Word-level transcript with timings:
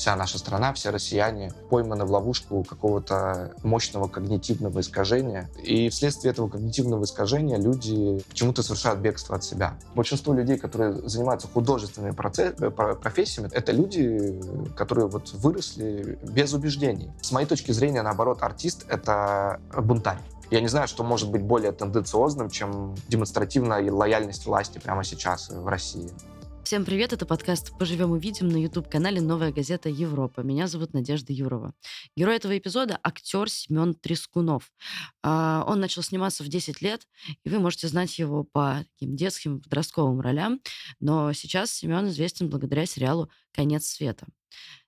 вся 0.00 0.16
наша 0.16 0.38
страна, 0.38 0.72
все 0.72 0.88
россияне 0.88 1.52
пойманы 1.68 2.06
в 2.06 2.10
ловушку 2.10 2.64
какого-то 2.64 3.52
мощного 3.62 4.08
когнитивного 4.08 4.80
искажения. 4.80 5.50
И 5.62 5.90
вследствие 5.90 6.32
этого 6.32 6.48
когнитивного 6.48 7.04
искажения 7.04 7.58
люди 7.58 8.24
почему-то 8.30 8.62
совершают 8.62 9.00
бегство 9.00 9.36
от 9.36 9.44
себя. 9.44 9.74
Большинство 9.94 10.32
людей, 10.32 10.56
которые 10.56 11.06
занимаются 11.06 11.48
художественными 11.48 12.12
процесс, 12.12 12.54
э, 12.58 12.70
профессиями, 12.70 13.50
это 13.52 13.72
люди, 13.72 14.40
которые 14.74 15.06
вот 15.06 15.34
выросли 15.34 16.18
без 16.22 16.54
убеждений. 16.54 17.12
С 17.20 17.30
моей 17.30 17.46
точки 17.46 17.72
зрения, 17.72 18.00
наоборот, 18.00 18.42
артист— 18.42 18.86
это 18.88 19.60
бунтарь. 19.76 20.18
Я 20.50 20.62
не 20.62 20.68
знаю, 20.68 20.88
что 20.88 21.04
может 21.04 21.30
быть 21.30 21.42
более 21.42 21.72
тенденциозным, 21.72 22.48
чем 22.48 22.94
демонстративная 23.08 23.92
лояльность 23.92 24.46
власти 24.46 24.78
прямо 24.78 25.04
сейчас 25.04 25.50
в 25.50 25.66
России. 25.68 26.10
Всем 26.70 26.84
привет, 26.84 27.12
это 27.12 27.26
подкаст 27.26 27.76
«Поживем 27.76 28.12
увидим» 28.12 28.48
на 28.48 28.56
YouTube-канале 28.56 29.20
«Новая 29.20 29.50
газета 29.50 29.88
Европа». 29.88 30.42
Меня 30.42 30.68
зовут 30.68 30.94
Надежда 30.94 31.32
Юрова. 31.32 31.74
Герой 32.16 32.36
этого 32.36 32.56
эпизода— 32.56 32.96
актер 33.02 33.50
Семен 33.50 33.92
Трескунов. 33.92 34.72
А, 35.20 35.64
он 35.66 35.80
начал 35.80 36.04
сниматься 36.04 36.44
в 36.44 36.48
10 36.48 36.80
лет, 36.80 37.08
и 37.42 37.48
вы 37.48 37.58
можете 37.58 37.88
знать 37.88 38.16
его 38.20 38.44
по 38.44 38.84
таким 38.92 39.16
детским 39.16 39.56
и 39.56 39.60
подростковым 39.60 40.20
ролям, 40.20 40.60
но 41.00 41.32
сейчас 41.32 41.72
Семен 41.72 42.06
известен 42.06 42.48
благодаря 42.48 42.86
сериалу 42.86 43.28
«Конец 43.50 43.86
света». 43.86 44.28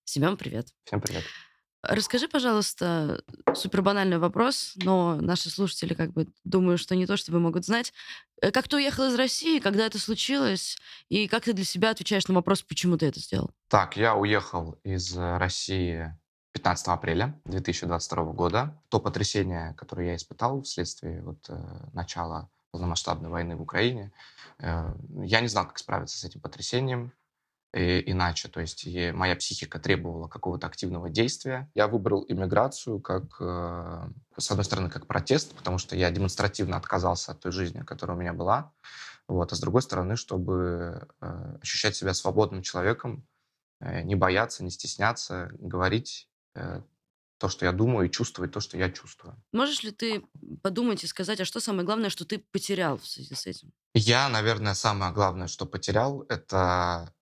Семен, 0.05 0.37
привет. 0.37 0.69
Всем 0.85 1.01
привет. 1.01 1.25
Расскажи, 1.83 2.29
пожалуйста, 2.29 3.25
супер 3.55 3.83
банальный 3.83 4.19
вопрос, 4.19 4.75
но 4.77 5.17
наши 5.17 5.51
слушатели 5.51 5.95
как 5.95 6.13
бы 6.13 6.29
думаю, 6.45 6.79
что 6.79 6.95
не 6.95 7.07
то, 7.07 7.17
чтобы 7.17 7.41
могут 7.41 7.65
знать. 7.65 7.93
Э, 8.41 8.53
как 8.53 8.69
ты 8.69 8.77
уехал 8.77 9.09
из 9.09 9.17
России, 9.17 9.59
когда 9.59 9.85
это 9.85 9.99
случилось, 9.99 10.79
и 11.09 11.27
как 11.27 11.43
ты 11.43 11.53
для 11.53 11.65
себя 11.65 11.91
отвечаешь 11.91 12.29
на 12.29 12.35
вопрос, 12.35 12.63
почему 12.63 12.97
ты 12.97 13.07
это 13.07 13.19
сделал? 13.19 13.51
Так, 13.69 13.97
я 13.97 14.15
уехал 14.15 14.79
из 14.85 15.17
э, 15.17 15.39
России 15.39 16.17
15 16.53 16.87
апреля 16.87 17.41
2022 17.47 18.25
года. 18.27 18.81
То 18.89 19.01
потрясение, 19.01 19.75
которое 19.75 20.11
я 20.11 20.17
испытал 20.17 20.63
вследствие 20.63 21.21
вот, 21.23 21.47
э, 21.49 21.57
начала 21.93 22.49
полномасштабной 22.71 23.29
войны 23.29 23.57
в 23.57 23.61
Украине, 23.61 24.13
я 24.59 25.41
не 25.43 25.49
знал, 25.49 25.67
как 25.67 25.77
справиться 25.77 26.17
с 26.17 26.25
этим 26.25 26.41
потрясением 26.41 27.13
иначе. 27.73 28.49
То 28.49 28.61
есть 28.61 28.87
моя 29.15 29.35
психика 29.37 29.79
требовала 29.79 30.29
какого-то 30.29 30.67
активного 30.67 31.09
действия. 31.09 31.71
Я 31.75 31.89
выбрал 31.89 32.25
иммиграцию 32.29 33.01
как, 33.01 33.37
э, 33.41 34.09
с 34.37 34.51
одной 34.51 34.65
стороны, 34.65 34.91
как 34.91 35.07
протест, 35.07 35.55
потому 35.55 35.79
что 35.79 35.97
я 35.97 36.11
демонстративно 36.11 36.77
отказался 36.77 37.33
от 37.33 37.41
той 37.41 37.53
жизни, 37.53 37.81
которая 37.81 38.17
у 38.17 38.21
меня 38.21 38.35
была. 38.35 38.73
Вот. 39.27 39.53
А 39.53 39.57
с 39.57 39.61
другой 39.61 39.83
стороны, 39.83 40.17
чтобы 40.17 41.09
э, 41.21 41.59
ощущать 41.63 41.97
себя 41.97 42.13
свободным 42.13 42.63
человеком, 42.63 43.27
э, 43.81 44.03
не 44.03 44.17
бояться, 44.17 44.65
не 44.65 44.71
стесняться, 44.71 45.51
говорить 45.59 46.29
то, 47.43 47.49
что 47.49 47.65
я 47.65 47.73
думаю, 47.73 48.07
и 48.07 48.11
чувствовать 48.11 48.53
то, 48.53 48.61
что 48.61 48.77
я 48.77 48.89
чувствую. 48.91 49.35
Можешь 49.53 49.83
ли 49.83 49.91
ты 49.91 50.23
подумать 50.63 51.03
и 51.03 51.09
сказать, 51.09 51.41
а 51.41 51.45
что 51.45 51.59
самое 51.59 51.85
главное, 51.85 52.11
что 52.11 52.25
ты 52.25 52.39
потерял 52.39 52.99
в 52.99 53.07
связи 53.07 53.35
с 53.35 53.47
этим? 53.47 53.73
Я, 53.95 54.29
наверное, 54.29 54.75
самое 54.75 55.13
главное, 55.13 55.49
что 55.49 55.67
потерял, 55.67 56.25
это 56.29 57.13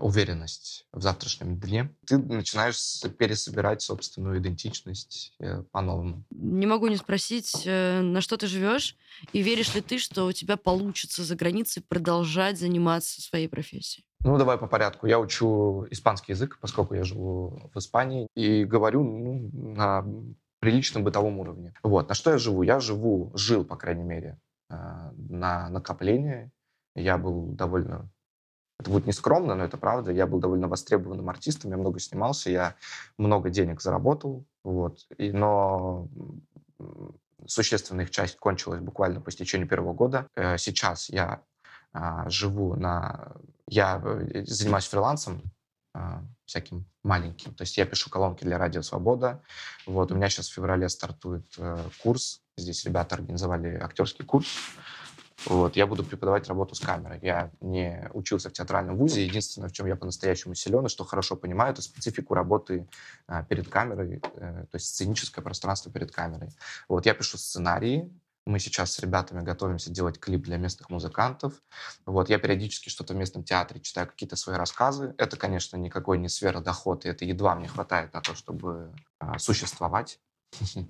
уверенность 0.00 0.86
в 0.92 1.00
завтрашнем 1.00 1.58
дне. 1.58 1.94
Ты 2.06 2.18
начинаешь 2.18 3.02
пересобирать 3.18 3.82
собственную 3.82 4.38
идентичность 4.38 5.34
э, 5.38 5.62
по-новому. 5.72 6.24
Не 6.30 6.66
могу 6.66 6.88
не 6.88 6.96
спросить, 6.96 7.62
э, 7.64 8.00
на 8.00 8.20
что 8.20 8.36
ты 8.36 8.46
живешь, 8.46 8.96
и 9.32 9.42
веришь 9.42 9.74
ли 9.74 9.80
ты, 9.80 9.98
что 9.98 10.26
у 10.26 10.32
тебя 10.32 10.56
получится 10.56 11.24
за 11.24 11.36
границей 11.36 11.82
продолжать 11.82 12.58
заниматься 12.58 13.22
своей 13.22 13.48
профессией? 13.48 14.04
Ну, 14.24 14.38
давай 14.38 14.58
по 14.58 14.66
порядку. 14.66 15.06
Я 15.06 15.18
учу 15.18 15.86
испанский 15.90 16.32
язык, 16.32 16.58
поскольку 16.60 16.94
я 16.94 17.04
живу 17.04 17.70
в 17.74 17.78
Испании, 17.78 18.28
и 18.36 18.64
говорю 18.64 19.02
ну, 19.02 19.50
на 19.74 20.04
приличном 20.60 21.02
бытовом 21.02 21.40
уровне. 21.40 21.74
Вот. 21.82 22.08
На 22.08 22.14
что 22.14 22.30
я 22.30 22.38
живу? 22.38 22.62
Я 22.62 22.78
живу, 22.78 23.32
жил, 23.34 23.64
по 23.64 23.76
крайней 23.76 24.04
мере, 24.04 24.38
э, 24.70 24.74
на 25.16 25.68
накопление. 25.70 26.52
Я 26.94 27.18
был 27.18 27.46
довольно 27.52 28.10
это 28.82 28.90
будет 28.90 29.06
не 29.06 29.12
скромно, 29.12 29.54
но 29.54 29.64
это 29.64 29.76
правда. 29.76 30.10
Я 30.12 30.26
был 30.26 30.38
довольно 30.38 30.68
востребованным 30.68 31.28
артистом, 31.30 31.70
я 31.70 31.76
много 31.76 32.00
снимался, 32.00 32.50
я 32.50 32.74
много 33.16 33.48
денег 33.48 33.80
заработал, 33.80 34.44
вот. 34.64 35.06
И, 35.18 35.32
но 35.32 36.08
существенная 37.46 38.04
их 38.04 38.10
часть 38.10 38.36
кончилась 38.36 38.80
буквально 38.80 39.20
по 39.20 39.30
истечению 39.30 39.68
первого 39.68 39.94
года. 39.94 40.26
Э, 40.34 40.58
сейчас 40.58 41.08
я 41.08 41.42
а, 41.92 42.28
живу 42.28 42.74
на... 42.74 43.32
Я 43.68 44.00
э, 44.04 44.44
занимаюсь 44.46 44.86
фрилансом, 44.86 45.42
а, 45.94 46.22
всяким 46.44 46.84
маленьким. 47.02 47.54
То 47.54 47.62
есть 47.62 47.76
я 47.76 47.86
пишу 47.86 48.10
колонки 48.10 48.44
для 48.44 48.58
Радио 48.58 48.82
Свобода. 48.82 49.42
Вот, 49.86 50.10
у 50.10 50.14
меня 50.14 50.28
сейчас 50.28 50.48
в 50.48 50.54
феврале 50.54 50.88
стартует 50.88 51.46
э, 51.58 51.78
курс. 52.02 52.40
Здесь 52.56 52.84
ребята 52.84 53.14
организовали 53.14 53.76
актерский 53.76 54.24
курс. 54.24 54.48
Вот, 55.46 55.76
я 55.76 55.86
буду 55.86 56.04
преподавать 56.04 56.48
работу 56.48 56.74
с 56.74 56.80
камерой. 56.80 57.18
Я 57.22 57.50
не 57.60 58.08
учился 58.12 58.48
в 58.48 58.52
театральном 58.52 58.96
вузе. 58.96 59.24
Единственное, 59.24 59.68
в 59.68 59.72
чем 59.72 59.86
я 59.86 59.96
по-настоящему 59.96 60.54
силен, 60.54 60.86
и 60.86 60.88
что 60.88 61.04
хорошо 61.04 61.36
понимаю, 61.36 61.72
это 61.72 61.82
специфику 61.82 62.34
работы 62.34 62.88
а, 63.26 63.42
перед 63.42 63.68
камерой, 63.68 64.20
э, 64.36 64.64
то 64.70 64.74
есть 64.74 64.86
сценическое 64.86 65.42
пространство 65.42 65.90
перед 65.90 66.12
камерой. 66.12 66.50
Вот, 66.88 67.06
я 67.06 67.14
пишу 67.14 67.38
сценарии, 67.38 68.10
мы 68.44 68.58
сейчас 68.58 68.92
с 68.92 68.98
ребятами 68.98 69.42
готовимся 69.42 69.90
делать 69.90 70.18
клип 70.18 70.42
для 70.42 70.56
местных 70.56 70.90
музыкантов. 70.90 71.54
Вот, 72.06 72.28
я 72.28 72.38
периодически 72.38 72.88
что-то 72.88 73.14
в 73.14 73.16
местном 73.16 73.44
театре 73.44 73.80
читаю, 73.80 74.08
какие-то 74.08 74.36
свои 74.36 74.56
рассказы. 74.56 75.14
Это, 75.18 75.36
конечно, 75.36 75.76
никакой 75.76 76.18
не 76.18 76.28
сфера 76.28 76.60
дохода, 76.60 77.08
и 77.08 77.10
это 77.10 77.24
едва 77.24 77.54
мне 77.54 77.68
хватает 77.68 78.12
на 78.14 78.20
то, 78.20 78.34
чтобы 78.34 78.92
а, 79.18 79.38
существовать. 79.38 80.20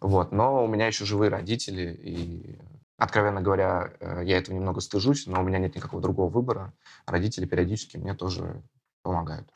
Вот, 0.00 0.32
но 0.32 0.64
у 0.64 0.68
меня 0.68 0.86
еще 0.86 1.04
живые 1.04 1.28
родители, 1.28 1.92
и 1.92 2.58
Откровенно 2.98 3.40
говоря, 3.40 3.94
э, 4.00 4.22
я 4.24 4.38
этого 4.38 4.54
немного 4.54 4.80
стыжусь, 4.80 5.26
но 5.26 5.40
у 5.40 5.44
меня 5.44 5.58
нет 5.58 5.74
никакого 5.74 6.02
другого 6.02 6.30
выбора. 6.30 6.72
Родители 7.06 7.46
периодически 7.46 7.96
мне 7.96 8.14
тоже 8.14 8.62
помогают, 9.02 9.48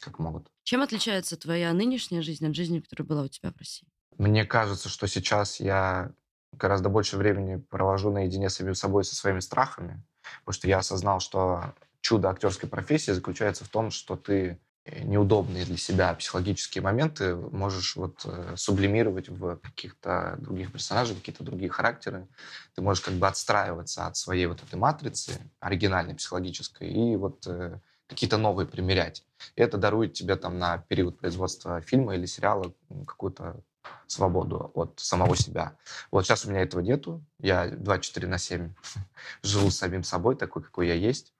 как 0.00 0.18
могут. 0.18 0.50
Чем 0.62 0.82
отличается 0.82 1.36
твоя 1.36 1.72
нынешняя 1.72 2.22
жизнь 2.22 2.46
от 2.46 2.54
жизни, 2.54 2.80
которая 2.80 3.06
была 3.06 3.22
у 3.22 3.28
тебя 3.28 3.52
в 3.52 3.56
России? 3.58 3.88
Мне 4.18 4.44
кажется, 4.44 4.88
что 4.88 5.06
сейчас 5.06 5.60
я 5.60 6.12
гораздо 6.52 6.88
больше 6.88 7.16
времени 7.16 7.56
провожу 7.56 8.10
наедине 8.10 8.48
с 8.48 8.74
собой, 8.74 9.04
со 9.04 9.14
своими 9.14 9.40
страхами, 9.40 10.02
потому 10.40 10.54
что 10.54 10.68
я 10.68 10.78
осознал, 10.78 11.20
что 11.20 11.74
чудо 12.00 12.30
актерской 12.30 12.68
профессии 12.68 13.10
заключается 13.10 13.64
в 13.64 13.68
том, 13.68 13.90
что 13.90 14.16
ты 14.16 14.58
неудобные 15.02 15.64
для 15.64 15.76
себя 15.76 16.14
психологические 16.14 16.82
моменты 16.82 17.34
можешь 17.34 17.96
вот 17.96 18.22
э, 18.24 18.54
сублимировать 18.56 19.28
в 19.28 19.56
каких-то 19.56 20.36
других 20.38 20.72
персонажей, 20.72 21.16
какие-то 21.16 21.44
другие 21.44 21.70
характеры. 21.70 22.28
Ты 22.74 22.82
можешь 22.82 23.02
как 23.02 23.14
бы 23.14 23.26
отстраиваться 23.26 24.06
от 24.06 24.16
своей 24.16 24.46
вот 24.46 24.62
этой 24.62 24.76
матрицы 24.76 25.50
оригинальной 25.60 26.14
психологической 26.14 26.88
и 26.88 27.16
вот 27.16 27.46
э, 27.46 27.80
какие-то 28.08 28.38
новые 28.38 28.66
примерять. 28.66 29.24
И 29.56 29.62
это 29.62 29.76
дарует 29.76 30.14
тебе 30.14 30.36
там 30.36 30.58
на 30.58 30.78
период 30.78 31.18
производства 31.18 31.80
фильма 31.80 32.14
или 32.14 32.26
сериала 32.26 32.72
какую-то 33.06 33.60
свободу 34.06 34.70
от 34.74 34.98
самого 34.98 35.36
себя. 35.36 35.76
Вот 36.10 36.26
сейчас 36.26 36.44
у 36.44 36.50
меня 36.50 36.62
этого 36.62 36.80
нету. 36.80 37.24
Я 37.40 37.68
24 37.68 38.28
на 38.28 38.38
7 38.38 38.72
живу 39.42 39.70
с 39.70 39.78
самим 39.78 40.04
собой, 40.04 40.36
такой, 40.36 40.62
какой 40.62 40.88
я 40.88 40.94
есть. 40.94 41.32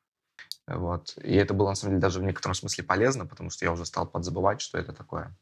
Вот. 0.67 1.17
И 1.23 1.35
это 1.35 1.55
было, 1.55 1.69
на 1.71 1.75
самом 1.75 1.93
деле, 1.95 2.03
даже 2.03 2.21
в 2.21 2.25
некотором 2.25 2.55
смысле 2.55 2.85
полезно, 2.85 3.27
потому 3.27 3.51
что 3.51 3.65
я 3.65 3.73
уже 3.73 3.87
стал 3.87 4.07
подзабывать, 4.07 4.61
что 4.61 4.79
это 4.79 4.93
такое 4.93 5.37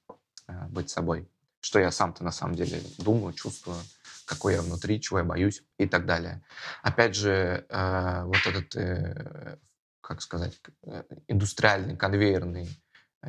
э, 0.49 0.67
быть 0.69 0.91
собой. 0.91 1.29
Что 1.61 1.79
я 1.79 1.91
сам-то 1.91 2.23
на 2.25 2.31
самом 2.31 2.57
деле 2.57 2.81
думаю, 2.99 3.33
чувствую, 3.33 3.79
какой 4.27 4.55
я 4.55 4.63
внутри, 4.63 5.01
чего 5.01 5.19
я 5.19 5.25
боюсь 5.25 5.63
и 5.79 5.87
так 5.87 6.05
далее. 6.05 6.43
Опять 6.83 7.15
же, 7.15 7.65
э, 7.69 8.23
вот 8.25 8.47
этот, 8.47 8.77
э, 8.77 9.59
как 10.03 10.21
сказать, 10.21 10.61
индустриальный, 11.27 11.97
конвейерный 11.97 12.69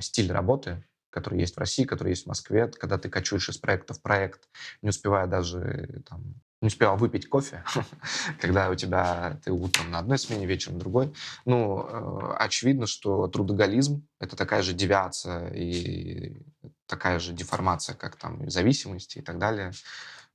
стиль 0.01 0.31
работы, 0.31 0.83
который 1.09 1.39
есть 1.39 1.55
в 1.55 1.59
России, 1.59 1.85
который 1.85 2.09
есть 2.09 2.25
в 2.25 2.27
Москве, 2.27 2.67
когда 2.67 2.97
ты 2.97 3.09
кочуешь 3.09 3.47
из 3.47 3.57
проекта 3.57 3.93
в 3.93 4.01
проект, 4.01 4.49
не 4.81 4.89
успевая 4.89 5.27
даже 5.27 6.03
там, 6.09 6.35
не 6.61 6.67
успевал 6.67 6.97
выпить 6.97 7.27
кофе, 7.27 7.63
когда 8.39 8.69
у 8.69 8.75
тебя 8.75 9.39
ты 9.43 9.51
утром 9.51 9.91
на 9.91 9.99
одной 9.99 10.17
смене, 10.17 10.45
вечером 10.45 10.79
другой. 10.79 11.13
Ну, 11.45 11.79
э, 11.79 12.35
очевидно, 12.39 12.87
что 12.87 13.27
трудоголизм— 13.27 14.07
это 14.19 14.35
такая 14.35 14.61
же 14.61 14.73
девиация 14.73 15.49
и 15.53 16.41
такая 16.85 17.19
же 17.19 17.33
деформация, 17.33 17.95
как 17.95 18.15
там 18.15 18.49
зависимости 18.49 19.19
и 19.19 19.21
так 19.21 19.37
далее. 19.37 19.71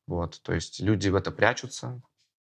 Вот, 0.06 0.40
то 0.42 0.52
есть 0.52 0.80
люди 0.80 1.08
в 1.08 1.14
это 1.14 1.30
прячутся, 1.30 2.00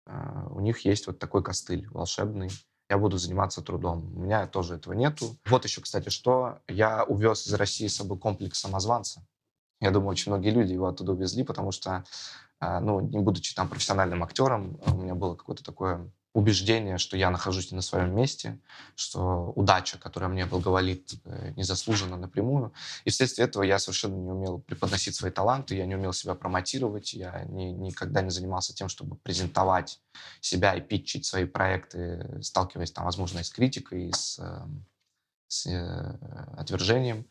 э, 0.07 0.47
у 0.51 0.61
них 0.61 0.85
есть 0.85 1.07
вот 1.07 1.19
такой 1.19 1.43
костыль 1.43 1.89
волшебный, 1.89 2.51
я 2.93 2.99
буду 2.99 3.17
заниматься 3.17 3.63
трудом. 3.63 4.13
У 4.15 4.21
меня 4.21 4.47
тоже 4.47 4.75
этого 4.75 4.93
нету. 4.93 5.39
Вот 5.47 5.65
еще, 5.65 5.81
кстати, 5.81 6.11
что 6.11 6.59
я 6.69 7.05
увез 7.05 7.47
из 7.47 7.55
России 7.55 7.87
с 7.87 7.97
собой 7.97 8.19
комплекс 8.19 8.61
самозванца. 8.61 9.27
Я 9.83 9.91
думаю, 9.91 10.11
очень 10.11 10.31
многие 10.31 10.51
люди 10.51 10.73
его 10.73 10.87
оттуда 10.87 11.13
увезли, 11.13 11.43
потому 11.43 11.73
что 11.73 12.05
а, 12.61 12.79
ну, 12.79 13.01
не 13.01 13.19
будучи 13.19 13.53
там 13.55 13.69
профессиональным 13.69 14.23
актером, 14.23 14.79
у 14.87 14.95
меня 14.95 15.17
было 15.17 15.35
какое-то 15.35 15.65
такое 15.65 16.09
убеждение, 16.35 16.97
что 16.99 17.17
я 17.17 17.31
нахожусь 17.31 17.73
не 17.73 17.77
на 17.77 17.83
своем 17.83 18.15
месте, 18.15 18.61
что 18.95 19.53
удача, 19.57 19.99
которая 19.99 20.31
мне 20.31 20.47
благоволит, 20.47 21.15
э, 21.25 21.53
незаслуженно 21.57 22.17
напрямую. 22.17 22.73
И 23.05 23.11
вследствие 23.11 23.49
этого 23.49 23.65
я 23.65 23.81
совершенно 23.81 24.15
не 24.15 24.31
умел 24.31 24.61
преподносить 24.61 25.17
свои 25.17 25.33
таланты, 25.33 25.75
я 25.75 25.85
не 25.85 25.97
умел 25.97 26.13
себя 26.13 26.37
промотировать, 26.37 27.13
я 27.13 27.45
не, 27.49 27.73
никогда 27.73 28.23
не 28.23 28.31
занимался 28.31 28.73
тем, 28.75 28.89
чтобы 28.89 29.17
презентовать 29.17 30.01
себя 30.41 30.75
и 30.75 30.81
питчить 30.81 31.27
свои 31.27 31.45
проекты, 31.45 32.41
сталкиваясь 32.41 32.93
там, 32.93 33.05
возможно, 33.05 33.41
и 33.41 33.45
с 33.45 33.51
критикой, 33.51 34.09
и 34.09 34.13
с, 34.13 34.39
эм, 34.39 34.87
с 35.49 35.67
э, 35.67 36.19
отвержением. 36.57 37.27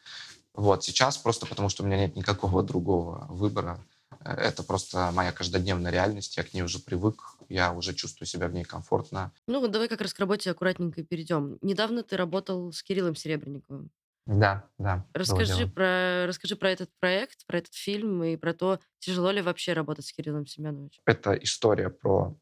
Вот 0.54 0.84
сейчас 0.84 1.18
просто 1.18 1.46
потому, 1.46 1.70
что 1.70 1.84
у 1.84 1.86
меня 1.86 1.98
нет 1.98 2.16
никакого 2.16 2.62
другого 2.64 3.26
выбора, 3.30 3.80
это 4.24 4.64
просто 4.64 5.12
моя 5.14 5.32
каждодневная 5.32 5.92
реальность, 5.92 6.38
я 6.38 6.44
к 6.44 6.54
ней 6.54 6.62
уже 6.62 6.80
привык, 6.80 7.22
я 7.50 7.74
уже 7.74 7.94
чувствую 7.94 8.28
себя 8.28 8.48
в 8.48 8.54
ней 8.54 8.64
комфортно. 8.64 9.32
Ну 9.48 9.60
вот 9.62 9.72
давай 9.72 9.88
как 9.88 10.02
раз 10.02 10.14
к 10.14 10.20
работе 10.20 10.52
аккуратненько 10.52 11.04
перейдем. 11.04 11.58
Недавно 11.62 12.04
ты 12.04 12.18
работал 12.18 12.72
с 12.72 12.84
Кириллом 12.84 13.16
Серебренниковым. 13.16 13.90
Да, 14.28 14.70
да, 14.78 15.06
Расскажи 15.14 15.68
про, 15.68 16.28
расскажи 16.28 16.56
про 16.56 16.70
этот 16.70 16.92
проект, 17.00 17.46
про 17.48 17.58
этот 17.58 17.74
фильм 17.74 18.24
и 18.24 18.36
про 18.36 18.54
то, 18.54 18.80
тяжело 19.00 19.32
ли 19.32 19.42
вообще 19.42 19.74
работать 19.74 20.06
с 20.06 20.14
Кириллом 20.14 20.46
Семеновичем. 20.46 21.02
Это 21.06 21.34
история 21.34 21.90
про 21.90 22.36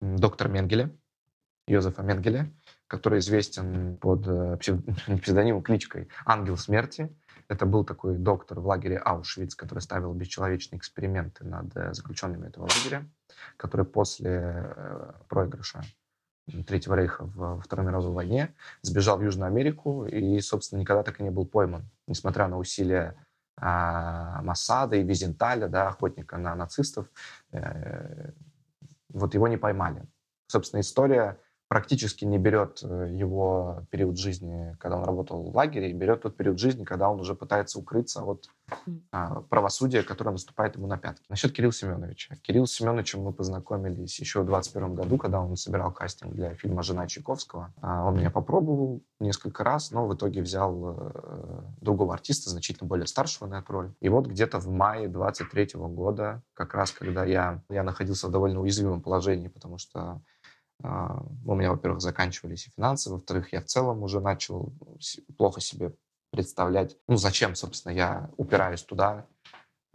доктора 0.00 0.48
Менгеля, 0.48 0.94
Йозефа 1.66 2.02
Менгеля, 2.02 2.52
который 2.86 3.20
известен 3.20 3.96
под 3.96 4.26
э, 4.26 4.56
псев... 4.58 4.80
псевдонимом, 5.22 5.62
кличкой 5.62 6.08
«Ангел 6.26 6.56
смерти». 6.56 7.16
Это 7.50 7.66
был 7.66 7.84
такой 7.84 8.16
доктор 8.16 8.60
в 8.60 8.66
лагере 8.68 8.96
Аушвиц, 8.96 9.56
который 9.56 9.80
ставил 9.80 10.14
бесчеловечные 10.14 10.78
эксперименты 10.78 11.44
над 11.44 11.76
э, 11.76 11.92
заключенными 11.92 12.46
этого 12.46 12.68
лагеря, 12.68 13.04
который 13.56 13.84
после 13.84 14.72
э, 14.76 15.12
проигрыша 15.28 15.82
Третьего 16.66 16.94
рейха 16.94 17.24
во 17.24 17.60
Второй 17.60 17.86
мировой 17.86 18.12
войне 18.12 18.54
сбежал 18.82 19.18
в 19.18 19.24
Южную 19.24 19.48
Америку 19.48 20.06
и, 20.06 20.40
собственно, 20.40 20.78
никогда 20.80 21.02
так 21.02 21.18
и 21.18 21.24
не 21.24 21.30
был 21.30 21.44
пойман, 21.44 21.90
несмотря 22.06 22.46
на 22.46 22.56
усилия 22.56 23.16
а, 23.56 24.42
Массада 24.42 24.96
и 24.96 25.02
Визенталя, 25.02 25.66
да, 25.66 25.88
охотника 25.88 26.38
на 26.38 26.54
нацистов. 26.54 27.06
Э, 27.50 28.30
вот 29.08 29.34
его 29.34 29.48
не 29.48 29.56
поймали. 29.56 30.06
Собственно, 30.46 30.80
история 30.80 31.36
практически 31.70 32.24
не 32.24 32.36
берет 32.36 32.80
э, 32.82 33.10
его 33.12 33.86
период 33.90 34.18
жизни, 34.18 34.76
когда 34.80 34.96
он 34.96 35.04
работал 35.04 35.40
в 35.40 35.54
лагере, 35.54 35.90
и 35.90 35.92
берет 35.92 36.22
тот 36.22 36.36
период 36.36 36.58
жизни, 36.58 36.82
когда 36.82 37.08
он 37.08 37.20
уже 37.20 37.36
пытается 37.36 37.78
укрыться 37.78 38.24
от 38.24 38.48
а, 39.12 39.42
правосудия, 39.42 40.02
которое 40.02 40.32
наступает 40.32 40.74
ему 40.74 40.88
на 40.88 40.98
пятки. 40.98 41.22
Насчет 41.28 41.52
Кирилла 41.52 41.72
Семеновича. 41.72 42.34
Кирилл 42.42 42.66
Семеновичем 42.66 43.22
мы 43.22 43.32
познакомились 43.32 44.18
еще 44.18 44.42
в 44.42 44.46
21 44.46 44.96
году, 44.96 45.16
когда 45.16 45.40
он 45.40 45.56
собирал 45.56 45.92
кастинг 45.92 46.34
для 46.34 46.54
фильма 46.54 46.82
«Жена 46.82 47.06
Чайковского». 47.06 47.72
А, 47.80 48.04
он 48.04 48.16
меня 48.16 48.32
попробовал 48.32 49.04
несколько 49.20 49.62
раз, 49.62 49.92
но 49.92 50.08
в 50.08 50.14
итоге 50.16 50.42
взял 50.42 50.96
э, 50.98 51.62
другого 51.80 52.14
артиста, 52.14 52.50
значительно 52.50 52.88
более 52.88 53.06
старшего 53.06 53.46
на 53.46 53.60
эту 53.60 53.72
роль. 53.72 53.92
И 54.00 54.08
вот 54.08 54.26
где-то 54.26 54.58
в 54.58 54.66
мае 54.66 55.06
23 55.06 55.68
года, 55.74 56.42
как 56.54 56.74
раз 56.74 56.90
когда 56.90 57.24
я, 57.24 57.62
я 57.68 57.84
находился 57.84 58.26
в 58.26 58.32
довольно 58.32 58.60
уязвимом 58.60 59.02
положении, 59.02 59.46
потому 59.46 59.78
что 59.78 60.20
у 60.82 61.54
меня, 61.54 61.70
во-первых, 61.70 62.00
заканчивались 62.00 62.66
и 62.66 62.70
финансы, 62.70 63.10
во-вторых, 63.10 63.52
я 63.52 63.60
в 63.60 63.66
целом 63.66 64.02
уже 64.02 64.20
начал 64.20 64.72
плохо 65.36 65.60
себе 65.60 65.94
представлять, 66.30 66.96
ну, 67.08 67.16
зачем, 67.16 67.54
собственно, 67.54 67.92
я 67.92 68.30
упираюсь 68.36 68.82
туда, 68.82 69.26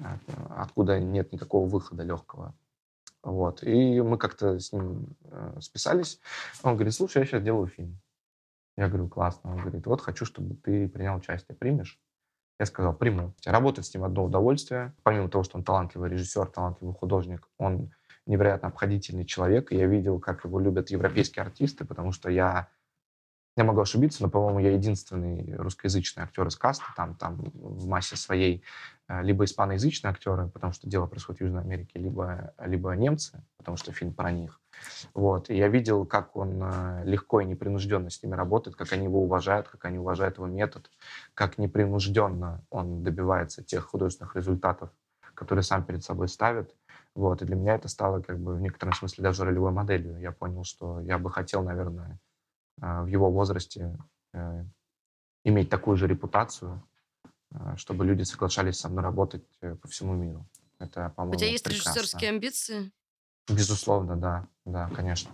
а, 0.02 0.20
откуда 0.58 1.00
нет 1.00 1.32
никакого 1.32 1.68
выхода 1.68 2.04
легкого. 2.04 2.54
Вот. 3.24 3.64
И 3.64 4.02
мы 4.02 4.18
как-то 4.18 4.60
с 4.60 4.72
ним 4.72 5.16
э, 5.24 5.58
списались. 5.60 6.20
Он 6.62 6.76
говорит, 6.76 6.94
слушай, 6.94 7.20
я 7.20 7.26
сейчас 7.26 7.42
делаю 7.42 7.68
фильм. 7.68 8.00
Я 8.78 8.88
говорю, 8.88 9.08
классно. 9.08 9.52
Он 9.52 9.62
говорит, 9.62 9.88
вот 9.88 10.02
хочу, 10.02 10.26
чтобы 10.26 10.56
ты 10.56 10.88
принял 10.88 11.16
участие. 11.16 11.58
Примешь? 11.58 12.00
Я 12.60 12.68
сказал, 12.68 12.94
приму. 12.94 13.34
Работать 13.46 13.86
с 13.86 13.94
ним 13.94 14.04
одно 14.04 14.26
удовольствие. 14.26 14.94
Помимо 15.02 15.30
того, 15.30 15.44
что 15.44 15.58
он 15.58 15.64
талантливый 15.64 16.10
режиссер, 16.12 16.48
талантливый 16.48 16.94
художник, 16.94 17.50
он 17.58 17.92
невероятно 18.26 18.70
обходительный 18.70 19.26
человек. 19.26 19.72
Я 19.72 19.86
видел, 19.88 20.20
как 20.20 20.46
его 20.46 20.60
любят 20.60 20.90
европейские 20.90 21.44
артисты, 21.44 21.86
потому 21.86 22.12
что 22.12 22.30
я, 22.30 22.70
я 23.56 23.64
могу 23.64 23.82
ошибиться, 23.82 24.24
но, 24.24 24.30
по-моему, 24.30 24.60
я 24.60 24.72
единственный 24.72 25.56
русскоязычный 25.56 26.24
актер 26.24 26.48
из 26.48 26.56
каста, 26.56 26.86
там, 26.96 27.16
там 27.16 27.38
в 27.54 27.88
массе 27.88 28.16
своей 28.16 28.64
э, 29.08 29.22
либо 29.24 29.46
испаноязычные 29.46 30.12
актеры, 30.12 30.48
потому 30.48 30.74
что 30.74 30.90
дело 30.90 31.06
происходит 31.06 31.40
в 31.40 31.44
Южной 31.44 31.62
Америке, 31.62 32.00
либо, 32.00 32.54
либо 32.60 32.92
немцы, 32.92 33.44
потому 33.58 33.78
что 33.78 33.92
фильм 33.92 34.14
про 34.14 34.32
них. 34.32 34.60
Вот. 35.14 35.50
И 35.50 35.56
я 35.56 35.68
видел, 35.68 36.06
как 36.06 36.36
он 36.36 36.62
э, 36.64 37.04
легко 37.06 37.42
и 37.42 37.46
непринужденно 37.46 38.10
с 38.10 38.22
ними 38.22 38.36
работает, 38.36 38.76
как 38.76 38.92
они 38.94 39.06
его 39.06 39.22
уважают, 39.22 39.68
как 39.68 39.86
они 39.86 40.00
уважают 40.00 40.38
его 40.38 40.48
метод, 40.48 40.90
как 41.34 41.58
непринужденно 41.58 42.64
он 42.70 43.04
добивается 43.04 43.64
тех 43.64 43.86
художественных 43.86 44.36
результатов, 44.36 44.90
которые 45.36 45.64
сам 45.64 45.84
перед 45.84 46.04
собой 46.04 46.28
ставит. 46.28 46.76
Вот, 47.16 47.42
и 47.42 47.46
для 47.46 47.56
меня 47.56 47.76
это 47.76 47.88
стало 47.88 48.22
как 48.22 48.40
бы 48.40 48.56
в 48.56 48.62
некотором 48.62 48.94
смысле 48.94 49.24
даже 49.24 49.46
ролевой 49.46 49.72
моделью. 49.72 50.20
Я 50.20 50.34
понял, 50.34 50.66
что 50.66 51.00
я 51.00 51.18
бы 51.18 51.32
хотел, 51.32 51.64
наверное, 51.64 52.20
э, 52.82 53.02
в 53.04 53.08
его 53.08 53.32
возрасте 53.32 53.98
э, 54.34 54.66
иметь 55.46 55.70
такую 55.70 55.96
же 55.96 56.08
репутацию, 56.08 56.86
э, 57.52 57.78
чтобы 57.78 58.06
люди 58.06 58.24
соглашались 58.24 58.80
со 58.80 58.90
мной 58.90 59.04
работать 59.04 59.46
по 59.82 59.88
всему 59.88 60.14
миру. 60.14 60.46
Это, 60.78 61.10
по-моему, 61.16 61.38
У 61.38 61.40
тебя 61.40 61.52
есть 61.52 61.64
прекрасно. 61.64 61.90
режиссерские 61.90 62.30
амбиции? 62.32 62.92
Безусловно, 63.50 64.18
да. 64.18 64.48
Да, 64.66 64.90
конечно. 64.90 65.32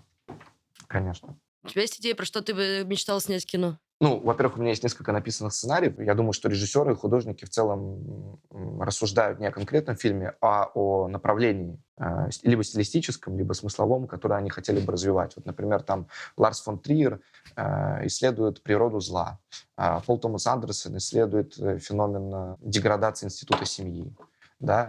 Конечно. 0.85 1.35
У 1.63 1.67
тебя 1.69 1.81
есть 1.81 1.99
идея, 1.99 2.13
про 2.13 2.25
что 2.25 2.43
ты 2.43 2.53
бы 2.53 2.83
мечтал 2.85 3.19
снять 3.21 3.45
кино? 3.47 3.79
Ну, 4.01 4.19
во-первых, 4.19 4.57
у 4.57 4.59
меня 4.61 4.71
есть 4.71 4.81
несколько 4.81 5.11
написанных 5.11 5.53
сценариев. 5.53 5.99
Я 5.99 6.15
думаю, 6.15 6.33
что 6.33 6.49
режиссеры 6.49 6.93
и 6.93 6.95
художники 6.95 7.45
в 7.45 7.51
целом 7.51 8.39
рассуждают 8.79 9.39
не 9.39 9.45
о 9.45 9.51
конкретном 9.51 9.95
фильме, 9.95 10.33
а 10.41 10.71
о 10.73 11.07
направлении, 11.07 11.79
э, 11.99 12.29
либо 12.41 12.63
стилистическом, 12.63 13.37
либо 13.37 13.53
смысловом, 13.53 14.07
которое 14.07 14.39
они 14.39 14.49
хотели 14.49 14.79
бы 14.79 14.91
развивать. 14.91 15.35
Вот, 15.35 15.45
например, 15.45 15.83
там 15.83 16.07
Ларс 16.35 16.61
фон 16.61 16.79
Триер 16.79 17.19
э, 17.55 18.07
исследует 18.07 18.63
природу 18.63 18.99
зла, 19.01 19.37
а 19.77 19.99
Пол 19.99 20.17
Томас 20.17 20.47
Андерсон 20.47 20.97
исследует 20.97 21.59
э, 21.59 21.77
феномен 21.77 22.57
деградации 22.59 23.27
института 23.27 23.65
семьи 23.65 24.11
да, 24.59 24.87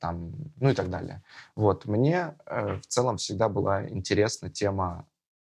там, 0.00 0.32
ну 0.60 0.68
и 0.68 0.74
так 0.74 0.90
далее. 0.90 1.22
Вот, 1.56 1.86
мне 1.86 2.34
в 2.46 2.86
целом 2.88 3.16
всегда 3.16 3.48
была 3.48 3.88
интересна 3.88 4.50
тема 4.50 5.06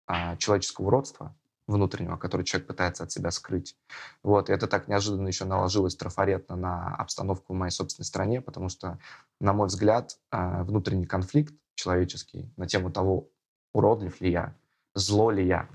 а, 0.08 0.37
человеческого 0.38 0.87
уродства, 0.88 1.32
внутреннего, 1.67 2.17
который 2.17 2.45
человек 2.45 2.69
пытается 2.69 3.05
от 3.05 3.13
себя 3.13 3.31
скрыть. 3.31 3.77
Вот, 4.23 4.51
и 4.51 4.53
это 4.53 4.67
так 4.67 4.89
неожиданно 4.89 5.29
еще 5.29 5.44
наложилось 5.44 5.97
трафаретно 5.97 6.56
на 6.56 6.94
обстановку 6.97 7.55
в 7.55 7.56
моей 7.56 7.71
собственной 7.71 8.05
стране, 8.05 8.41
потому 8.41 8.69
что, 8.69 8.99
на 9.41 9.53
мой 9.53 9.69
взгляд, 9.69 10.19
а, 10.31 10.65
внутренний 10.65 11.06
конфликт 11.06 11.55
человеческий 11.75 12.53
на 12.56 12.67
тему 12.67 12.91
того, 12.91 13.29
уродлив 13.73 14.21
ли 14.21 14.31
я, 14.31 14.55
зло 14.94 15.31
ли 15.31 15.47
я, 15.47 15.69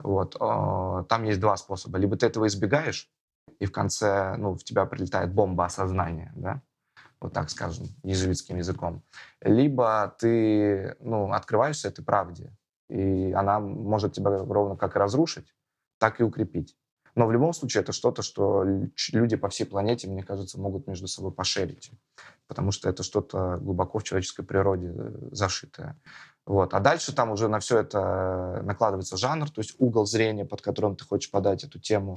вот, 0.00 0.36
а, 0.40 1.04
там 1.04 1.24
есть 1.24 1.40
два 1.40 1.56
способа. 1.56 1.98
Либо 1.98 2.16
ты 2.16 2.26
этого 2.26 2.46
избегаешь, 2.46 3.10
и 3.58 3.66
в 3.66 3.72
конце 3.72 4.36
ну, 4.36 4.54
в 4.54 4.64
тебя 4.64 4.84
прилетает 4.84 5.32
бомба 5.32 5.64
осознания, 5.64 6.32
да, 6.34 6.62
вот 7.20 7.32
так 7.32 7.50
скажем, 7.50 7.86
езуитским 8.02 8.56
языком. 8.56 9.02
Либо 9.40 10.14
ты 10.18 10.96
ну, 11.00 11.32
открываешься 11.32 11.88
этой 11.88 12.04
правде, 12.04 12.52
и 12.88 13.32
она 13.32 13.60
может 13.60 14.14
тебя 14.14 14.30
ровно 14.30 14.76
как 14.76 14.96
разрушить, 14.96 15.54
так 15.98 16.20
и 16.20 16.24
укрепить. 16.24 16.76
Но 17.16 17.26
в 17.26 17.32
любом 17.32 17.54
случае 17.54 17.80
это 17.80 17.92
что-то, 17.92 18.20
что 18.20 18.62
люди 19.12 19.36
по 19.36 19.48
всей 19.48 19.64
планете, 19.64 20.06
мне 20.06 20.22
кажется, 20.22 20.60
могут 20.60 20.86
между 20.86 21.08
собой 21.08 21.32
пошерить. 21.32 21.90
Потому 22.46 22.72
что 22.72 22.90
это 22.90 23.02
что-то 23.02 23.56
глубоко 23.56 23.98
в 23.98 24.04
человеческой 24.04 24.44
природе 24.44 24.92
э, 24.94 25.28
зашитое. 25.32 25.98
Вот. 26.44 26.74
А 26.74 26.80
дальше 26.80 27.14
там 27.14 27.30
уже 27.30 27.48
на 27.48 27.58
все 27.58 27.78
это 27.78 28.60
накладывается 28.62 29.16
жанр, 29.16 29.50
то 29.50 29.62
есть 29.62 29.74
угол 29.78 30.04
зрения, 30.04 30.44
под 30.44 30.60
которым 30.60 30.94
ты 30.94 31.06
хочешь 31.06 31.30
подать 31.30 31.64
эту 31.64 31.80
тему, 31.80 32.16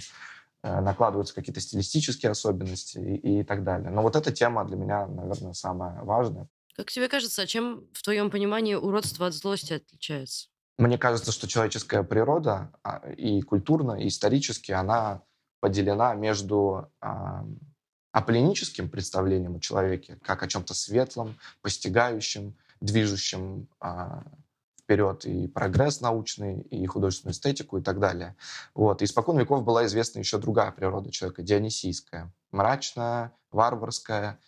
э, 0.64 0.82
накладываются 0.82 1.34
какие-то 1.34 1.62
стилистические 1.62 2.32
особенности 2.32 2.98
и, 2.98 3.40
и 3.40 3.44
так 3.44 3.64
далее. 3.64 3.90
Но 3.90 4.02
вот 4.02 4.18
эта 4.18 4.34
тема 4.34 4.66
для 4.66 4.76
меня, 4.76 5.08
наверное, 5.08 5.54
самая 5.54 6.04
важная. 6.04 6.50
Как 6.76 6.92
тебе 6.92 7.08
кажется, 7.08 7.42
а 7.42 7.48
чем 7.48 7.88
в 7.94 8.04
твоем 8.04 8.30
понимании 8.30 8.76
уродство 8.76 9.28
от 9.28 9.34
злости 9.34 9.74
отличается? 9.74 10.49
Мне 10.80 10.98
кажется, 10.98 11.34
что 11.34 11.46
человеческая 11.46 12.04
природа 12.04 12.72
а, 12.84 13.02
и 13.18 13.42
культурно, 13.42 14.02
и 14.02 14.08
исторически 14.08 14.72
она 14.72 15.24
поделена 15.60 16.16
между 16.16 16.90
а, 17.02 17.46
аполлиническим 18.14 18.90
представлением 18.90 19.58
о 19.58 19.60
человеке, 19.60 20.18
как 20.24 20.42
о 20.42 20.48
чем-то 20.48 20.74
светлом, 20.74 21.38
постигающем, 21.62 22.56
движущем 22.80 23.68
а, 23.82 24.24
вперед 24.82 25.26
и 25.26 25.50
прогресс 25.50 26.00
научный, 26.00 26.62
и 26.62 26.86
художественную 26.86 27.34
эстетику 27.34 27.78
и 27.78 27.82
так 27.82 28.00
далее. 28.00 28.38
Вот. 28.74 29.02
И 29.02 29.06
испокон 29.06 29.38
веков 29.38 29.66
была 29.66 29.86
известна 29.86 30.20
еще 30.20 30.38
другая 30.38 30.72
природа 30.72 31.12
человека, 31.12 31.44
дионисийская, 31.44 32.32
мрачная, 32.52 33.34
варварская, 33.52 34.40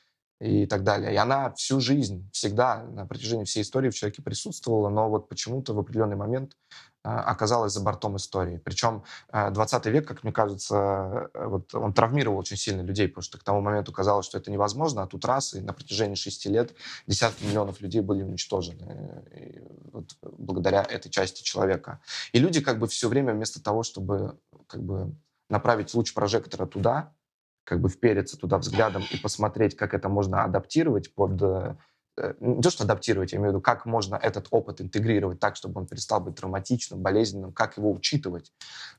и 0.42 0.66
так 0.66 0.84
далее. 0.84 1.14
И 1.14 1.16
она 1.16 1.52
всю 1.52 1.80
жизнь, 1.80 2.28
всегда, 2.32 2.84
на 2.84 3.06
протяжении 3.06 3.44
всей 3.44 3.62
истории 3.62 3.92
в 3.92 3.94
человеке 3.94 4.24
присутствовала, 4.24 4.90
но 4.90 5.08
вот 5.08 5.30
почему-то 5.30 5.76
в 5.76 5.80
определенный 5.80 6.16
момент 6.16 6.58
а, 7.04 7.20
оказалась 7.22 7.74
за 7.74 7.82
бортом 7.82 8.18
истории. 8.18 8.58
Причем 8.58 9.04
20 9.32 9.86
век, 9.86 10.08
как 10.08 10.24
мне 10.24 10.34
кажется, 10.34 11.30
вот 11.36 11.76
он 11.76 11.94
травмировал 11.94 12.40
очень 12.40 12.58
сильно 12.58 12.82
людей, 12.82 13.08
потому 13.08 13.22
что 13.22 13.38
к 13.38 13.44
тому 13.44 13.62
моменту 13.62 13.92
казалось, 13.92 14.26
что 14.26 14.40
это 14.40 14.50
невозможно, 14.50 15.04
а 15.04 15.08
тут 15.08 15.26
раз, 15.26 15.54
и 15.54 15.62
на 15.62 15.74
протяжении 15.74 16.16
шести 16.16 16.50
лет 16.50 16.74
десятки 17.06 17.44
миллионов 17.44 17.80
людей 17.80 18.02
были 18.02 18.24
уничтожены 18.24 19.24
вот 19.94 20.16
благодаря 20.24 20.82
этой 20.82 21.10
части 21.10 21.44
человека. 21.44 22.02
И 22.32 22.40
люди 22.40 22.62
как 22.62 22.80
бы 22.80 22.88
все 22.88 23.08
время 23.10 23.34
вместо 23.34 23.62
того, 23.62 23.84
чтобы 23.84 24.40
как 24.66 24.82
бы 24.82 25.14
направить 25.50 25.94
луч 25.94 26.16
прожектора 26.16 26.66
туда, 26.66 27.14
как 27.64 27.82
бы 27.82 27.90
впереться 27.90 28.38
туда 28.38 28.58
взглядом 28.58 29.04
и 29.12 29.18
посмотреть, 29.18 29.76
как 29.76 29.94
это 29.94 30.10
можно 30.10 30.44
адаптировать 30.44 31.14
под... 31.14 31.42
Э, 31.42 31.76
э, 32.18 32.34
не 32.40 32.62
то, 32.62 32.70
что 32.70 32.84
адаптировать, 32.84 33.32
я 33.32 33.38
имею 33.38 33.52
в 33.52 33.54
виду, 33.54 33.62
как 33.62 33.86
можно 33.86 34.16
этот 34.16 34.48
опыт 34.52 34.82
интегрировать 34.82 35.40
так, 35.40 35.56
чтобы 35.56 35.80
он 35.80 35.88
перестал 35.88 36.22
быть 36.22 36.36
травматичным, 36.36 37.02
болезненным, 37.02 37.54
как 37.54 37.78
его 37.78 37.92
учитывать. 37.92 38.52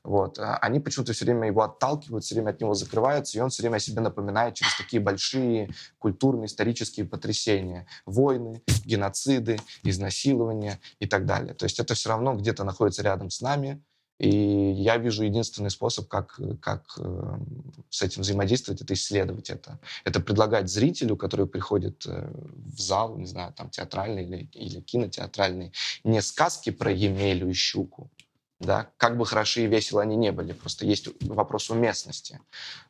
Вот. 0.03 0.39
А 0.39 0.57
они 0.57 0.79
почему-то 0.79 1.13
все 1.13 1.25
время 1.25 1.47
его 1.47 1.61
отталкивают, 1.61 2.23
все 2.23 2.35
время 2.35 2.51
от 2.51 2.61
него 2.61 2.73
закрываются, 2.73 3.37
и 3.37 3.41
он 3.41 3.49
все 3.49 3.63
время 3.63 3.75
о 3.75 3.79
себе 3.79 4.01
напоминает 4.01 4.55
через 4.55 4.75
такие 4.77 5.01
большие 5.01 5.69
культурные, 5.99 6.47
исторические 6.47 7.05
потрясения. 7.05 7.85
Войны, 8.05 8.63
геноциды, 8.85 9.59
изнасилования 9.83 10.79
и 10.99 11.05
так 11.05 11.25
далее. 11.25 11.53
То 11.53 11.65
есть 11.65 11.79
это 11.79 11.93
все 11.93 12.09
равно 12.09 12.35
где-то 12.35 12.63
находится 12.63 13.03
рядом 13.03 13.29
с 13.29 13.41
нами, 13.41 13.83
и 14.19 14.29
я 14.29 14.97
вижу 14.97 15.23
единственный 15.23 15.71
способ, 15.71 16.07
как, 16.07 16.39
как 16.61 16.83
э, 16.97 17.37
с 17.89 18.01
этим 18.01 18.21
взаимодействовать, 18.21 18.81
это 18.81 18.93
исследовать 18.93 19.49
это. 19.49 19.79
Это 20.03 20.19
предлагать 20.19 20.69
зрителю, 20.69 21.17
который 21.17 21.47
приходит 21.47 22.05
э, 22.05 22.31
в 22.33 22.79
зал, 22.79 23.17
не 23.17 23.25
знаю, 23.25 23.53
там 23.53 23.69
театральный 23.69 24.23
или, 24.23 24.49
или 24.53 24.81
кинотеатральный, 24.81 25.73
не 26.03 26.21
сказки 26.21 26.69
про 26.69 26.91
Емелю 26.91 27.49
и 27.49 27.53
Щуку, 27.53 28.11
да, 28.63 28.89
как 28.97 29.17
бы 29.17 29.25
хороши 29.25 29.63
и 29.63 29.67
весело 29.67 30.01
они 30.01 30.15
не 30.15 30.31
были, 30.31 30.53
просто 30.53 30.85
есть 30.85 31.09
вопрос 31.21 31.69
уместности. 31.69 32.39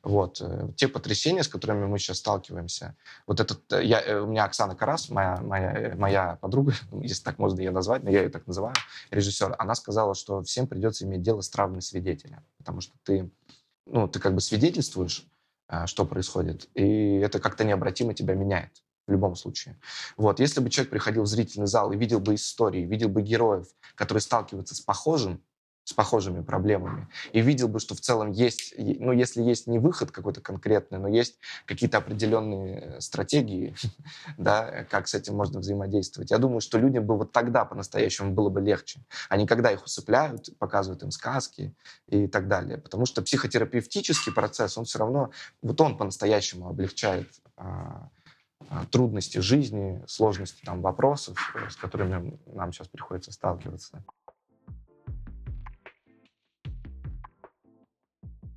Вот. 0.04 0.40
Э, 0.42 0.70
те 0.76 0.88
потрясения, 0.88 1.44
с 1.44 1.48
которыми 1.48 1.86
мы 1.86 2.00
сейчас 2.00 2.20
сталкиваемся, 2.20 2.96
вот 3.28 3.40
этот, 3.40 3.72
э, 3.74 3.84
я, 3.84 4.02
э, 4.02 4.20
у 4.20 4.28
меня 4.28 4.46
Оксана 4.46 4.76
Карас, 4.76 5.10
моя, 5.10 5.38
моя, 5.42 5.94
моя 5.98 6.38
подруга, 6.42 6.74
если 7.02 7.24
так 7.24 7.40
можно 7.40 7.60
ее 7.60 7.72
назвать, 7.72 8.04
но 8.04 8.10
я 8.10 8.24
ее 8.24 8.30
так 8.30 8.46
называю, 8.48 8.76
режиссер, 9.12 9.56
она 9.58 9.76
сказала, 9.76 10.16
что 10.16 10.44
всем 10.44 10.68
придется 10.68 11.06
иметь 11.06 11.22
дело 11.22 11.42
с 11.42 11.50
травмой 11.50 11.82
свидетеля, 11.82 12.44
потому 12.58 12.82
что 12.82 12.94
ты, 13.04 13.30
ну, 13.86 14.08
ты 14.08 14.20
как 14.20 14.34
бы 14.36 14.42
свидетельствуешь, 14.42 15.26
что 15.86 16.06
происходит, 16.06 16.70
и 16.76 17.16
это 17.18 17.40
как-то 17.40 17.64
необратимо 17.64 18.14
тебя 18.14 18.36
меняет 18.36 18.84
в 19.08 19.12
любом 19.12 19.36
случае. 19.36 19.78
Вот. 20.18 20.40
Если 20.40 20.60
бы 20.60 20.70
человек 20.70 20.92
приходил 20.92 21.24
в 21.24 21.28
зрительный 21.28 21.68
зал 21.68 21.92
и 21.92 21.98
видел 21.98 22.20
бы 22.20 22.36
истории, 22.36 22.82
видел 22.82 23.10
бы 23.10 23.22
героев, 23.22 23.68
которые 23.96 24.22
сталкиваются 24.22 24.76
с 24.76 24.82
похожим, 24.82 25.42
с 25.84 25.94
похожими 25.94 26.42
проблемами. 26.42 27.10
И 27.34 27.42
видел 27.42 27.68
бы, 27.68 27.80
что 27.80 27.94
в 27.96 28.00
целом 28.00 28.32
есть, 28.32 28.74
ну, 28.78 29.12
если 29.12 29.42
есть 29.42 29.68
не 29.68 29.80
выход 29.80 30.12
какой-то 30.12 30.40
конкретный, 30.42 30.98
но 30.98 31.08
есть 31.08 31.40
какие-то 31.66 31.98
определенные 31.98 32.80
э, 32.80 33.02
стратегии, 33.02 33.76
да, 34.38 34.86
как 34.86 35.08
с 35.08 35.14
этим 35.14 35.36
можно 35.36 35.60
взаимодействовать. 35.60 36.32
Я 36.32 36.38
думаю, 36.38 36.62
что 36.62 36.78
людям 36.78 37.06
бы 37.06 37.18
вот 37.18 37.32
тогда 37.32 37.66
по-настоящему 37.66 38.32
было 38.32 38.50
бы 38.50 38.62
легче. 38.62 39.02
А 39.30 39.36
не 39.36 39.46
когда 39.46 39.72
их 39.72 39.84
усыпляют, 39.84 40.58
показывают 40.58 41.04
им 41.04 41.12
сказки 41.12 41.74
и 42.08 42.28
так 42.28 42.48
далее. 42.48 42.78
Потому 42.78 43.06
что 43.06 43.22
психотерапевтический 43.22 44.32
процесс, 44.32 44.78
он 44.78 44.86
все 44.86 45.00
равно, 45.00 45.32
вот 45.62 45.80
он 45.82 45.98
по-настоящему 45.98 46.70
облегчает 46.70 47.30
а, 47.58 48.10
а, 48.70 48.86
трудности 48.86 49.40
жизни, 49.40 50.02
сложности 50.08 50.64
там 50.64 50.82
вопросов, 50.82 51.38
э, 51.56 51.70
с 51.70 51.76
которыми 51.76 52.40
нам 52.46 52.72
сейчас 52.72 52.88
приходится 52.88 53.32
сталкиваться. 53.32 54.04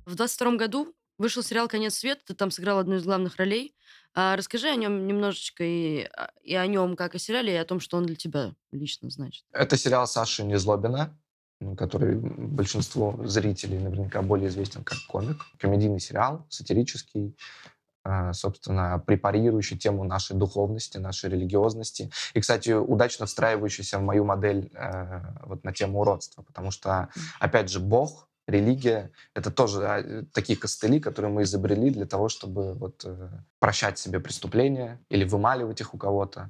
В 0.07 0.15
22 0.15 0.55
году 0.55 0.95
вышел 1.17 1.43
сериал 1.43 1.67
«Конец 1.67 1.95
света», 1.95 2.21
ты 2.27 2.33
там 2.33 2.49
сыграл 2.49 2.79
одну 2.79 2.95
из 2.95 3.03
главных 3.03 3.35
ролей. 3.35 3.75
А 4.13 4.37
расскажи 4.37 4.69
о 4.69 4.75
нем 4.77 5.05
немножечко 5.05 5.65
и, 5.65 6.03
а, 6.15 6.31
и 6.43 6.55
о 6.55 6.65
нем, 6.65 6.95
как 6.95 7.15
о 7.15 7.19
сериале, 7.19 7.53
и 7.53 7.57
о 7.57 7.65
том, 7.65 7.81
что 7.81 7.97
он 7.97 8.05
для 8.05 8.15
тебя 8.15 8.55
лично 8.71 9.09
значит. 9.09 9.43
Это 9.51 9.75
сериал 9.75 10.07
Саши 10.07 10.45
Незлобина, 10.45 11.13
который 11.77 12.15
большинству 12.15 13.21
зрителей 13.25 13.79
наверняка 13.79 14.21
более 14.21 14.47
известен 14.47 14.85
как 14.85 14.97
комик. 15.09 15.41
Комедийный 15.59 15.99
сериал, 15.99 16.47
сатирический, 16.47 17.35
а, 18.05 18.31
собственно, 18.31 19.03
препарирующий 19.05 19.77
тему 19.77 20.05
нашей 20.05 20.37
духовности, 20.37 20.99
нашей 20.99 21.29
религиозности. 21.31 22.11
И, 22.33 22.39
кстати, 22.39 22.71
удачно 22.71 23.25
встраивающийся 23.25 23.99
в 23.99 24.03
мою 24.03 24.23
модель 24.23 24.71
э, 24.73 25.19
вот 25.43 25.65
на 25.65 25.73
тему 25.73 25.99
уродства. 25.99 26.43
Потому 26.43 26.71
что, 26.71 27.09
опять 27.41 27.69
же, 27.69 27.81
Бог 27.81 28.27
религия— 28.47 29.11
это 29.33 29.51
тоже 29.51 29.85
а, 29.85 30.25
такие 30.33 30.57
костыли, 30.57 30.99
которые 30.99 31.31
мы 31.31 31.43
изобрели 31.43 31.89
для 31.89 32.05
того, 32.05 32.29
чтобы 32.29 32.73
вот, 32.73 33.03
э, 33.05 33.29
прощать 33.59 33.99
себе 33.99 34.19
преступления 34.19 34.99
или 35.09 35.25
вымаливать 35.25 35.81
их 35.81 35.93
у 35.93 35.97
кого-то, 35.97 36.49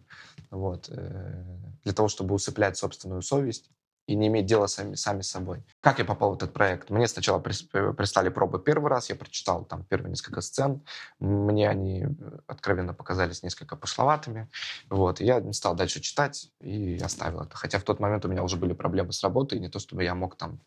вот, 0.52 0.90
э, 0.90 1.44
для 1.84 1.94
того, 1.94 2.08
чтобы 2.08 2.36
усыплять 2.36 2.78
собственную 2.78 3.22
совесть 3.22 3.70
и 4.06 4.16
не 4.16 4.28
иметь 4.28 4.46
дела 4.46 4.68
сами, 4.68 4.96
сами 4.96 5.22
с 5.22 5.30
собой. 5.30 5.64
Как 5.82 6.00
я 6.00 6.06
попал 6.06 6.32
в 6.32 6.36
этот 6.36 6.54
проект? 6.54 6.90
Мне 6.90 7.08
сначала 7.08 7.40
прислали 7.40 8.30
пробы 8.30 8.60
первый 8.60 8.90
раз, 8.90 9.10
я 9.10 9.16
прочитал 9.16 9.66
там 9.66 9.84
первые 9.84 10.12
несколько 10.12 10.42
сцен, 10.42 10.86
мне 11.20 11.68
они 11.68 12.04
э, 12.04 12.08
откровенно 12.48 12.94
показались 12.94 13.44
несколько 13.44 13.76
пошловатыми, 13.76 14.50
вот, 14.90 15.20
я 15.20 15.40
не 15.42 15.54
стал 15.54 15.76
дальше 15.76 16.00
читать 16.00 16.52
и 16.62 16.98
оставил 17.04 17.42
это. 17.42 17.58
Хотя 17.58 17.80
в 17.80 17.84
тот 17.84 18.00
момент 18.00 18.24
у 18.24 18.30
меня 18.30 18.44
уже 18.44 18.56
были 18.56 18.74
проблемы 18.74 19.12
с 19.12 19.24
работой, 19.24 19.60
не 19.60 19.68
то 19.68 19.80
чтобы 19.80 20.04
я 20.04 20.16
мог 20.16 20.38
там 20.38 20.62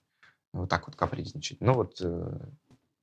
вот 0.53 0.69
так 0.69 0.87
вот 0.87 0.97
капризничать. 0.97 1.61
Ну 1.61 1.75
вот, 1.75 2.01
э, 2.01 2.39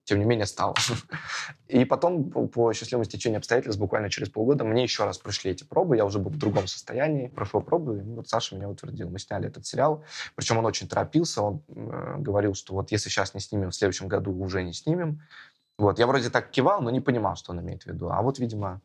тем 0.04 0.20
не 0.20 0.25
менее, 0.25 0.46
стал. 0.46 0.75
И 1.68 1.86
потом, 1.86 2.30
по, 2.30 2.48
по 2.48 2.74
счастливому 2.74 3.04
стечению 3.04 3.39
обстоятельств, 3.39 3.80
буквально 3.80 4.10
через 4.10 4.30
полгода, 4.30 4.63
мне 4.63 4.84
еще 4.84 5.04
раз 5.04 5.18
прошли 5.18 5.51
эти 5.51 5.63
пробы, 5.63 5.98
я 5.98 6.06
уже 6.06 6.20
был 6.20 6.32
в 6.32 6.38
другом 6.38 6.68
состоянии, 6.68 7.27
прошел 7.27 7.62
пробы, 7.62 8.00
и 8.00 8.01
вот 8.16 8.30
Саша 8.30 8.56
меня 8.56 8.70
утвердил. 8.70 9.10
Мы 9.10 9.20
сняли 9.20 9.48
этот 9.48 9.66
сериал, 9.66 10.04
причем 10.36 10.58
он 10.58 10.66
очень 10.66 10.88
торопился, 10.88 11.42
он 11.42 11.63
э, 11.68 12.16
говорил, 12.20 12.54
что 12.54 12.74
вот 12.74 12.92
если 12.92 13.10
сейчас 13.10 13.34
не 13.34 13.42
снимем, 13.42 13.72
в 13.72 13.75
следующем 13.75 14.08
году 14.08 14.32
уже 14.32 14.63
не 14.63 14.74
снимем. 14.74 15.22
Вот, 15.77 16.00
я 16.00 16.08
вроде 16.08 16.30
так 16.30 16.50
кивал, 16.50 16.82
но 16.82 16.89
не 16.89 17.01
понимал, 17.01 17.36
что 17.36 17.51
он 17.51 17.60
имеет 17.62 17.84
в 17.84 17.88
виду. 17.88 18.10
А 18.10 18.22
вот, 18.22 18.39
видимо, 18.39 18.82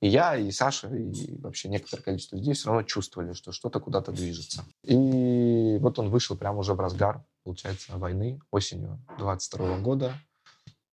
и 0.00 0.08
я, 0.08 0.36
и 0.36 0.50
Саша, 0.50 0.88
и 0.88 1.38
вообще 1.40 1.68
некоторое 1.68 2.02
количество 2.02 2.36
людей 2.36 2.54
все 2.54 2.68
равно 2.68 2.82
чувствовали, 2.82 3.32
что 3.32 3.52
что-то 3.52 3.80
куда-то 3.80 4.12
движется. 4.12 4.64
И 4.82 5.78
вот 5.80 5.98
он 5.98 6.10
вышел 6.10 6.36
прямо 6.36 6.58
уже 6.58 6.74
в 6.74 6.80
разгар 6.80 7.24
получается, 7.46 7.96
войны 7.96 8.40
осенью 8.50 9.00
22 9.18 9.78
года. 9.78 10.14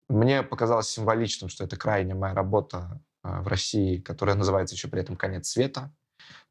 Мне 0.08 0.44
показалось 0.44 0.88
символичным, 0.88 1.50
что 1.50 1.64
это 1.64 1.78
крайняя 1.78 2.16
моя 2.16 2.36
работа 2.36 3.02
а, 3.24 3.42
в 3.42 3.48
России, 3.48 3.98
которая 3.98 4.36
называется 4.36 4.76
еще 4.76 4.88
при 4.88 5.02
этом 5.02 5.16
«Конец 5.16 5.48
света». 5.48 5.92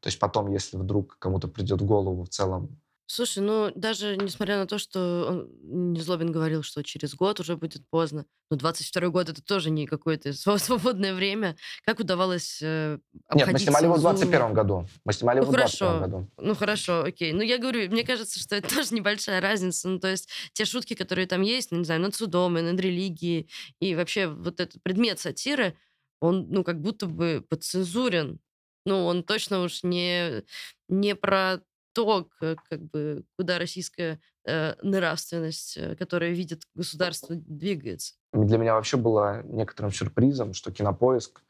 То 0.01 0.07
есть 0.07 0.19
потом, 0.19 0.51
если 0.51 0.75
вдруг 0.75 1.17
кому-то 1.19 1.47
придет 1.47 1.81
в 1.81 1.85
голову 1.85 2.25
в 2.25 2.29
целом 2.29 2.81
Слушай, 3.05 3.39
ну 3.43 3.71
даже 3.75 4.15
несмотря 4.15 4.57
на 4.57 4.65
то, 4.65 4.77
что 4.77 5.27
он, 5.29 5.93
Незлобин 5.93 6.31
говорил, 6.31 6.63
что 6.63 6.83
через 6.83 7.15
год 7.15 7.39
уже 7.39 7.57
будет 7.57 7.87
поздно, 7.89 8.25
но 8.49 8.55
22 8.57 9.09
год 9.09 9.29
это 9.29 9.43
тоже 9.43 9.69
не 9.69 9.85
какое-то 9.87 10.31
свободное 10.57 11.13
время. 11.13 11.57
Как 11.85 11.99
удавалось 11.99 12.59
э, 12.61 12.97
Нет, 13.33 13.51
мы 13.51 13.59
снимали 13.59 13.85
его 13.85 13.95
в 13.95 14.01
21 14.01 14.53
году. 14.53 14.87
Мы 15.03 15.13
снимали 15.13 15.39
Ну 15.39 15.43
его 15.43 15.51
в 15.51 15.55
21 15.55 15.87
хорошо, 15.87 15.99
году. 15.99 16.31
ну 16.37 16.55
хорошо, 16.55 17.03
окей. 17.03 17.33
Ну 17.33 17.41
я 17.41 17.57
говорю, 17.57 17.89
мне 17.91 18.03
кажется, 18.03 18.39
что 18.39 18.55
это 18.55 18.69
тоже 18.75 18.93
небольшая 18.95 19.41
разница. 19.41 19.89
Ну 19.89 19.99
то 19.99 20.07
есть 20.07 20.29
те 20.53 20.63
шутки, 20.65 20.93
которые 20.93 21.27
там 21.27 21.41
есть, 21.41 21.71
ну, 21.71 21.79
не 21.79 21.85
знаю, 21.85 22.01
над 22.01 22.15
судом 22.15 22.57
и 22.57 22.61
над 22.61 22.79
религией, 22.79 23.49
и 23.79 23.95
вообще 23.95 24.27
вот 24.27 24.59
этот 24.59 24.81
предмет 24.81 25.19
сатиры, 25.19 25.77
он, 26.21 26.47
ну, 26.49 26.63
как 26.63 26.79
будто 26.79 27.05
бы 27.05 27.45
подцензурен. 27.49 28.39
Ну, 28.85 29.05
он 29.05 29.23
точно 29.23 29.61
уж 29.61 29.83
не, 29.83 30.43
не 30.87 31.15
про 31.15 31.61
то, 31.93 32.27
как, 32.39 32.81
бы, 32.91 33.23
куда 33.37 33.59
российская 33.59 34.19
э, 34.45 34.73
нравственность, 34.81 35.77
э, 35.77 35.95
которая 35.95 36.31
видит 36.31 36.63
государство, 36.75 37.35
двигается. 37.35 38.15
Для 38.33 38.57
меня 38.57 38.73
вообще 38.73 38.97
было 38.97 39.43
некоторым 39.43 39.91
сюрпризом, 39.91 40.53
что 40.53 40.71
Кинопоиск, 40.71 41.41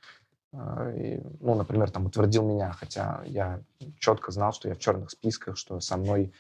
э, 0.52 0.96
и, 0.98 1.22
ну, 1.40 1.56
например, 1.56 1.90
там 1.92 2.06
утвердил 2.06 2.46
меня, 2.46 2.74
хотя 2.74 3.24
я 3.26 3.62
четко 4.00 4.32
знал, 4.32 4.54
что 4.54 4.68
я 4.70 4.76
в 4.76 4.80
черных 4.80 5.12
списках, 5.12 5.58
что 5.58 5.80
со 5.80 5.98
мной 5.98 6.34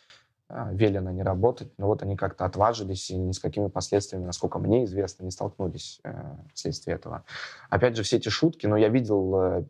э, 0.49 0.69
велено 0.73 1.11
не 1.11 1.23
работать, 1.23 1.71
но 1.77 1.87
вот 1.87 2.03
они 2.03 2.17
как-то 2.17 2.45
отважились 2.45 3.09
и 3.09 3.15
ни 3.15 3.31
с 3.31 3.39
какими 3.39 3.67
последствиями, 3.67 4.25
насколько 4.25 4.59
мне 4.59 4.83
известно, 4.83 5.23
не 5.23 5.31
столкнулись 5.31 6.01
э, 6.03 6.35
вследствие 6.53 6.97
этого. 6.97 7.23
Опять 7.69 7.95
же, 7.95 8.03
все 8.03 8.17
эти 8.17 8.29
шутки, 8.29 8.67
но 8.67 8.75
я 8.75 8.89
видел 8.89 9.35
э, 9.35 9.63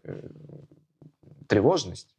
тревожность. 1.48 2.16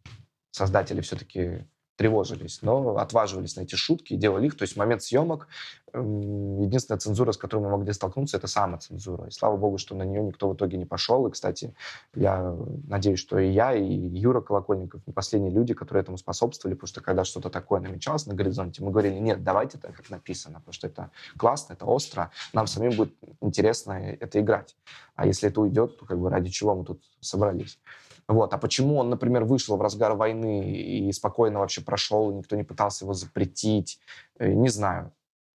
Создатели 0.53 1.01
все-таки 1.01 1.67
тревожились, 1.97 2.61
но 2.63 2.97
отваживались 2.97 3.57
на 3.57 3.63
эти 3.63 3.75
шутки 3.77 4.15
и 4.15 4.17
делали 4.17 4.47
их. 4.47 4.57
То 4.57 4.63
есть 4.63 4.75
в 4.75 4.77
момент 4.77 5.03
съемок 5.03 5.49
единственная 5.95 6.99
цензура, 6.99 7.31
с 7.31 7.37
которой 7.37 7.61
мы 7.61 7.71
могли 7.71 7.93
столкнуться, 7.93 8.37
это 8.37 8.49
самоцензура. 8.49 9.29
И 9.29 9.31
слава 9.31 9.57
богу, 9.57 9.79
что 9.79 9.95
на 9.95 10.03
нее 10.03 10.23
никто 10.23 10.49
в 10.49 10.55
итоге 10.55 10.77
не 10.77 10.87
пошел. 10.87 11.27
И, 11.27 11.31
кстати, 11.31 11.75
я 12.15 12.57
надеюсь, 12.89 13.21
что 13.21 13.39
и 13.39 13.51
я, 13.51 13.75
и 13.75 13.85
Юра 13.85 14.41
Колокольников 14.41 15.07
не 15.07 15.13
последние 15.13 15.53
люди, 15.53 15.73
которые 15.73 16.03
этому 16.03 16.19
способствовали, 16.19 16.75
потому 16.75 16.89
что 16.89 17.01
когда 17.01 17.25
что-то 17.25 17.49
такое 17.49 17.81
намечалось 17.81 18.27
на 18.27 18.35
горизонте, 18.35 18.83
мы 18.83 18.91
говорили, 18.91 19.19
нет, 19.19 19.45
давайте 19.45 19.79
так, 19.79 19.95
как 19.95 20.11
написано, 20.11 20.59
потому 20.59 20.73
что 20.73 20.89
это 20.89 21.11
классно, 21.37 21.75
это 21.75 21.85
остро, 21.85 22.33
нам 22.53 22.67
самим 22.67 22.97
будет 22.97 23.15
интересно 23.41 23.93
это 23.93 24.41
играть. 24.41 24.77
А 25.15 25.27
если 25.27 25.49
это 25.49 25.61
уйдет, 25.61 25.99
то 25.99 26.07
как 26.07 26.19
бы 26.19 26.29
ради 26.29 26.51
чего 26.51 26.75
мы 26.75 26.85
тут 26.85 27.03
собрались? 27.21 27.79
Вот. 28.29 28.53
А 28.55 28.59
почему 28.59 28.97
он, 28.97 29.11
например, 29.11 29.45
вышел 29.45 29.77
в 29.77 29.83
разгар 29.83 30.15
войны 30.15 30.73
и 30.73 31.13
спокойно 31.13 31.59
вообще 31.61 31.83
прошел, 31.83 32.33
никто 32.33 32.57
не 32.57 32.65
пытался 32.65 33.05
его 33.05 33.15
запретить, 33.15 33.99
э, 34.39 34.53
не 34.53 34.69
знаю. 34.69 35.13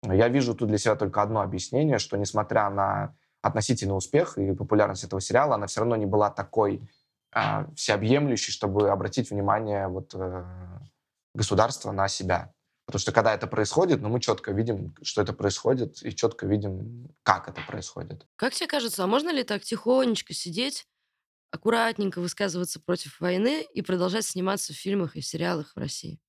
Я 0.03 0.27
вижу 0.29 0.55
тут 0.55 0.69
для 0.69 0.77
себя 0.77 0.95
только 0.95 1.22
одно 1.22 1.41
объяснение, 1.41 2.00
что 2.00 2.17
несмотря 2.17 2.69
на 2.69 3.15
относительный 3.41 3.98
успех 3.98 4.38
и 4.38 4.53
популярность 4.53 5.03
этого 5.03 5.22
сериала, 5.22 5.55
она 5.55 5.67
все 5.67 5.81
равно 5.81 5.95
не 5.95 6.05
была 6.05 6.29
такой 6.29 6.81
э, 7.36 7.65
всеобъемлющей, 7.75 8.51
чтобы 8.51 8.89
обратить 8.89 9.29
внимание 9.29 9.88
вот, 9.88 10.13
э, 10.15 10.43
государства 11.34 11.91
на 11.91 12.07
себя. 12.07 12.51
Потому 12.86 13.00
что 13.00 13.12
когда 13.12 13.34
это 13.34 13.48
происходит, 13.48 14.01
ну, 14.01 14.10
мы 14.10 14.19
четко 14.19 14.51
видим, 14.51 14.95
что 15.01 15.22
это 15.22 15.34
происходит, 15.34 16.03
и 16.03 16.15
четко 16.15 16.45
видим, 16.45 17.10
как 17.24 17.50
это 17.50 17.62
происходит. 17.67 18.27
Как 18.36 18.53
тебе 18.53 18.67
кажется, 18.67 19.03
а 19.03 19.07
можно 19.07 19.31
ли 19.31 19.43
так 19.43 19.63
тихонечко 19.63 20.34
сидеть 20.34 20.88
аккуратненько 21.52 22.20
высказываться 22.20 22.80
против 22.80 23.20
войны 23.20 23.66
и 23.74 23.82
продолжать 23.82 24.25
сниматься 24.25 24.74
в 24.74 24.78
фильмах 24.78 25.16
и 25.16 25.22
сериалах 25.22 25.74
в 25.75 25.80
России? 25.80 26.20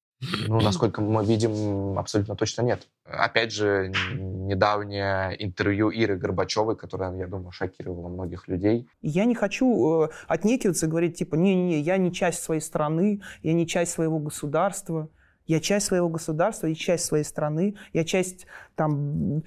Ну, 0.48 0.60
насколько 0.60 1.02
мы 1.02 1.24
видим, 1.24 1.98
абсолютно 1.98 2.36
точно 2.36 2.62
нет. 2.62 2.88
Опять 3.04 3.52
же, 3.52 3.92
недавнее 4.14 5.36
интервью 5.44 5.90
Иры 5.90 6.16
Горбачевой, 6.16 6.76
которое, 6.76 7.14
я 7.18 7.26
думаю, 7.26 7.52
шокировало 7.52 8.08
многих 8.08 8.48
людей. 8.48 8.88
Я 9.02 9.26
не 9.26 9.34
хочу 9.34 10.04
э, 10.04 10.08
отнекиваться 10.26 10.86
и 10.86 10.88
говорить, 10.88 11.18
типа, 11.18 11.34
не-не, 11.34 11.80
я 11.80 11.98
не 11.98 12.12
часть 12.12 12.42
своей 12.42 12.62
страны, 12.62 13.20
я 13.42 13.52
не 13.52 13.66
часть 13.66 13.92
своего 13.92 14.18
государства. 14.18 15.10
Я 15.46 15.60
часть 15.60 15.86
своего 15.86 16.08
государства, 16.08 16.66
я 16.66 16.74
часть 16.74 17.04
своей 17.04 17.24
страны, 17.24 17.76
я 17.92 18.04
часть 18.04 18.46
там, 18.74 19.42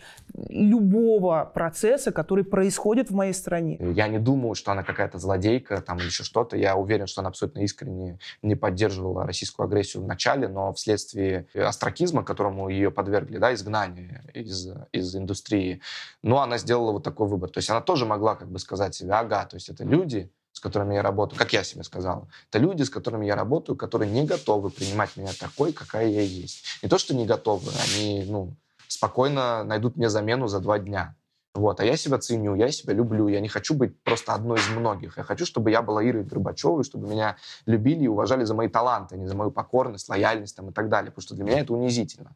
любого 0.50 1.50
процесса, 1.54 2.12
который 2.12 2.44
происходит 2.44 3.10
в 3.10 3.16
моей 3.16 3.34
стране. 3.34 3.78
Я 3.80 4.08
не 4.08 4.20
думаю, 4.20 4.56
что 4.56 4.72
она 4.72 4.84
какая-то 4.84 5.20
злодейка 5.20 5.82
там, 5.82 5.98
или 5.98 6.06
еще 6.06 6.24
что-то. 6.24 6.58
Я 6.58 6.76
уверен, 6.76 7.08
что 7.08 7.22
она 7.22 7.30
абсолютно 7.30 7.60
искренне 7.60 8.20
не 8.42 8.56
поддерживала 8.56 9.26
российскую 9.26 9.66
агрессию 9.66 10.04
в 10.04 10.08
начале, 10.08 10.48
но 10.48 10.74
вследствие 10.74 11.48
остракизма, 11.54 12.24
которому 12.24 12.70
ее 12.70 12.92
подвергли, 12.92 13.38
да, 13.38 13.54
изгнания 13.54 14.24
из, 14.34 14.68
из 14.92 15.16
индустрии, 15.16 15.82
ну, 16.24 16.38
она 16.38 16.58
сделала 16.58 16.92
вот 16.94 17.04
такой 17.04 17.28
выбор. 17.28 17.50
То 17.50 17.60
есть 17.60 17.70
она 17.70 17.82
тоже 17.82 18.06
могла 18.06 18.36
как 18.36 18.50
бы 18.50 18.60
сказать 18.60 18.96
себе, 18.96 19.14
ага, 19.14 19.46
то 19.46 19.56
есть 19.56 19.70
это 19.70 19.84
люди, 19.84 20.32
с 20.60 20.62
которыми 20.62 20.96
я 20.96 21.02
работаю, 21.02 21.40
как 21.40 21.54
я 21.54 21.64
себе 21.64 21.84
сказал, 21.84 22.28
это 22.50 22.60
люди, 22.60 22.84
с 22.84 22.90
которыми 22.90 23.26
я 23.26 23.38
работаю, 23.38 23.78
которые 23.78 24.12
не 24.12 24.26
готовы 24.26 24.70
принимать 24.70 25.16
меня 25.16 25.32
такой, 25.40 25.72
какая 25.72 26.08
я 26.08 26.22
есть. 26.22 26.66
Не 26.84 26.90
то, 26.90 26.98
что 26.98 27.16
не 27.16 27.26
готовы, 27.26 27.72
они 27.86 28.26
ну, 28.28 28.54
спокойно 28.90 29.64
найдут 29.64 29.96
мне 29.96 30.10
замену 30.10 30.50
за 30.50 30.60
два 30.60 30.78
дня. 30.78 31.16
Вот. 31.60 31.82
А 31.82 31.86
я 31.86 31.98
себя 31.98 32.18
ценю, 32.20 32.56
я 32.56 32.72
себя 32.72 32.94
люблю. 32.94 33.28
Я 33.28 33.42
не 33.42 33.50
хочу 33.50 33.76
быть 33.76 34.02
просто 34.04 34.34
одной 34.34 34.60
из 34.60 34.70
многих. 34.70 35.18
Я 35.18 35.24
хочу, 35.24 35.46
чтобы 35.46 35.72
я 35.72 35.82
была 35.82 36.02
Ирой 36.02 36.24
Горбачевой, 36.24 36.86
чтобы 36.86 37.10
меня 37.10 37.36
любили 37.66 38.06
и 38.06 38.08
уважали 38.08 38.46
за 38.46 38.54
мои 38.54 38.70
таланты, 38.70 39.16
а 39.16 39.18
не 39.18 39.28
за 39.28 39.36
мою 39.36 39.52
покорность, 39.52 40.08
лояльность 40.08 40.56
там, 40.56 40.70
и 40.70 40.72
так 40.72 40.88
далее. 40.88 41.12
Потому 41.12 41.24
что 41.24 41.36
для 41.36 41.44
меня 41.44 41.60
это 41.60 41.74
унизительно. 41.74 42.32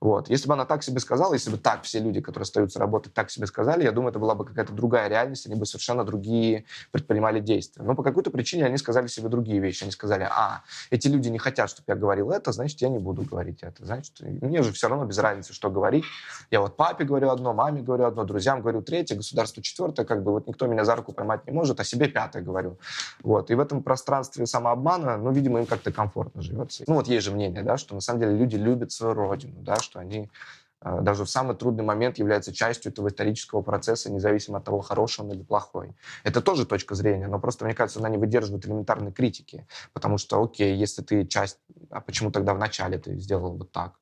Вот. 0.00 0.28
Если 0.28 0.48
бы 0.48 0.54
она 0.54 0.64
так 0.64 0.82
себе 0.82 0.98
сказала, 0.98 1.34
если 1.34 1.50
бы 1.50 1.56
так 1.56 1.84
все 1.84 2.00
люди, 2.00 2.20
которые 2.20 2.42
остаются 2.42 2.80
работать, 2.80 3.14
так 3.14 3.30
себе 3.30 3.46
сказали, 3.46 3.84
я 3.84 3.92
думаю, 3.92 4.10
это 4.10 4.18
была 4.18 4.34
бы 4.34 4.44
какая-то 4.44 4.72
другая 4.72 5.08
реальность, 5.08 5.46
они 5.46 5.54
бы 5.54 5.66
совершенно 5.66 6.04
другие 6.04 6.64
предпринимали 6.90 7.38
действия. 7.38 7.84
Но 7.84 7.94
по 7.94 8.02
какой-то 8.02 8.32
причине 8.32 8.66
они 8.66 8.76
сказали 8.76 9.06
себе 9.06 9.28
другие 9.28 9.60
вещи. 9.60 9.84
Они 9.84 9.92
сказали, 9.92 10.24
а, 10.28 10.62
эти 10.90 11.06
люди 11.06 11.28
не 11.28 11.38
хотят, 11.38 11.70
чтобы 11.70 11.84
я 11.86 11.94
говорил 11.94 12.32
это, 12.32 12.50
значит, 12.50 12.80
я 12.80 12.88
не 12.88 12.98
буду 12.98 13.22
говорить 13.22 13.62
это. 13.62 13.86
Значит, 13.86 14.20
мне 14.20 14.64
же 14.64 14.72
все 14.72 14.88
равно 14.88 15.04
без 15.04 15.18
разницы, 15.18 15.52
что 15.52 15.70
говорить. 15.70 16.04
Я 16.50 16.60
вот 16.60 16.76
папе 16.76 17.04
говорю 17.04 17.30
одно, 17.30 17.54
маме 17.54 17.82
говорю 17.82 18.06
одно, 18.06 18.24
друзьям 18.24 18.63
говорю 18.64 18.82
третье, 18.82 19.14
государству 19.14 19.62
четвертое, 19.62 20.04
как 20.04 20.24
бы 20.24 20.32
вот 20.32 20.46
никто 20.46 20.66
меня 20.66 20.84
за 20.84 20.96
руку 20.96 21.12
поймать 21.12 21.46
не 21.46 21.52
может, 21.52 21.78
а 21.80 21.84
себе 21.84 22.08
пятое 22.08 22.42
говорю. 22.42 22.78
Вот. 23.22 23.50
И 23.50 23.54
в 23.54 23.60
этом 23.60 23.82
пространстве 23.82 24.46
самообмана, 24.46 25.18
ну, 25.18 25.30
видимо, 25.30 25.60
им 25.60 25.66
как-то 25.66 25.92
комфортно 25.92 26.40
живется. 26.42 26.84
Ну, 26.86 26.94
вот 26.94 27.06
есть 27.06 27.24
же 27.24 27.32
мнение, 27.32 27.62
да, 27.62 27.76
что 27.76 27.94
на 27.94 28.00
самом 28.00 28.20
деле 28.20 28.36
люди 28.36 28.56
любят 28.56 28.90
свою 28.90 29.14
родину, 29.14 29.54
да, 29.58 29.76
что 29.76 30.00
они 30.00 30.30
э, 30.80 30.98
даже 31.02 31.24
в 31.24 31.30
самый 31.30 31.54
трудный 31.56 31.84
момент 31.84 32.18
являются 32.18 32.54
частью 32.54 32.90
этого 32.90 33.08
исторического 33.08 33.60
процесса, 33.60 34.10
независимо 34.10 34.58
от 34.58 34.64
того, 34.64 34.80
хороший 34.80 35.20
он 35.20 35.32
или 35.32 35.42
плохой. 35.42 35.94
Это 36.24 36.40
тоже 36.40 36.64
точка 36.64 36.94
зрения, 36.94 37.28
но 37.28 37.38
просто, 37.38 37.66
мне 37.66 37.74
кажется, 37.74 38.00
она 38.00 38.08
не 38.08 38.16
выдерживает 38.16 38.66
элементарной 38.66 39.12
критики, 39.12 39.66
потому 39.92 40.16
что, 40.16 40.42
окей, 40.42 40.74
если 40.74 41.02
ты 41.02 41.26
часть, 41.26 41.58
а 41.90 42.00
почему 42.00 42.30
тогда 42.30 42.54
вначале 42.54 42.98
ты 42.98 43.18
сделал 43.18 43.56
вот 43.58 43.70
так? 43.72 43.92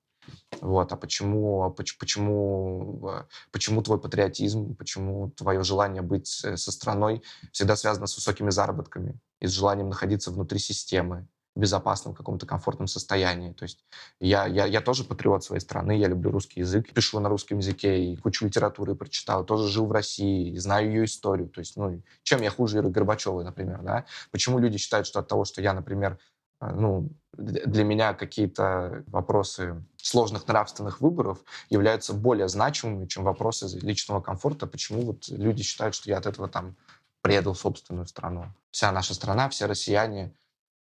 Вот, 0.60 0.92
а 0.92 0.96
почему, 0.96 1.62
а 1.62 1.70
почему, 1.70 3.08
а, 3.08 3.26
почему 3.50 3.82
твой 3.82 4.00
патриотизм, 4.00 4.74
почему 4.76 5.30
твое 5.30 5.62
желание 5.62 6.02
быть 6.02 6.26
со 6.26 6.72
страной 6.72 7.22
всегда 7.52 7.76
связано 7.76 8.06
с 8.06 8.16
высокими 8.16 8.50
заработками 8.50 9.18
и 9.40 9.46
с 9.46 9.50
желанием 9.50 9.88
находиться 9.88 10.30
внутри 10.30 10.58
системы, 10.58 11.26
в 11.54 11.60
безопасном 11.60 12.14
каком-то 12.14 12.46
комфортном 12.46 12.86
состоянии. 12.86 13.52
То 13.52 13.64
есть 13.64 13.84
я, 14.20 14.46
я, 14.46 14.64
я 14.66 14.80
тоже 14.80 15.04
патриот 15.04 15.44
своей 15.44 15.60
страны, 15.60 15.98
я 15.98 16.08
люблю 16.08 16.30
русский 16.30 16.60
язык, 16.60 16.92
пишу 16.92 17.20
на 17.20 17.28
русском 17.28 17.58
языке, 17.58 18.04
и 18.04 18.16
кучу 18.16 18.46
литературы 18.46 18.94
прочитал, 18.94 19.44
тоже 19.44 19.68
жил 19.68 19.86
в 19.86 19.92
России, 19.92 20.56
знаю 20.56 20.88
ее 20.88 21.04
историю. 21.04 21.48
То 21.48 21.60
есть, 21.60 21.76
ну, 21.76 22.02
чем 22.22 22.40
я 22.42 22.50
хуже 22.50 22.78
Иры 22.78 22.88
Горбачевой, 22.88 23.44
например, 23.44 23.82
да? 23.82 24.06
Почему 24.30 24.58
люди 24.58 24.78
считают, 24.78 25.06
что 25.06 25.20
от 25.20 25.28
того, 25.28 25.44
что 25.44 25.60
я, 25.60 25.74
например, 25.74 26.18
а, 26.58 26.72
ну, 26.72 27.10
для 27.36 27.84
меня 27.84 28.14
какие-то 28.14 29.04
вопросы 29.06 29.82
сложных 29.96 30.46
нравственных 30.46 31.00
выборов 31.00 31.38
являются 31.70 32.12
более 32.12 32.48
значимыми, 32.48 33.06
чем 33.06 33.24
вопросы 33.24 33.78
личного 33.80 34.20
комфорта. 34.20 34.66
Почему 34.66 35.02
вот 35.02 35.28
люди 35.28 35.62
считают, 35.62 35.94
что 35.94 36.10
я 36.10 36.18
от 36.18 36.26
этого 36.26 36.48
там 36.48 36.76
предал 37.22 37.54
собственную 37.54 38.06
страну? 38.06 38.46
Вся 38.70 38.92
наша 38.92 39.14
страна, 39.14 39.48
все 39.48 39.66
россияне 39.66 40.34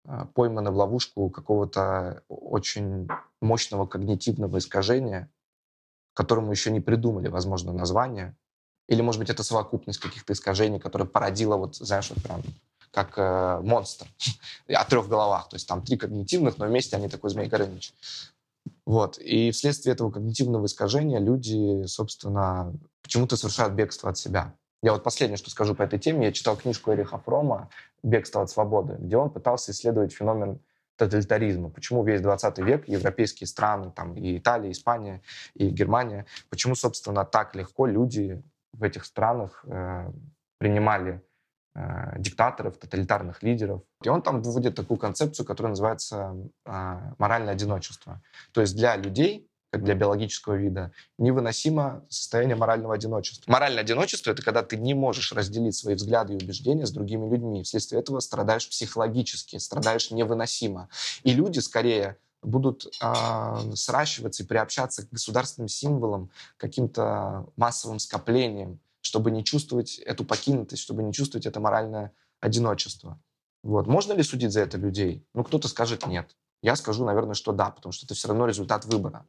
а, 0.05 0.27
пойманы 0.27 0.71
в 0.71 0.77
ловушку 0.77 1.31
какого-то 1.31 2.23
очень 2.29 3.09
мощного 3.41 3.87
когнитивного 3.87 4.59
искажения, 4.59 5.31
которому 6.15 6.51
еще 6.51 6.71
не 6.71 6.81
придумали, 6.81 7.29
возможно, 7.29 7.73
название. 7.73 8.37
Или, 8.89 9.03
может 9.03 9.21
быть, 9.21 9.31
это 9.31 9.45
совокупность 9.45 10.01
каких-то 10.01 10.33
искажений, 10.33 10.81
которая 10.81 11.07
породила 11.07 11.57
вот, 11.57 11.77
знаешь, 11.77 12.11
вот 12.11 12.23
прям 12.25 12.43
как 12.91 13.15
э, 13.17 13.61
монстр 13.63 14.07
о 14.69 14.85
трех 14.85 15.09
головах. 15.09 15.49
То 15.49 15.57
есть 15.57 15.69
там 15.69 15.83
три 15.83 15.97
когнитивных, 15.97 16.59
но 16.59 16.67
вместе 16.67 16.97
они 16.97 17.09
такой 17.09 17.31
змей 17.31 17.49
Горыныч. 17.49 17.93
Вот. 18.87 19.19
И 19.19 19.51
вследствие 19.53 19.95
этого 19.95 20.11
когнитивного 20.11 20.67
искажения 20.67 21.19
люди, 21.19 21.87
собственно, 21.87 22.73
почему-то 23.03 23.37
совершают 23.37 23.75
бегство 23.75 24.11
от 24.11 24.19
себя. 24.19 24.55
Я 24.83 24.93
вот 24.93 25.03
последнее, 25.03 25.37
что 25.37 25.51
скажу 25.51 25.75
по 25.75 25.83
этой 25.83 25.99
теме. 25.99 26.27
Я 26.27 26.33
читал 26.33 26.57
книжку 26.57 26.93
Эриха 26.93 27.19
Фрома 27.19 27.69
«Бегство 28.03 28.43
от 28.43 28.51
свободы», 28.51 28.97
где 28.99 29.17
он 29.17 29.31
пытался 29.31 29.73
исследовать 29.73 30.13
феномен 30.13 30.59
тоталитаризма. 30.97 31.71
Почему 31.71 32.03
весь 32.03 32.21
20 32.21 32.59
век 32.59 32.89
европейские 32.89 33.47
страны, 33.47 33.91
там 33.91 34.15
и 34.17 34.39
Италия, 34.39 34.69
и 34.69 34.73
Испания, 34.73 35.23
и 35.55 35.69
Германия, 35.69 36.27
почему, 36.49 36.75
собственно, 36.75 37.25
так 37.25 37.55
легко 37.55 37.87
люди 37.87 38.43
в 38.73 38.83
этих 38.83 39.05
странах 39.05 39.65
э, 39.67 40.11
принимали 40.59 41.23
Э, 41.73 42.19
диктаторов, 42.19 42.79
тоталитарных 42.79 43.45
лидеров. 43.45 43.83
И 44.03 44.09
он 44.09 44.23
там 44.23 44.43
выводит 44.43 44.75
такую 44.75 44.99
концепцию, 44.99 45.47
которая 45.47 45.71
называется 45.71 46.35
э, 46.67 46.71
моральное 47.17 47.53
одиночество. 47.53 48.21
То 48.51 48.61
есть 48.61 48.75
для 48.75 48.97
людей, 48.97 49.49
как 49.71 49.85
для 49.85 49.95
биологического 49.95 50.55
вида, 50.55 50.91
невыносимо 51.17 52.05
состояние 52.09 52.57
морального 52.57 52.95
одиночества. 52.95 53.49
Моральное 53.49 53.83
одиночество— 53.83 54.31
это 54.33 54.43
когда 54.43 54.65
ты 54.65 54.79
не 54.79 54.95
можешь 54.95 55.31
разделить 55.31 55.77
свои 55.77 55.95
взгляды 55.95 56.33
и 56.33 56.37
убеждения 56.43 56.87
с 56.87 56.91
другими 56.91 57.31
людьми. 57.31 57.63
Вследствие 57.63 58.01
этого 58.01 58.19
страдаешь 58.19 58.69
психологически, 58.69 59.59
страдаешь 59.59 60.11
невыносимо. 60.11 60.89
И 61.23 61.33
люди 61.33 61.61
скорее 61.61 62.17
будут 62.43 62.87
э, 63.01 63.75
сращиваться 63.77 64.43
и 64.43 64.47
приобщаться 64.47 65.07
к 65.07 65.11
государственным 65.11 65.69
символам, 65.69 66.31
каким-то 66.57 67.47
массовым 67.57 68.01
скоплениям, 68.01 68.81
чтобы 69.01 69.31
не 69.31 69.45
чувствовать 69.45 69.99
эту 69.99 70.25
покинутость, 70.25 70.83
чтобы 70.83 71.03
не 71.03 71.13
чувствовать 71.13 71.47
это 71.47 71.61
моральное 71.61 72.13
одиночество. 72.41 73.21
Вот. 73.63 73.87
Можно 73.87 74.15
ли 74.15 74.23
судить 74.23 74.53
за 74.53 74.61
это 74.61 74.79
людей? 74.79 75.27
Ну, 75.35 75.45
кто-то 75.45 75.69
скажет 75.69 76.07
нет. 76.07 76.37
Я 76.63 76.77
скажу, 76.77 77.05
наверное, 77.05 77.35
что 77.35 77.53
да, 77.53 77.71
потому 77.71 77.93
что 77.93 78.07
это 78.07 78.15
все 78.15 78.29
равно 78.29 78.47
результат 78.47 78.85
выбора. 78.85 79.27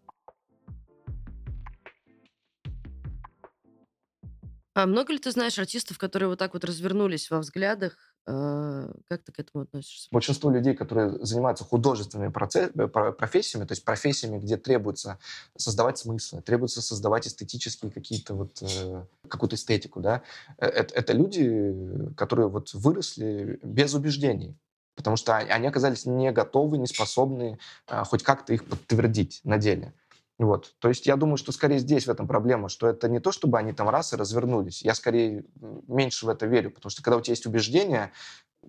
А 4.73 4.86
много 4.86 5.12
ли 5.12 5.19
ты 5.19 5.31
знаешь 5.31 5.60
артистов, 5.60 5.97
которые 5.97 6.29
вот 6.29 6.39
так 6.39 6.53
вот 6.53 6.63
развернулись 6.63 7.29
во 7.29 7.39
взглядах 7.39 8.11
как 8.25 9.23
ты 9.23 9.31
к 9.31 9.39
этому 9.39 9.63
относишься? 9.63 10.07
Большинство 10.12 10.51
людей, 10.51 10.75
которые 10.75 11.23
занимаются 11.25 11.63
художественными 11.63 12.31
процесс, 12.31 12.71
э, 12.75 12.88
профессиями, 12.88 13.65
то 13.65 13.71
есть 13.71 13.84
профессиями, 13.84 14.39
где 14.39 14.57
требуется 14.57 15.19
создавать 15.57 15.97
смыслы, 15.97 16.41
требуется 16.41 16.81
создавать 16.81 17.27
эстетические 17.27 17.91
какие-то 17.91 18.36
вот, 18.36 18.62
э, 18.62 19.05
какую-то 19.27 19.55
эстетику, 19.55 19.99
да, 20.01 20.21
это, 20.57 20.93
это 20.93 21.13
люди, 21.13 22.13
которые 22.15 22.49
вот 22.49 22.73
выросли 22.73 23.60
без 23.63 23.93
убеждений. 23.93 24.57
Потому 24.95 25.15
что 25.15 25.38
они 25.38 25.67
оказались 25.67 26.05
не 26.05 26.31
готовы, 26.31 26.77
не 26.77 26.86
способны 26.86 27.57
хоть 27.88 28.23
как-то 28.23 28.53
их 28.53 28.65
подтвердить 28.65 29.39
на 29.43 29.57
деле. 29.57 29.93
Вот. 30.39 30.74
То 30.80 30.89
есть 30.89 31.06
я 31.06 31.15
думаю, 31.15 31.38
что 31.38 31.52
скорее 31.52 31.80
здесь 31.80 32.08
в 32.08 32.10
этом 32.10 32.28
проблема, 32.28 32.67
что 32.70 32.88
это 32.88 33.08
не 33.08 33.20
то, 33.20 33.32
чтобы 33.32 33.60
они 33.60 33.74
там 33.74 33.89
раз 33.89 34.13
и 34.13 34.15
развернулись. 34.15 34.82
Я 34.82 34.96
скорее 34.96 35.46
меньше 35.88 36.26
в 36.26 36.30
это 36.30 36.48
верю, 36.48 36.72
потому 36.72 36.89
что 36.89 37.04
когда 37.04 37.17
у 37.17 37.22
тебя 37.22 37.34
есть 37.34 37.46
убеждения, 37.46 38.12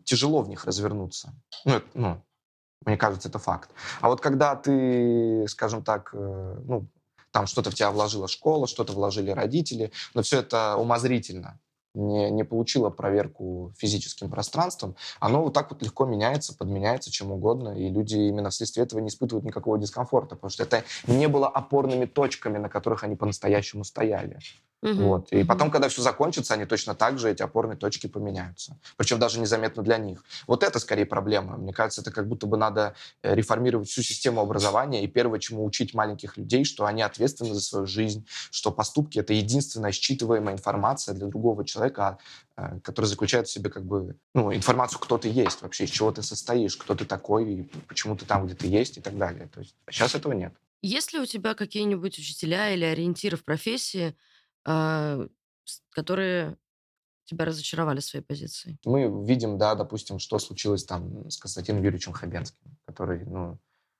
тяжело 0.05 0.43
в 0.43 0.49
них 0.49 0.65
развернуться. 0.65 1.33
Ну, 1.65 1.75
это, 1.75 1.87
ну 1.95 2.23
мне 2.85 2.97
кажется, 2.97 3.29
это 3.29 3.39
факт. 3.39 3.71
А 4.01 4.09
вот 4.09 4.21
когда 4.21 4.57
ты, 4.57 5.47
скажем 5.49 5.83
так, 5.83 6.11
э, 6.13 6.57
ну, 6.65 6.89
там 7.31 7.47
что-то 7.47 7.71
в 7.71 7.75
тебя 7.75 7.91
вложила 7.91 8.29
школа, 8.29 8.67
что-то 8.67 8.93
вложили 8.93 9.31
родители, 9.31 9.93
но 10.15 10.23
все 10.23 10.41
это 10.41 10.77
умозрительно 10.77 11.61
не, 11.95 12.31
не 12.31 12.45
получило 12.45 12.91
проверку 12.91 13.73
физическим 13.77 14.31
пространством, 14.31 14.97
оно 15.21 15.43
вот 15.43 15.55
так 15.55 15.71
вот 15.71 15.83
легко 15.83 16.05
меняется, 16.05 16.57
подменяется 16.57 17.11
чем 17.11 17.33
угодно, 17.33 17.71
и 17.71 17.89
люди 17.89 18.17
именно 18.17 18.51
вследствие 18.51 18.85
этого 18.85 19.01
не 19.01 19.09
испытывают 19.09 19.45
никакого 19.45 19.79
дискомфорта, 19.79 20.37
потому 20.37 20.51
что 20.51 20.63
это 20.63 20.85
не 21.07 21.29
было 21.29 21.49
опорными 21.49 22.07
точками, 22.07 22.59
на 22.59 22.69
которых 22.69 23.05
они 23.05 23.17
по-настоящему 23.17 23.85
стояли. 23.85 24.39
Угу. 24.83 24.95
Вот. 24.95 25.33
И 25.33 25.45
потом, 25.45 25.71
когда 25.71 25.89
все 25.89 26.03
закончится, 26.03 26.55
они 26.55 26.65
точно 26.65 26.95
так 26.95 27.19
же, 27.19 27.31
эти 27.31 27.43
опорные 27.43 27.77
точки 27.77 28.09
поменяются. 28.09 28.77
Причем 28.97 29.21
даже 29.21 29.39
незаметно 29.39 29.83
для 29.83 29.97
них. 29.97 30.25
Вот 30.49 30.65
это 30.65 30.81
скорее 30.81 31.07
проблема. 31.07 31.57
Мне 31.57 31.73
кажется, 31.73 32.01
это 32.01 32.11
как 32.11 32.27
будто 32.27 32.49
бы 32.49 32.57
надо 32.57 32.95
э, 33.23 33.35
реформировать 33.35 33.89
всю 33.89 34.03
систему 34.03 34.41
образования. 34.41 35.05
И 35.05 35.07
первое, 35.07 35.39
чему 35.39 35.65
учить 35.65 35.95
маленьких 35.95 36.37
людей, 36.37 36.65
что 36.65 36.85
они 36.85 37.03
ответственны 37.03 37.55
за 37.55 37.61
свою 37.61 37.87
жизнь, 37.87 38.27
что 38.51 38.73
поступки— 38.73 39.19
это 39.21 39.33
единственная 39.33 39.93
считываемая 39.93 40.55
информация 40.55 41.15
для 41.15 41.29
другого 41.29 41.65
человека, 41.65 42.19
а, 42.57 42.81
которая 42.81 43.09
заключает 43.09 43.47
в 43.47 43.53
себе 43.53 43.71
как 43.71 43.85
бы 43.85 44.17
ну, 44.35 44.53
информацию, 44.53 44.99
кто 44.99 45.17
ты 45.17 45.29
есть 45.29 45.63
вообще, 45.63 45.85
из 45.85 45.91
чего 45.91 46.11
ты 46.11 46.23
состоишь, 46.23 46.77
кто 46.77 46.97
ты 46.97 47.05
такой, 47.05 47.53
и 47.53 47.63
почему 47.87 48.17
ты 48.17 48.27
там, 48.27 48.47
где 48.47 48.57
ты 48.57 48.67
есть 48.67 48.99
и 48.99 49.01
так 49.01 49.17
далее. 49.17 49.49
То 49.55 49.61
есть 49.61 49.77
сейчас 49.89 50.17
этого 50.17 50.33
нет. 50.33 50.53
Есть 50.83 51.13
ли 51.13 51.21
у 51.21 51.27
тебя 51.27 51.55
какие-нибудь 51.55 52.19
учителя 52.19 52.71
или 52.71 52.85
ориентиры 52.85 53.37
в 53.37 53.45
профессии, 53.45 54.17
а, 54.65 55.27
которые 55.91 56.57
тебя 57.25 57.45
разочаровали 57.45 58.01
своей 58.01 58.25
позицией? 58.25 58.79
Мы 58.85 59.25
видим, 59.27 59.59
да, 59.59 59.75
допустим, 59.75 60.19
что 60.19 60.39
случилось 60.39 60.85
там 60.85 61.31
с 61.31 61.39
Константином 61.39 61.83
Юрьевичем 61.83 62.13
Хабенским, 62.13 62.77
который, 62.85 63.25
ну, 63.25 63.59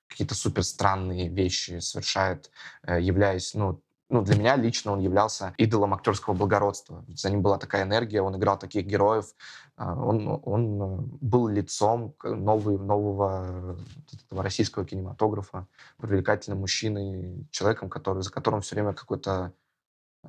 какие-то 0.09 0.35
супер 0.35 0.63
странные 0.63 1.29
вещи 1.29 1.79
совершает, 1.79 2.51
э, 2.87 3.01
являясь, 3.01 3.55
ну, 3.55 3.83
ну, 4.13 4.21
для 4.21 4.37
меня 4.37 4.57
лично 4.57 4.93
он 4.93 5.01
являлся 5.01 5.55
идолом 5.57 5.95
актерского 5.95 6.35
благородства. 6.35 7.03
За 7.15 7.31
ним 7.31 7.41
была 7.41 7.57
такая 7.57 7.85
энергия, 7.85 8.21
он 8.21 8.37
играл 8.37 8.59
таких 8.59 8.85
героев, 8.85 9.35
а, 9.77 9.95
он, 9.95 10.39
он 10.45 11.17
был 11.23 11.49
лицом 11.49 12.15
новый, 12.23 12.77
нового 12.77 13.79
этого 14.13 14.43
российского 14.43 14.85
кинематографа, 14.85 15.67
привлекательным 15.97 16.61
мужчиной, 16.61 17.47
человеком, 17.51 17.89
который, 17.89 18.23
за 18.23 18.31
которым 18.31 18.61
все 18.61 18.75
время 18.75 18.93
какой-то 18.93 19.55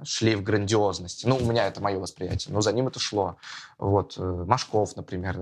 шлейф 0.04 0.42
грандиозности. 0.42 1.28
Ну, 1.28 1.38
у 1.38 1.46
меня 1.46 1.68
это 1.68 1.82
мое 1.82 2.00
восприятие, 2.00 2.54
но 2.54 2.62
за 2.62 2.74
ним 2.74 2.88
это 2.88 3.00
шло. 3.00 3.38
Вот, 3.78 4.16
э, 4.18 4.22
Машков, 4.22 4.96
например, 4.96 5.38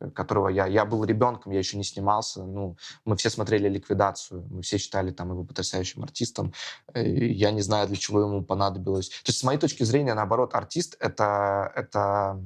э, 0.00 0.10
которого 0.10 0.48
я... 0.48 0.66
Я 0.66 0.84
был 0.84 1.04
ребенком, 1.04 1.52
я 1.52 1.60
еще 1.60 1.76
не 1.76 1.84
снимался. 1.84 2.42
Ну, 2.42 2.76
мы 3.04 3.16
все 3.16 3.30
смотрели 3.30 3.68
«Ликвидацию», 3.68 4.46
мы 4.50 4.62
все 4.62 4.78
считали 4.78 5.12
там 5.12 5.30
его 5.30 5.44
потрясающим 5.44 6.02
артистом. 6.02 6.52
Э, 6.94 7.06
я 7.06 7.52
не 7.52 7.60
знаю, 7.60 7.86
для 7.86 7.96
чего 7.96 8.20
ему 8.20 8.42
понадобилось. 8.42 9.08
То 9.08 9.28
есть, 9.28 9.38
с 9.38 9.44
моей 9.44 9.58
точки 9.58 9.84
зрения, 9.84 10.14
наоборот, 10.14 10.54
артист— 10.54 10.96
это, 11.00 11.72
это 11.76 12.40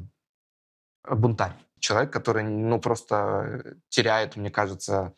бунтарь. 1.10 1.54
Человек, 1.78 2.12
который, 2.12 2.44
ну, 2.44 2.80
просто 2.80 3.76
теряет, 3.88 4.36
мне 4.36 4.50
кажется, 4.50 5.14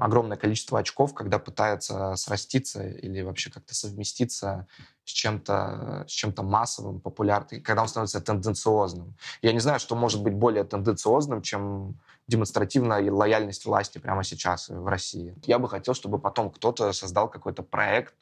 огромное 0.00 0.36
количество 0.36 0.78
очков, 0.78 1.14
когда 1.14 1.38
пытается 1.38 2.14
сраститься 2.16 2.86
или 2.86 3.22
вообще 3.22 3.50
как-то 3.50 3.74
совместиться 3.74 4.66
с 5.04 5.10
чем-то 5.10 6.04
с 6.06 6.10
чем-то 6.12 6.42
массовым, 6.42 7.00
популярным, 7.00 7.62
когда 7.62 7.82
он 7.82 7.88
становится 7.88 8.20
тенденциозным. 8.20 9.16
Я 9.42 9.52
не 9.52 9.60
знаю, 9.60 9.80
что 9.80 9.96
может 9.96 10.22
быть 10.22 10.34
более 10.34 10.64
тенденциозным, 10.64 11.42
чем 11.42 11.98
демонстративная 12.26 13.10
лояльность 13.10 13.64
власти 13.64 13.98
прямо 13.98 14.22
сейчас 14.22 14.68
в 14.68 14.86
России. 14.86 15.34
Я 15.46 15.58
бы 15.58 15.68
хотел, 15.68 15.94
чтобы 15.94 16.18
потом 16.18 16.50
кто-то 16.50 16.92
создал 16.92 17.28
какой-то 17.28 17.62
проект, 17.62 18.14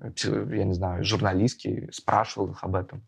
э, 0.00 0.10
я 0.24 0.64
не 0.64 0.74
знаю, 0.74 1.04
журналистский, 1.04 1.92
спрашивал 1.92 2.50
их 2.50 2.64
об 2.64 2.74
этом. 2.74 3.06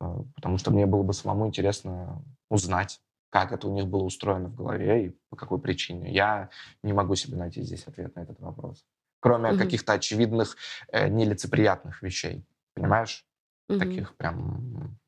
Э, 0.00 0.06
потому 0.34 0.56
что 0.58 0.70
мне 0.70 0.86
было 0.86 1.02
бы 1.02 1.12
самому 1.12 1.46
интересно 1.46 2.22
узнать, 2.48 3.00
как 3.30 3.52
это 3.52 3.68
у 3.68 3.74
них 3.74 3.86
было 3.86 4.02
устроено 4.02 4.48
в 4.48 4.54
голове 4.54 5.06
и 5.06 5.18
по 5.28 5.36
какой 5.36 5.60
причине. 5.60 6.12
Я 6.12 6.50
не 6.82 6.92
могу 6.92 7.14
себе 7.16 7.36
найти 7.36 7.62
здесь 7.62 7.86
ответ 7.86 8.14
на 8.16 8.20
этот 8.20 8.40
вопрос. 8.40 8.84
Кроме 9.20 9.50
угу. 9.50 9.58
каких-то 9.58 9.94
очевидных 9.94 10.56
э, 10.88 11.08
нелицеприятных 11.08 12.02
вещей. 12.02 12.44
Понимаешь? 12.74 13.24
Угу. 13.68 13.78
Таких 13.78 14.16
прям 14.16 14.98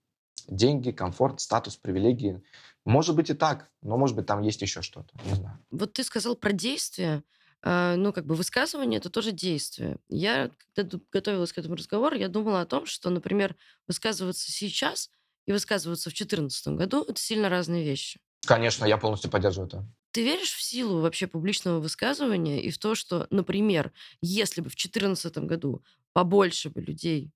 деньги, 0.48 0.90
комфорт, 0.90 1.40
статус, 1.40 1.76
привилегии. 1.76 2.42
Может 2.85 3.14
быть 3.14 3.31
и 3.31 3.35
так, 3.35 3.70
но 3.83 3.96
может 3.96 4.16
быть 4.16 4.26
там 4.26 4.42
есть 4.42 4.62
еще 4.62 4.83
что-то. 4.83 5.14
Не 5.24 5.35
знаю. 5.35 5.59
Вот 5.70 5.92
ты 5.92 6.02
сказал 6.02 6.37
про 6.37 6.52
действия. 6.52 7.22
Э, 7.62 7.94
ну, 7.96 8.12
как 8.12 8.26
бы 8.26 8.35
высказывание 8.35 8.98
это 8.98 9.11
тоже 9.11 9.33
действие. 9.33 9.98
Я, 10.09 10.50
когда 10.74 10.98
готовилась 11.12 11.52
к 11.52 11.59
этому 11.59 11.76
разговору, 11.76 12.16
я 12.16 12.28
думала 12.28 12.62
о 12.62 12.66
том, 12.66 12.87
что, 12.87 13.11
например, 13.11 13.57
высказываться 13.87 14.50
сейчас 14.50 15.11
и 15.49 15.53
высказываться 15.53 16.11
в 16.11 16.13
2014 16.13 16.69
году– 16.69 17.05
это 17.09 17.19
сильно 17.19 17.49
разные 17.49 17.83
вещи. 17.83 18.21
Конечно, 18.47 18.85
я 18.85 18.99
полностью 18.99 19.31
поддерживаю 19.31 19.67
это. 19.69 19.89
Ты 20.13 20.23
веришь 20.23 20.53
в 20.53 20.63
силу 20.63 21.01
вообще 21.01 21.27
публичного 21.27 21.81
высказывания 21.81 22.61
и 22.61 22.71
в 22.71 22.79
то, 22.79 22.95
что, 22.95 23.27
например, 23.31 23.93
если 24.21 24.61
бы 24.61 24.69
в 24.69 24.77
2014 24.77 25.39
году 25.39 25.83
побольше 26.13 26.69
бы 26.69 26.83
людей 26.83 27.31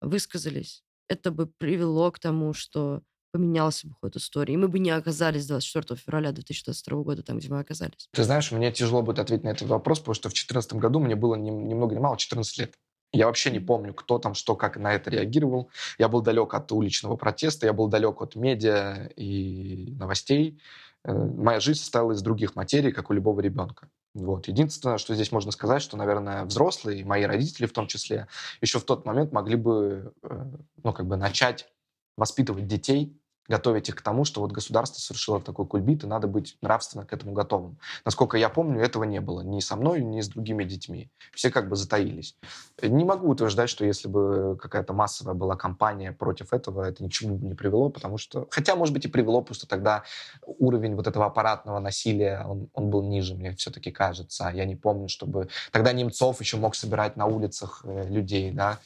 высказались, 0.00 0.82
это 1.08 1.30
бы 1.30 1.46
привело 1.46 2.10
к 2.10 2.18
тому, 2.18 2.52
что 2.52 3.02
поменялся 3.30 3.86
бы 3.86 3.94
ход 3.94 4.16
истории, 4.16 4.54
и 4.54 4.56
мы 4.56 4.66
бы 4.66 4.80
не 4.80 4.90
оказались 4.90 5.46
24 5.46 6.00
февраля 6.00 6.32
2022 6.32 7.02
года 7.04 7.22
там, 7.22 7.38
где 7.38 7.48
мы 7.48 7.60
оказались? 7.60 8.08
Ты 8.12 8.24
знаешь, 8.24 8.50
мне 8.50 8.72
тяжело 8.72 9.02
будет 9.02 9.20
ответить 9.20 9.44
на 9.44 9.50
этот 9.50 9.68
вопрос, 9.68 10.00
потому 10.00 10.14
что 10.14 10.28
в 10.28 10.32
2014 10.32 10.74
году 10.74 10.98
мне 10.98 11.14
было 11.14 11.36
ни, 11.36 11.50
ни 11.50 11.74
много 11.74 11.94
ни 11.94 12.00
мало 12.00 12.18
14 12.18 12.58
лет. 12.58 12.74
Я 13.12 13.26
вообще 13.26 13.50
не 13.50 13.60
помню, 13.60 13.92
кто 13.92 14.18
там, 14.18 14.34
что, 14.34 14.56
как 14.56 14.78
на 14.78 14.94
это 14.94 15.10
реагировал. 15.10 15.70
Я 15.98 16.08
был 16.08 16.22
далек 16.22 16.54
от 16.54 16.72
уличного 16.72 17.16
протеста, 17.16 17.66
я 17.66 17.72
был 17.74 17.88
далек 17.88 18.22
от 18.22 18.36
медиа 18.36 19.10
и 19.16 19.94
новостей. 19.98 20.60
Э, 21.04 21.12
моя 21.12 21.60
жизнь 21.60 21.80
состояла 21.80 22.12
из 22.12 22.22
других 22.22 22.56
материй, 22.56 22.90
как 22.90 23.10
у 23.10 23.12
любого 23.12 23.40
ребенка. 23.40 23.90
Вот. 24.14 24.48
Единственное, 24.48 24.98
что 24.98 25.14
здесь 25.14 25.30
можно 25.30 25.52
сказать, 25.52 25.82
что, 25.82 25.96
наверное, 25.96 26.44
взрослые, 26.44 27.04
мои 27.04 27.24
родители 27.24 27.66
в 27.66 27.72
том 27.72 27.86
числе, 27.86 28.28
еще 28.60 28.78
в 28.78 28.84
тот 28.84 29.04
момент 29.04 29.32
могли 29.32 29.56
бы, 29.56 30.14
э, 30.22 30.44
ну, 30.82 30.92
как 30.92 31.06
бы 31.06 31.16
начать 31.16 31.68
воспитывать 32.16 32.66
детей 32.66 33.18
готовить 33.48 33.88
их 33.88 33.96
к 33.96 34.02
тому, 34.02 34.24
что 34.24 34.40
вот 34.40 34.52
государство 34.52 35.00
совершило 35.00 35.40
такой 35.40 35.66
кульбит, 35.66 36.04
и 36.04 36.06
надо 36.06 36.26
быть 36.26 36.56
нравственно 36.62 37.04
к 37.04 37.12
этому 37.12 37.32
готовым. 37.32 37.78
Насколько 38.04 38.36
я 38.36 38.48
помню, 38.48 38.80
этого 38.80 39.04
не 39.04 39.20
было 39.20 39.40
ни 39.40 39.60
со 39.60 39.76
мной, 39.76 40.02
ни 40.02 40.20
с 40.20 40.28
другими 40.28 40.64
детьми. 40.64 41.10
Все 41.32 41.50
как 41.50 41.68
бы 41.68 41.76
затаились. 41.76 42.36
Не 42.80 43.04
могу 43.04 43.28
утверждать, 43.28 43.68
что 43.68 43.84
если 43.84 44.08
бы 44.08 44.56
какая-то 44.60 44.92
массовая 44.92 45.34
была 45.34 45.56
кампания 45.56 46.12
против 46.12 46.52
этого, 46.52 46.82
это 46.84 47.02
ни 47.02 47.08
к 47.08 47.12
чему 47.12 47.36
бы 47.36 47.46
не 47.46 47.54
привело, 47.54 47.90
потому 47.90 48.16
что... 48.18 48.46
Хотя, 48.50 48.76
может 48.76 48.94
быть, 48.94 49.04
и 49.04 49.08
привело, 49.08 49.42
просто 49.42 49.66
тогда 49.66 50.04
уровень 50.46 50.94
вот 50.94 51.06
этого 51.06 51.26
аппаратного 51.26 51.80
насилия, 51.80 52.44
он, 52.46 52.68
он 52.72 52.90
был 52.90 53.02
ниже, 53.02 53.34
мне 53.34 53.52
все-таки 53.52 53.90
кажется. 53.90 54.50
Я 54.54 54.64
не 54.64 54.76
помню, 54.76 55.08
чтобы... 55.08 55.48
Тогда 55.72 55.92
Немцов 55.92 56.40
еще 56.40 56.56
мог 56.56 56.74
собирать 56.74 57.16
на 57.16 57.26
улицах 57.26 57.82
э, 57.84 58.08
людей, 58.08 58.52
да, 58.52 58.78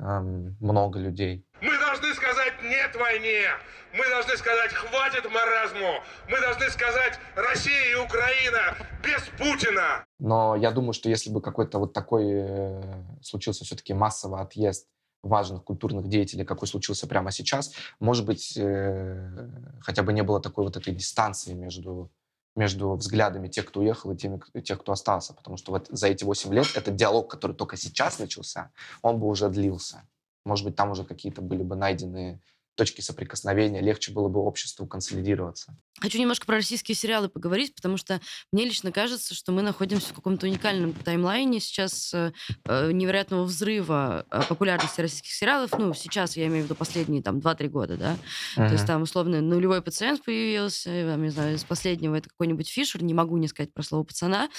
эм, 0.00 0.56
много 0.60 0.98
людей. 0.98 1.46
Мы 1.60 1.78
должны 1.78 2.12
сказать 2.14 2.54
«нет 2.62 2.94
войне», 2.96 3.48
мы 3.94 4.08
должны 4.08 4.36
сказать 4.36 4.72
«хватит 4.72 5.24
маразму», 5.30 6.02
мы 6.28 6.40
должны 6.40 6.68
сказать 6.70 7.18
«Россия 7.36 7.92
и 7.92 7.94
Украина 7.94 8.76
без 9.02 9.22
Путина». 9.38 10.04
Но 10.18 10.56
я 10.56 10.70
думаю, 10.72 10.92
что 10.92 11.08
если 11.08 11.30
бы 11.30 11.40
какой-то 11.40 11.78
вот 11.78 11.92
такой 11.92 12.24
э, 12.26 12.82
случился 13.22 13.64
все-таки 13.64 13.94
массовый 13.94 14.40
отъезд 14.40 14.88
важных 15.22 15.64
культурных 15.64 16.08
деятелей, 16.08 16.44
какой 16.44 16.68
случился 16.68 17.06
прямо 17.06 17.30
сейчас, 17.30 17.72
может 18.00 18.26
быть, 18.26 18.56
э, 18.56 19.30
хотя 19.80 20.02
бы 20.02 20.12
не 20.12 20.22
было 20.22 20.40
такой 20.40 20.64
вот 20.64 20.76
этой 20.76 20.92
дистанции 20.92 21.54
между 21.54 22.10
между 22.56 22.94
взглядами 22.94 23.48
тех, 23.48 23.66
кто 23.66 23.80
уехал, 23.80 24.12
и 24.12 24.16
теми, 24.16 24.40
тех, 24.60 24.80
кто 24.80 24.92
остался. 24.92 25.34
Потому 25.34 25.56
что 25.56 25.72
вот 25.72 25.88
за 25.88 26.06
эти 26.06 26.22
8 26.22 26.54
лет 26.54 26.66
этот 26.76 26.94
диалог, 26.94 27.28
который 27.28 27.56
только 27.56 27.76
сейчас 27.76 28.20
начался, 28.20 28.70
он 29.02 29.18
бы 29.18 29.26
уже 29.26 29.48
длился. 29.48 30.04
Может 30.44 30.64
быть, 30.64 30.76
там 30.76 30.92
уже 30.92 31.02
какие-то 31.02 31.42
были 31.42 31.64
бы 31.64 31.74
найдены 31.74 32.40
точки 32.74 33.00
соприкосновения, 33.00 33.80
легче 33.80 34.12
было 34.12 34.28
бы 34.28 34.40
обществу 34.40 34.86
консолидироваться. 34.86 35.76
Хочу 36.00 36.18
немножко 36.18 36.44
про 36.46 36.56
российские 36.56 36.94
сериалы 36.96 37.28
поговорить, 37.28 37.74
потому 37.74 37.96
что 37.96 38.20
мне 38.52 38.64
лично 38.64 38.90
кажется, 38.90 39.34
что 39.34 39.52
мы 39.52 39.62
находимся 39.62 40.08
в 40.08 40.12
каком-то 40.14 40.46
уникальном 40.46 40.92
таймлайне 40.92 41.60
сейчас 41.60 42.12
э, 42.12 42.32
э 42.66 42.92
невероятного 42.92 43.44
взрыва 43.44 44.26
э, 44.30 44.42
популярности 44.48 45.00
российских 45.00 45.32
сериалов. 45.32 45.70
Ну, 45.78 45.94
сейчас 45.94 46.36
я 46.36 46.46
имею 46.46 46.62
в 46.62 46.64
виду 46.66 46.74
последние 46.74 47.22
там 47.22 47.38
2-3 47.38 47.68
года, 47.68 47.96
да. 47.96 48.16
Uh-huh. 48.56 48.66
То 48.66 48.72
есть 48.72 48.86
там 48.86 49.02
условно 49.02 49.40
нулевой 49.40 49.82
пациент 49.82 50.24
появился, 50.24 50.90
я 50.90 51.16
не 51.16 51.30
знаю, 51.30 51.54
из 51.54 51.64
последнего 51.64 52.16
это 52.16 52.28
какой-нибудь 52.28 52.68
Фишер, 52.68 53.02
не 53.02 53.14
могу 53.14 53.36
не 53.36 53.48
сказать 53.48 53.72
про 53.72 53.82
слово 53.82 54.04
пацана. 54.04 54.50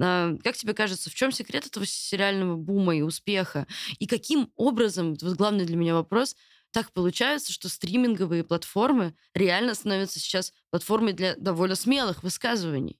А, 0.00 0.36
как 0.42 0.56
тебе 0.56 0.74
кажется, 0.74 1.10
в 1.10 1.14
чем 1.14 1.32
секрет 1.32 1.66
этого 1.66 1.86
сериального 1.86 2.56
бума 2.56 2.96
и 2.96 3.02
успеха? 3.02 3.66
И 3.98 4.06
каким 4.06 4.50
образом, 4.56 5.16
вот 5.20 5.36
главный 5.36 5.64
для 5.64 5.76
меня 5.76 5.94
вопрос, 5.94 6.36
так 6.74 6.92
получается, 6.92 7.52
что 7.52 7.68
стриминговые 7.68 8.42
платформы 8.42 9.14
реально 9.32 9.74
становятся 9.74 10.18
сейчас 10.18 10.52
платформой 10.70 11.12
для 11.12 11.36
довольно 11.36 11.76
смелых 11.76 12.24
высказываний. 12.24 12.98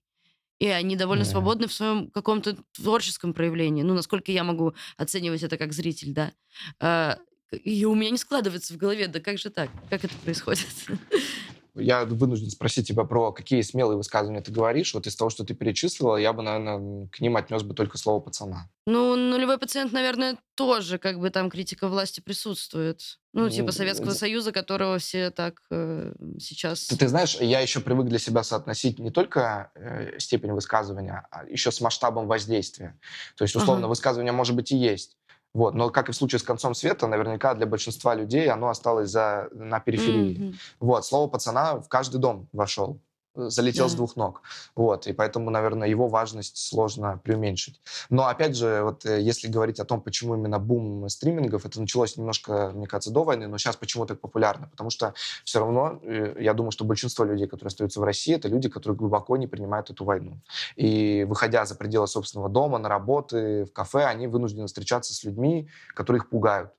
И 0.59 0.67
они 0.67 0.95
довольно 0.95 1.23
yeah. 1.23 1.31
свободны 1.31 1.67
в 1.67 1.73
своем 1.73 2.09
каком-то 2.09 2.57
творческом 2.73 3.33
проявлении. 3.33 3.83
Ну, 3.83 3.93
насколько 3.93 4.31
я 4.31 4.45
могу 4.45 4.73
оценивать 4.95 5.43
это 5.43 5.57
как 5.57 5.73
зритель, 5.73 6.13
да. 6.13 6.31
А, 6.79 7.19
и 7.51 7.83
у 7.83 7.93
меня 7.93 8.11
не 8.11 8.17
складывается 8.17 8.73
в 8.73 8.77
голове, 8.77 9.07
да 9.07 9.19
как 9.19 9.37
же 9.37 9.49
так? 9.49 9.69
Как 9.89 10.05
это 10.05 10.15
происходит? 10.23 10.67
Я 11.75 12.05
вынужден 12.05 12.49
спросить 12.49 12.87
тебя 12.87 13.03
про 13.03 13.31
какие 13.31 13.61
смелые 13.61 13.97
высказывания 13.97 14.41
ты 14.41 14.51
говоришь. 14.51 14.93
Вот 14.93 15.07
из 15.07 15.15
того, 15.15 15.29
что 15.29 15.43
ты 15.43 15.53
перечислила, 15.53 16.17
я 16.17 16.33
бы, 16.33 16.41
наверное, 16.41 17.07
к 17.07 17.19
ним 17.19 17.37
отнес 17.37 17.63
бы 17.63 17.73
только 17.73 17.97
слово 17.97 18.19
«пацана». 18.19 18.69
Ну, 18.87 19.15
нулевой 19.15 19.57
пациент, 19.57 19.91
наверное, 19.91 20.37
тоже 20.55 20.99
как 20.99 21.19
бы 21.19 21.29
там 21.31 21.49
критика 21.49 21.87
власти 21.87 22.21
присутствует. 22.21 23.19
Ну, 23.33 23.49
типа 23.49 23.71
Советского 23.71 24.11
Союза, 24.11 24.51
которого 24.51 24.97
все 24.99 25.29
так 25.29 25.61
э, 25.69 26.13
сейчас... 26.39 26.87
Ты, 26.87 26.97
ты 26.97 27.07
знаешь, 27.09 27.35
я 27.41 27.59
еще 27.59 27.81
привык 27.81 28.07
для 28.07 28.19
себя 28.19 28.43
соотносить 28.43 28.97
не 28.99 29.11
только 29.11 29.71
э, 29.75 30.19
степень 30.19 30.53
высказывания, 30.53 31.27
а 31.31 31.45
еще 31.45 31.71
с 31.71 31.81
масштабом 31.81 32.27
воздействия. 32.27 32.97
То 33.35 33.43
есть, 33.43 33.55
условно, 33.55 33.85
ага. 33.85 33.89
высказывание 33.89 34.31
может 34.31 34.55
быть 34.55 34.71
и 34.71 34.77
есть, 34.77 35.17
вот. 35.55 35.73
Но, 35.73 35.89
как 35.89 36.09
и 36.09 36.11
в 36.11 36.15
случае 36.15 36.39
с 36.39 36.43
концом 36.43 36.75
света, 36.75 37.07
наверняка 37.07 37.53
для 37.53 37.65
большинства 37.65 38.13
людей 38.13 38.49
оно 38.49 38.67
осталось 38.67 39.09
за, 39.09 39.47
на 39.53 39.79
периферии. 39.79 40.37
Mm-hmm. 40.37 40.55
Вот. 40.81 41.05
Слово 41.05 41.29
пацана 41.29 41.79
в 41.79 41.87
каждый 41.87 42.19
дом 42.19 42.49
вошел 42.51 42.99
залетел 43.35 43.85
yeah. 43.85 43.89
с 43.89 43.95
двух 43.95 44.15
ног. 44.15 44.41
Вот, 44.75 45.07
и 45.07 45.13
поэтому, 45.13 45.49
наверное, 45.49 45.87
его 45.87 46.07
важность 46.07 46.57
сложно 46.57 47.19
преуменьшить. 47.23 47.79
Но, 48.09 48.27
опять 48.27 48.55
же, 48.55 48.81
вот 48.83 49.05
э, 49.05 49.21
если 49.21 49.47
говорить 49.47 49.79
о 49.79 49.85
том, 49.85 50.01
почему 50.01 50.35
именно 50.35 50.59
бум 50.59 51.07
стримингов, 51.09 51.65
это 51.65 51.79
началось 51.79 52.17
немножко, 52.17 52.71
мне 52.73 52.87
кажется, 52.87 53.11
до 53.11 53.23
войны, 53.23 53.47
но 53.47 53.57
сейчас 53.57 53.75
почему 53.75 54.05
так 54.05 54.19
популярно? 54.19 54.67
Потому 54.67 54.89
что 54.89 55.13
все 55.43 55.59
равно, 55.59 55.99
э, 56.01 56.37
я 56.39 56.53
думаю, 56.53 56.71
что 56.71 56.85
большинство 56.85 57.25
людей, 57.25 57.47
которые 57.47 57.67
остаются 57.67 57.99
в 57.99 58.03
России, 58.03 58.35
это 58.35 58.47
люди, 58.47 58.69
которые 58.69 58.97
глубоко 58.97 59.37
не 59.37 59.47
принимают 59.47 59.89
эту 59.89 60.05
войну. 60.05 60.39
И, 60.75 61.25
выходя 61.27 61.65
за 61.65 61.75
пределы 61.75 62.07
собственного 62.07 62.49
дома, 62.49 62.77
на 62.77 62.89
работы, 62.89 63.65
в 63.65 63.73
кафе, 63.73 64.05
они 64.05 64.27
вынуждены 64.27 64.67
встречаться 64.67 65.13
с 65.13 65.23
людьми, 65.23 65.69
которые 65.93 66.19
их 66.21 66.29
пугают 66.29 66.71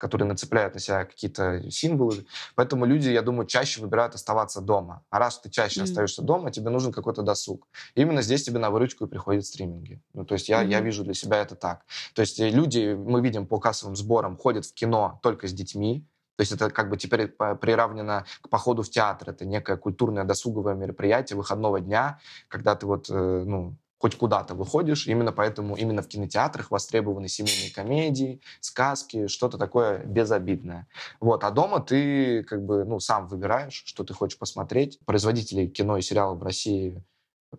которые 0.00 0.26
нацепляют 0.26 0.74
на 0.74 0.80
себя 0.80 1.04
какие-то 1.04 1.70
символы. 1.70 2.24
Поэтому 2.54 2.86
люди, 2.86 3.10
я 3.10 3.20
думаю, 3.20 3.46
чаще 3.46 3.82
выбирают 3.82 4.14
оставаться 4.14 4.62
дома. 4.62 5.04
А 5.10 5.18
раз 5.18 5.38
ты 5.38 5.50
чаще 5.50 5.80
mm. 5.80 5.84
остаешься 5.84 6.22
дома, 6.22 6.50
тебе 6.50 6.70
нужен 6.70 6.90
какой-то 6.90 7.22
досуг. 7.22 7.68
И 7.94 8.00
именно 8.00 8.22
здесь 8.22 8.42
тебе 8.42 8.58
на 8.58 8.70
выручку 8.70 9.04
и 9.04 9.08
приходят 9.08 9.44
стриминги. 9.44 10.00
Ну, 10.14 10.24
то 10.24 10.32
есть 10.32 10.48
я, 10.48 10.64
mm-hmm. 10.64 10.70
я 10.70 10.80
вижу 10.80 11.04
для 11.04 11.12
себя 11.12 11.36
это 11.36 11.54
так. 11.54 11.84
То 12.14 12.20
есть 12.20 12.38
люди, 12.38 12.94
мы 12.94 13.20
видим 13.20 13.46
по 13.46 13.60
кассовым 13.60 13.94
сборам, 13.94 14.38
ходят 14.38 14.64
в 14.64 14.72
кино 14.72 15.20
только 15.22 15.46
с 15.46 15.52
детьми, 15.52 16.06
то 16.40 16.42
есть 16.42 16.52
это 16.52 16.70
как 16.70 16.88
бы 16.88 16.96
теперь 16.96 17.26
приравнено 17.28 18.24
к 18.40 18.48
походу 18.48 18.82
в 18.82 18.88
театр. 18.88 19.28
Это 19.28 19.44
некое 19.44 19.76
культурное 19.76 20.24
досуговое 20.24 20.74
мероприятие 20.74 21.36
выходного 21.36 21.80
дня, 21.80 22.18
когда 22.48 22.74
ты 22.74 22.86
вот, 22.86 23.10
э, 23.10 23.44
ну, 23.46 23.76
хоть 24.00 24.16
куда-то 24.16 24.54
выходишь. 24.54 25.06
Именно 25.06 25.30
поэтому 25.30 25.76
именно 25.76 26.02
в 26.02 26.08
кинотеатрах 26.08 26.70
востребованы 26.70 27.28
семейные 27.28 27.70
комедии, 27.70 28.40
сказки, 28.60 29.26
что-то 29.26 29.58
такое 29.58 29.98
безобидное. 30.04 30.88
Вот. 31.20 31.44
А 31.44 31.50
дома 31.50 31.80
ты 31.80 32.42
как 32.44 32.64
бы 32.64 32.84
ну, 32.84 32.98
сам 32.98 33.28
выбираешь, 33.28 33.82
что 33.84 34.02
ты 34.02 34.14
хочешь 34.14 34.38
посмотреть. 34.38 34.98
Производители 35.04 35.66
кино 35.66 35.98
и 35.98 36.02
сериалов 36.02 36.38
в 36.38 36.42
России 36.42 37.04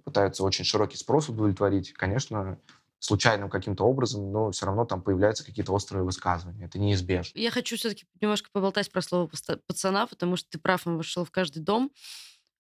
пытаются 0.04 0.44
очень 0.44 0.66
широкий 0.66 0.98
спрос 0.98 1.30
удовлетворить. 1.30 1.94
Конечно, 1.94 2.58
случайным 2.98 3.50
каким-то 3.50 3.84
образом, 3.84 4.32
но 4.32 4.50
все 4.50 4.66
равно 4.66 4.86
там 4.86 5.04
появляются 5.04 5.46
какие-то 5.46 5.74
острые 5.74 6.04
высказывания. 6.04 6.66
Это 6.66 6.80
неизбежно. 6.80 7.38
Я 7.38 7.52
хочу 7.52 7.78
все-таки 7.78 8.06
немножко 8.20 8.50
поболтать 8.52 8.92
про 8.92 9.02
слово 9.04 9.30
пацана, 9.68 10.08
потому 10.08 10.38
что 10.38 10.50
ты 10.50 10.58
прав, 10.58 10.88
он 10.88 10.98
вошел 10.98 11.24
в 11.24 11.32
каждый 11.32 11.62
дом. 11.62 11.92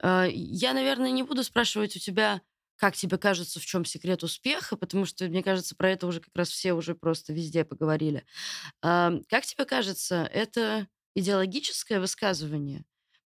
А, 0.04 0.26
я, 0.30 0.74
наверное, 0.74 1.10
не 1.10 1.24
буду 1.24 1.44
спрашивать 1.44 1.96
у 1.96 2.00
тебя 2.00 2.42
как 2.82 2.96
тебе 2.96 3.20
кажется, 3.20 3.60
в 3.60 3.66
чем 3.66 3.86
секрет 3.86 4.24
успеха? 4.24 4.76
Потому 4.76 5.06
что, 5.06 5.26
мне 5.28 5.44
кажется, 5.44 5.76
про 5.76 5.92
это 5.92 6.08
уже 6.08 6.20
как 6.20 6.36
раз 6.36 6.50
все 6.50 6.74
уже 6.74 6.96
просто 6.96 7.32
везде 7.32 7.64
поговорили. 7.64 8.26
Как 8.82 9.46
тебе 9.46 9.66
кажется, 9.66 10.28
это 10.34 10.88
идеологическое 11.16 12.00
высказывание? 12.00 12.84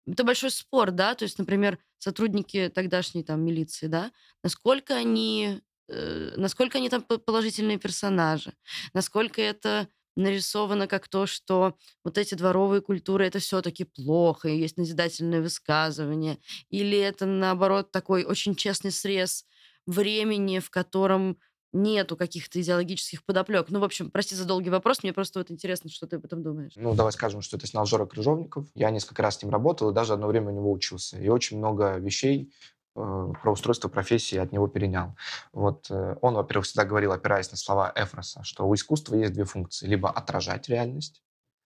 Это 0.09 0.25
большой 0.25 0.51
спор, 0.51 0.91
да? 0.91 1.15
То 1.15 1.23
есть, 1.25 1.39
например, 1.39 1.79
сотрудники 1.99 2.69
тогдашней 2.75 3.23
там 3.23 3.45
милиции, 3.45 3.87
да, 3.87 4.11
насколько 4.43 4.97
они, 4.97 5.61
э, 5.89 6.35
насколько 6.37 6.79
они 6.79 6.91
там 6.91 7.03
положительные 7.03 7.79
персонажи, 7.79 8.55
насколько 8.93 9.41
это 9.41 9.89
нарисовано 10.17 10.87
как 10.87 11.09
то, 11.09 11.27
что 11.27 11.75
вот 12.05 12.19
эти 12.19 12.35
дворовые 12.35 12.81
культуры 12.81 13.27
это 13.27 13.39
все-таки 13.39 13.85
плохо, 13.85 14.49
и 14.49 14.59
есть 14.59 14.77
назидательное 14.77 15.41
высказывание, 15.41 16.39
или 16.71 16.99
это 16.99 17.27
наоборот 17.27 17.91
такой 17.91 18.25
очень 18.25 18.55
честный 18.55 18.93
срез 18.93 19.45
времени, 19.87 20.59
в 20.59 20.71
котором 20.71 21.39
нету 21.75 22.17
каких-то 22.17 22.61
идеологических 22.61 23.25
подоплек. 23.25 23.67
Ну, 23.69 23.81
в 23.81 23.85
общем, 23.85 24.11
прости 24.11 24.35
за 24.35 24.45
долгий 24.45 24.71
вопрос, 24.71 25.03
мне 25.03 25.13
просто 25.13 25.41
вот 25.41 25.51
интересно, 25.51 25.91
что 25.91 26.07
ты 26.07 26.17
об 26.17 26.25
этом 26.25 26.43
думаешь. 26.43 26.73
Ну, 26.77 26.95
давай 26.95 27.13
скажем, 27.13 27.43
что 27.43 27.57
это 27.57 27.67
снял 27.67 27.85
Жора 27.85 28.07
Крыжовников. 28.07 28.67
Я 28.75 28.91
несколько 28.91 29.23
раз 29.23 29.39
с 29.39 29.43
ним 29.43 29.51
работал 29.51 29.91
и 29.91 29.95
даже 29.95 30.13
одно 30.13 30.29
время 30.29 30.49
у 30.51 30.55
него 30.55 30.71
учился. 30.73 31.19
И 31.19 31.29
очень 31.29 31.59
много 31.59 31.99
вещей 31.99 32.53
про 32.95 33.53
устройство 33.53 33.89
профессии 33.89 34.39
от 34.39 34.53
него 34.53 34.69
перенял. 34.69 35.17
Вот 35.53 35.91
э, 35.91 36.17
он, 36.21 36.35
во-первых, 36.35 36.67
всегда 36.67 36.85
говорил, 36.85 37.13
опираясь 37.13 37.51
на 37.51 37.57
слова 37.57 37.93
Эфроса, 37.95 38.43
что 38.45 38.67
у 38.67 38.75
искусства 38.75 39.17
есть 39.17 39.33
две 39.33 39.45
функции. 39.45 39.87
Либо 39.87 40.11
отражать 40.11 40.69
реальность, 40.69 41.23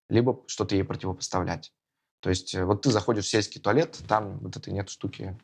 либо 0.09 0.43
что-то 0.47 0.75
ей 0.75 0.85
противопоставлять. 0.85 1.73
То 2.21 2.31
есть 2.31 2.55
э, 2.55 2.65
вот 2.65 2.83
ты 2.83 2.91
заходишь 2.91 3.27
в 3.27 3.29
сельский 3.29 3.61
туалет, 3.61 3.99
там 4.09 4.39
вот 4.39 4.57
этой 4.57 4.73
нет 4.73 4.89
штуки 4.89 5.39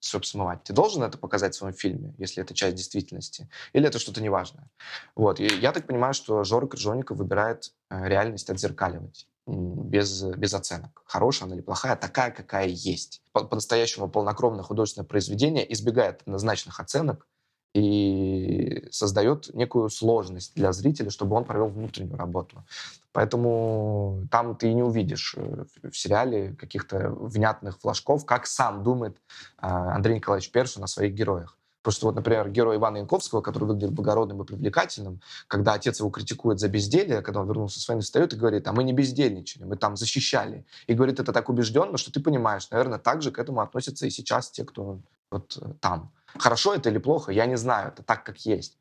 чтобы 0.00 0.26
смывать. 0.26 0.62
Ты 0.64 0.74
должен 0.74 1.02
это 1.02 1.16
показать 1.16 1.54
в 1.54 1.56
своем 1.56 1.72
фильме, 1.72 2.14
если 2.18 2.42
это 2.42 2.52
часть 2.52 2.76
действительности, 2.76 3.48
или 3.72 3.88
это 3.88 3.98
что-то 3.98 4.22
неважное. 4.22 4.68
Вот. 5.14 5.40
И 5.40 5.46
я 5.46 5.72
так 5.72 5.86
понимаю, 5.86 6.12
что 6.12 6.44
Жора 6.44 6.66
Крыжовников 6.66 7.16
выбирает 7.16 7.72
реальность 7.88 8.50
отзеркаливать 8.50 9.26
без, 9.46 10.22
без 10.22 10.54
оценок. 10.54 11.02
Хорошая 11.06 11.46
она 11.46 11.56
или 11.56 11.62
плохая, 11.62 11.96
такая, 11.96 12.30
какая 12.30 12.68
есть. 12.68 13.22
По-настоящему 13.32 14.08
полнокровное 14.08 14.62
художественное 14.62 15.06
произведение 15.06 15.70
избегает 15.72 16.22
однозначных 16.22 16.80
оценок 16.80 17.26
и 17.74 18.86
создает 18.90 19.52
некую 19.52 19.90
сложность 19.90 20.54
для 20.54 20.72
зрителя, 20.72 21.10
чтобы 21.10 21.36
он 21.36 21.44
провел 21.44 21.68
внутреннюю 21.68 22.16
работу. 22.16 22.64
Поэтому 23.12 24.26
там 24.30 24.56
ты 24.56 24.72
не 24.72 24.82
увидишь 24.82 25.34
э, 25.36 25.64
в 25.82 25.96
сериале 25.96 26.54
каких-то 26.54 27.10
внятных 27.10 27.80
флажков, 27.80 28.24
как 28.24 28.46
сам 28.46 28.82
думает 28.82 29.20
а, 29.58 29.94
Андрей 29.94 30.16
Николаевич 30.16 30.50
Першин 30.50 30.84
о 30.84 30.88
своих 30.88 31.14
героях. 31.14 31.58
Потому 31.84 31.96
что 31.96 32.06
вот, 32.06 32.14
например, 32.14 32.48
герой 32.48 32.76
Ивана 32.76 32.96
Янковского, 32.96 33.42
который 33.42 33.64
выглядит 33.64 33.92
благородным 33.92 34.42
и 34.42 34.46
привлекательным, 34.46 35.20
когда 35.48 35.74
отец 35.74 36.00
его 36.00 36.08
критикует 36.08 36.58
за 36.58 36.68
безделье, 36.68 37.20
когда 37.20 37.40
он 37.40 37.46
вернулся 37.46 37.78
с 37.78 37.86
войны, 37.86 38.00
встает 38.00 38.32
и 38.32 38.36
говорит, 38.36 38.66
а 38.66 38.72
мы 38.72 38.84
не 38.84 38.94
бездельничали, 38.94 39.64
мы 39.64 39.76
там 39.76 39.94
защищали. 39.94 40.64
И 40.86 40.94
говорит 40.94 41.20
это 41.20 41.34
так 41.34 41.50
убежденно, 41.50 41.98
что 41.98 42.10
ты 42.10 42.20
понимаешь, 42.20 42.70
наверное, 42.70 42.98
так 42.98 43.20
же 43.20 43.30
к 43.30 43.38
этому 43.38 43.60
относятся 43.60 44.06
и 44.06 44.10
сейчас 44.10 44.50
те, 44.50 44.64
кто 44.64 45.00
вот 45.30 45.58
э, 45.60 45.74
там. 45.80 46.10
Хорошо 46.38 46.72
это 46.72 46.88
или 46.88 46.96
плохо, 46.96 47.32
я 47.32 47.44
не 47.44 47.58
знаю, 47.58 47.88
это 47.88 48.02
так, 48.02 48.24
как 48.24 48.38
есть. 48.46 48.78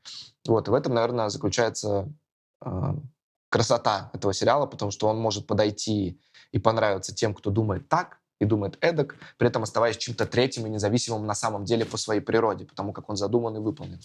Вот, 0.47 0.69
и 0.69 0.71
в 0.71 0.73
этом, 0.73 0.93
наверное, 0.93 1.27
заключается 1.27 2.07
э, 2.61 2.93
красота 3.49 4.11
этого 4.13 4.33
сериала, 4.33 4.65
потому 4.65 4.91
что 4.91 5.09
он 5.09 5.19
может 5.19 5.45
подойти 5.45 6.21
и 6.53 6.57
понравиться 6.57 7.13
тем, 7.13 7.33
кто 7.33 7.49
думает 7.49 7.89
так, 7.89 8.21
и 8.43 8.45
думает 8.45 8.77
эдак, 8.81 9.15
при 9.37 9.47
этом 9.47 9.63
оставаясь 9.63 9.97
чем-то 9.97 10.25
третьим 10.25 10.67
и 10.67 10.69
независимым 10.69 11.25
на 11.25 11.35
самом 11.35 11.65
деле 11.65 11.85
по 11.85 11.97
своей 11.97 12.21
природе, 12.21 12.65
потому 12.65 12.93
как 12.93 13.09
он 13.09 13.15
задуман 13.15 13.55
и 13.55 13.59
выполнен. 13.59 13.99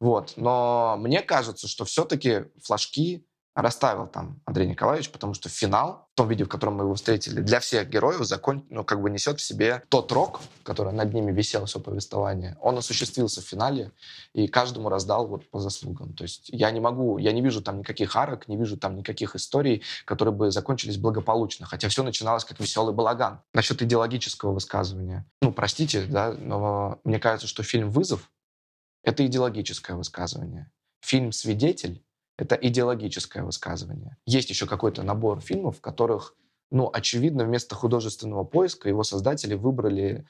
Вот. 0.00 0.34
Но 0.36 0.96
мне 0.98 1.22
кажется, 1.22 1.68
что 1.68 1.84
все-таки 1.84 2.44
флажки 2.62 3.26
расставил 3.54 4.06
там 4.06 4.40
Андрей 4.46 4.66
Николаевич, 4.66 5.10
потому 5.10 5.34
что 5.34 5.48
финал, 5.48 6.08
в 6.12 6.16
том 6.16 6.28
виде, 6.28 6.44
в 6.44 6.48
котором 6.48 6.74
мы 6.74 6.84
его 6.84 6.94
встретили, 6.94 7.40
для 7.40 7.60
всех 7.60 7.88
героев 7.88 8.24
закон, 8.24 8.64
ну, 8.70 8.84
как 8.84 9.02
бы 9.02 9.10
несет 9.10 9.40
в 9.40 9.42
себе 9.42 9.82
тот 9.88 10.10
рок, 10.12 10.40
который 10.62 10.92
над 10.92 11.12
ними 11.12 11.32
висел 11.32 11.66
все 11.66 11.78
повествование. 11.80 12.56
Он 12.60 12.78
осуществился 12.78 13.42
в 13.42 13.44
финале 13.44 13.92
и 14.32 14.48
каждому 14.48 14.88
раздал 14.88 15.26
вот 15.26 15.50
по 15.50 15.58
заслугам. 15.58 16.14
То 16.14 16.22
есть 16.22 16.48
я 16.48 16.70
не 16.70 16.80
могу, 16.80 17.18
я 17.18 17.32
не 17.32 17.42
вижу 17.42 17.62
там 17.62 17.78
никаких 17.78 18.16
арок, 18.16 18.48
не 18.48 18.56
вижу 18.56 18.76
там 18.76 18.96
никаких 18.96 19.36
историй, 19.36 19.82
которые 20.04 20.34
бы 20.34 20.50
закончились 20.50 20.96
благополучно, 20.96 21.66
хотя 21.66 21.88
все 21.88 22.02
начиналось 22.02 22.44
как 22.44 22.58
веселый 22.58 22.94
балаган. 22.94 23.40
Насчет 23.52 23.82
идеологического 23.82 24.52
высказывания. 24.52 25.26
Ну, 25.42 25.52
простите, 25.52 26.04
да, 26.06 26.32
но 26.32 27.00
мне 27.04 27.18
кажется, 27.18 27.46
что 27.46 27.62
фильм 27.62 27.90
«Вызов»— 27.90 28.30
это 29.02 29.26
идеологическое 29.26 29.96
высказывание. 29.96 30.70
Фильм 31.00 31.32
«Свидетель» 31.32 32.02
это 32.42 32.56
идеологическое 32.56 33.44
высказывание. 33.44 34.16
Есть 34.26 34.50
еще 34.50 34.66
какой-то 34.66 35.04
набор 35.04 35.40
фильмов, 35.40 35.78
в 35.78 35.80
которых, 35.80 36.34
ну, 36.70 36.90
очевидно, 36.92 37.44
вместо 37.44 37.76
художественного 37.76 38.42
поиска 38.42 38.88
его 38.88 39.04
создатели 39.04 39.54
выбрали 39.54 40.26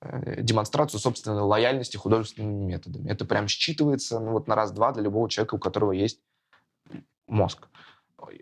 э, 0.00 0.42
демонстрацию 0.42 0.98
собственной 0.98 1.42
лояльности 1.42 1.96
художественными 1.96 2.64
методами. 2.64 3.08
Это 3.08 3.24
прям 3.24 3.46
считывается 3.46 4.18
ну, 4.18 4.32
вот 4.32 4.48
на 4.48 4.56
раз-два 4.56 4.92
для 4.92 5.04
любого 5.04 5.30
человека, 5.30 5.54
у 5.54 5.58
которого 5.58 5.92
есть 5.92 6.20
мозг, 7.28 7.68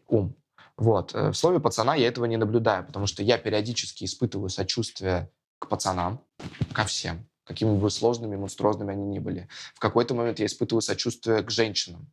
ум. 0.09 0.35
Вот. 0.79 1.15
Э, 1.15 1.29
в 1.31 1.35
слове 1.35 1.61
пацана 1.61 1.95
я 1.95 2.09
этого 2.09 2.25
не 2.25 2.39
наблюдаю, 2.39 2.87
потому 2.87 3.07
что 3.07 3.23
я 3.23 3.37
периодически 3.37 4.05
испытываю 4.05 4.49
сочувствие 4.49 5.31
к 5.59 5.69
пацанам, 5.69 6.25
ко 6.73 6.85
всем, 6.85 7.29
какими 7.45 7.77
бы 7.77 7.91
сложными, 7.91 8.37
монструозными 8.37 8.93
они 8.93 9.05
ни 9.05 9.19
были. 9.19 9.47
В 9.75 9.79
какой-то 9.79 10.15
момент 10.15 10.39
я 10.39 10.47
испытываю 10.47 10.81
сочувствие 10.81 11.43
к 11.43 11.51
женщинам, 11.51 12.11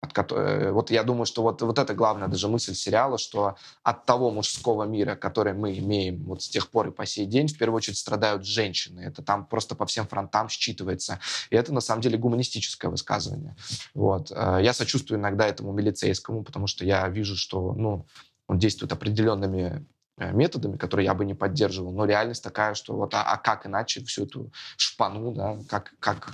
от 0.00 0.14
которой, 0.14 0.72
вот 0.72 0.90
я 0.90 1.02
думаю, 1.02 1.26
что 1.26 1.42
вот, 1.42 1.60
вот 1.60 1.78
это 1.78 1.92
главная 1.92 2.28
даже 2.28 2.48
мысль 2.48 2.74
сериала, 2.74 3.18
что 3.18 3.56
от 3.82 4.06
того 4.06 4.30
мужского 4.30 4.84
мира, 4.84 5.14
который 5.14 5.52
мы 5.52 5.78
имеем 5.78 6.24
вот 6.24 6.42
с 6.42 6.48
тех 6.48 6.70
пор 6.70 6.88
и 6.88 6.90
по 6.90 7.04
сей 7.04 7.26
день, 7.26 7.48
в 7.48 7.58
первую 7.58 7.76
очередь 7.76 7.98
страдают 7.98 8.46
женщины. 8.46 9.00
Это 9.00 9.22
там 9.22 9.44
просто 9.44 9.74
по 9.74 9.84
всем 9.84 10.06
фронтам 10.06 10.46
считывается. 10.48 11.18
И 11.50 11.56
это 11.56 11.74
на 11.74 11.82
самом 11.82 12.00
деле 12.00 12.16
гуманистическое 12.16 12.90
высказывание. 12.90 13.56
Вот. 13.92 14.30
Э, 14.30 14.58
я 14.62 14.72
сочувствую 14.72 15.20
иногда 15.20 15.46
этому 15.46 15.72
милицейскому, 15.72 16.44
потому 16.44 16.66
что 16.66 16.84
я 16.86 17.06
вижу, 17.08 17.36
что 17.36 17.74
ну, 17.74 18.06
он 18.46 18.58
действует 18.58 18.92
определенными 18.92 19.86
э, 20.16 20.32
методами, 20.32 20.78
которые 20.78 21.04
я 21.04 21.14
бы 21.14 21.26
не 21.26 21.34
поддерживал. 21.34 21.92
Но 21.92 22.06
реальность 22.06 22.42
такая, 22.42 22.72
что 22.72 22.96
вот 22.96 23.12
а, 23.12 23.22
а 23.22 23.36
как 23.36 23.66
иначе 23.66 24.02
всю 24.04 24.24
эту 24.24 24.50
шпану, 24.78 25.32
да, 25.32 25.58
как, 25.68 25.92
как, 26.00 26.32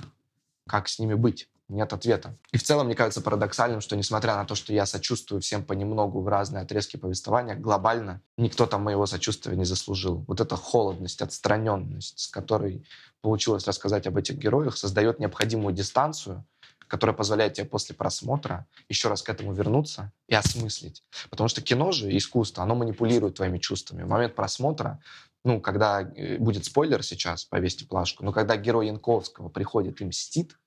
как 0.67 0.87
с 0.87 0.99
ними 0.99 1.15
быть? 1.15 1.49
Нет 1.69 1.91
ответа. 1.93 2.37
И 2.51 2.57
в 2.57 2.63
целом, 2.63 2.87
мне 2.87 2.95
кажется 2.95 3.21
парадоксальным, 3.21 3.81
что 3.81 3.95
несмотря 3.95 4.35
на 4.35 4.45
то, 4.45 4.55
что 4.55 4.73
я 4.73 4.85
сочувствую 4.85 5.41
всем 5.41 5.63
понемногу 5.63 6.21
в 6.21 6.27
разные 6.27 6.63
отрезки 6.63 6.97
повествования, 6.97 7.55
глобально 7.55 8.21
никто 8.37 8.65
там 8.65 8.83
моего 8.83 9.05
сочувствия 9.05 9.55
не 9.55 9.65
заслужил. 9.65 10.23
Вот 10.27 10.39
эта 10.39 10.55
холодность, 10.55 11.21
отстраненность, 11.21 12.19
с 12.19 12.27
которой 12.27 12.85
получилось 13.21 13.67
рассказать 13.67 14.07
об 14.07 14.17
этих 14.17 14.37
героях, 14.37 14.77
создает 14.77 15.19
необходимую 15.19 15.73
дистанцию, 15.73 16.45
которая 16.87 17.15
позволяет 17.15 17.53
тебе 17.53 17.65
после 17.65 17.95
просмотра 17.95 18.65
еще 18.87 19.09
раз 19.09 19.21
к 19.21 19.29
этому 19.29 19.53
вернуться 19.53 20.13
и 20.29 20.35
осмыслить. 20.35 21.03
Потому 21.29 21.49
что 21.49 21.61
кино 21.61 21.91
же, 21.91 22.15
искусство, 22.15 22.63
оно 22.63 22.75
манипулирует 22.75 23.35
твоими 23.35 23.57
чувствами. 23.57 24.03
В 24.03 24.07
момент 24.07 24.35
просмотра 24.35 25.01
ну, 25.43 25.61
когда 25.61 26.01
э, 26.01 26.37
будет 26.37 26.65
спойлер 26.65 27.03
сейчас, 27.03 27.45
повесьте 27.45 27.85
плашку, 27.85 28.25
но 28.25 28.33
когда 28.33 28.57
герой 28.57 28.87
Янковского 28.87 29.47
приходит 29.47 30.01
и 30.01 30.05
мстит, 30.05 30.57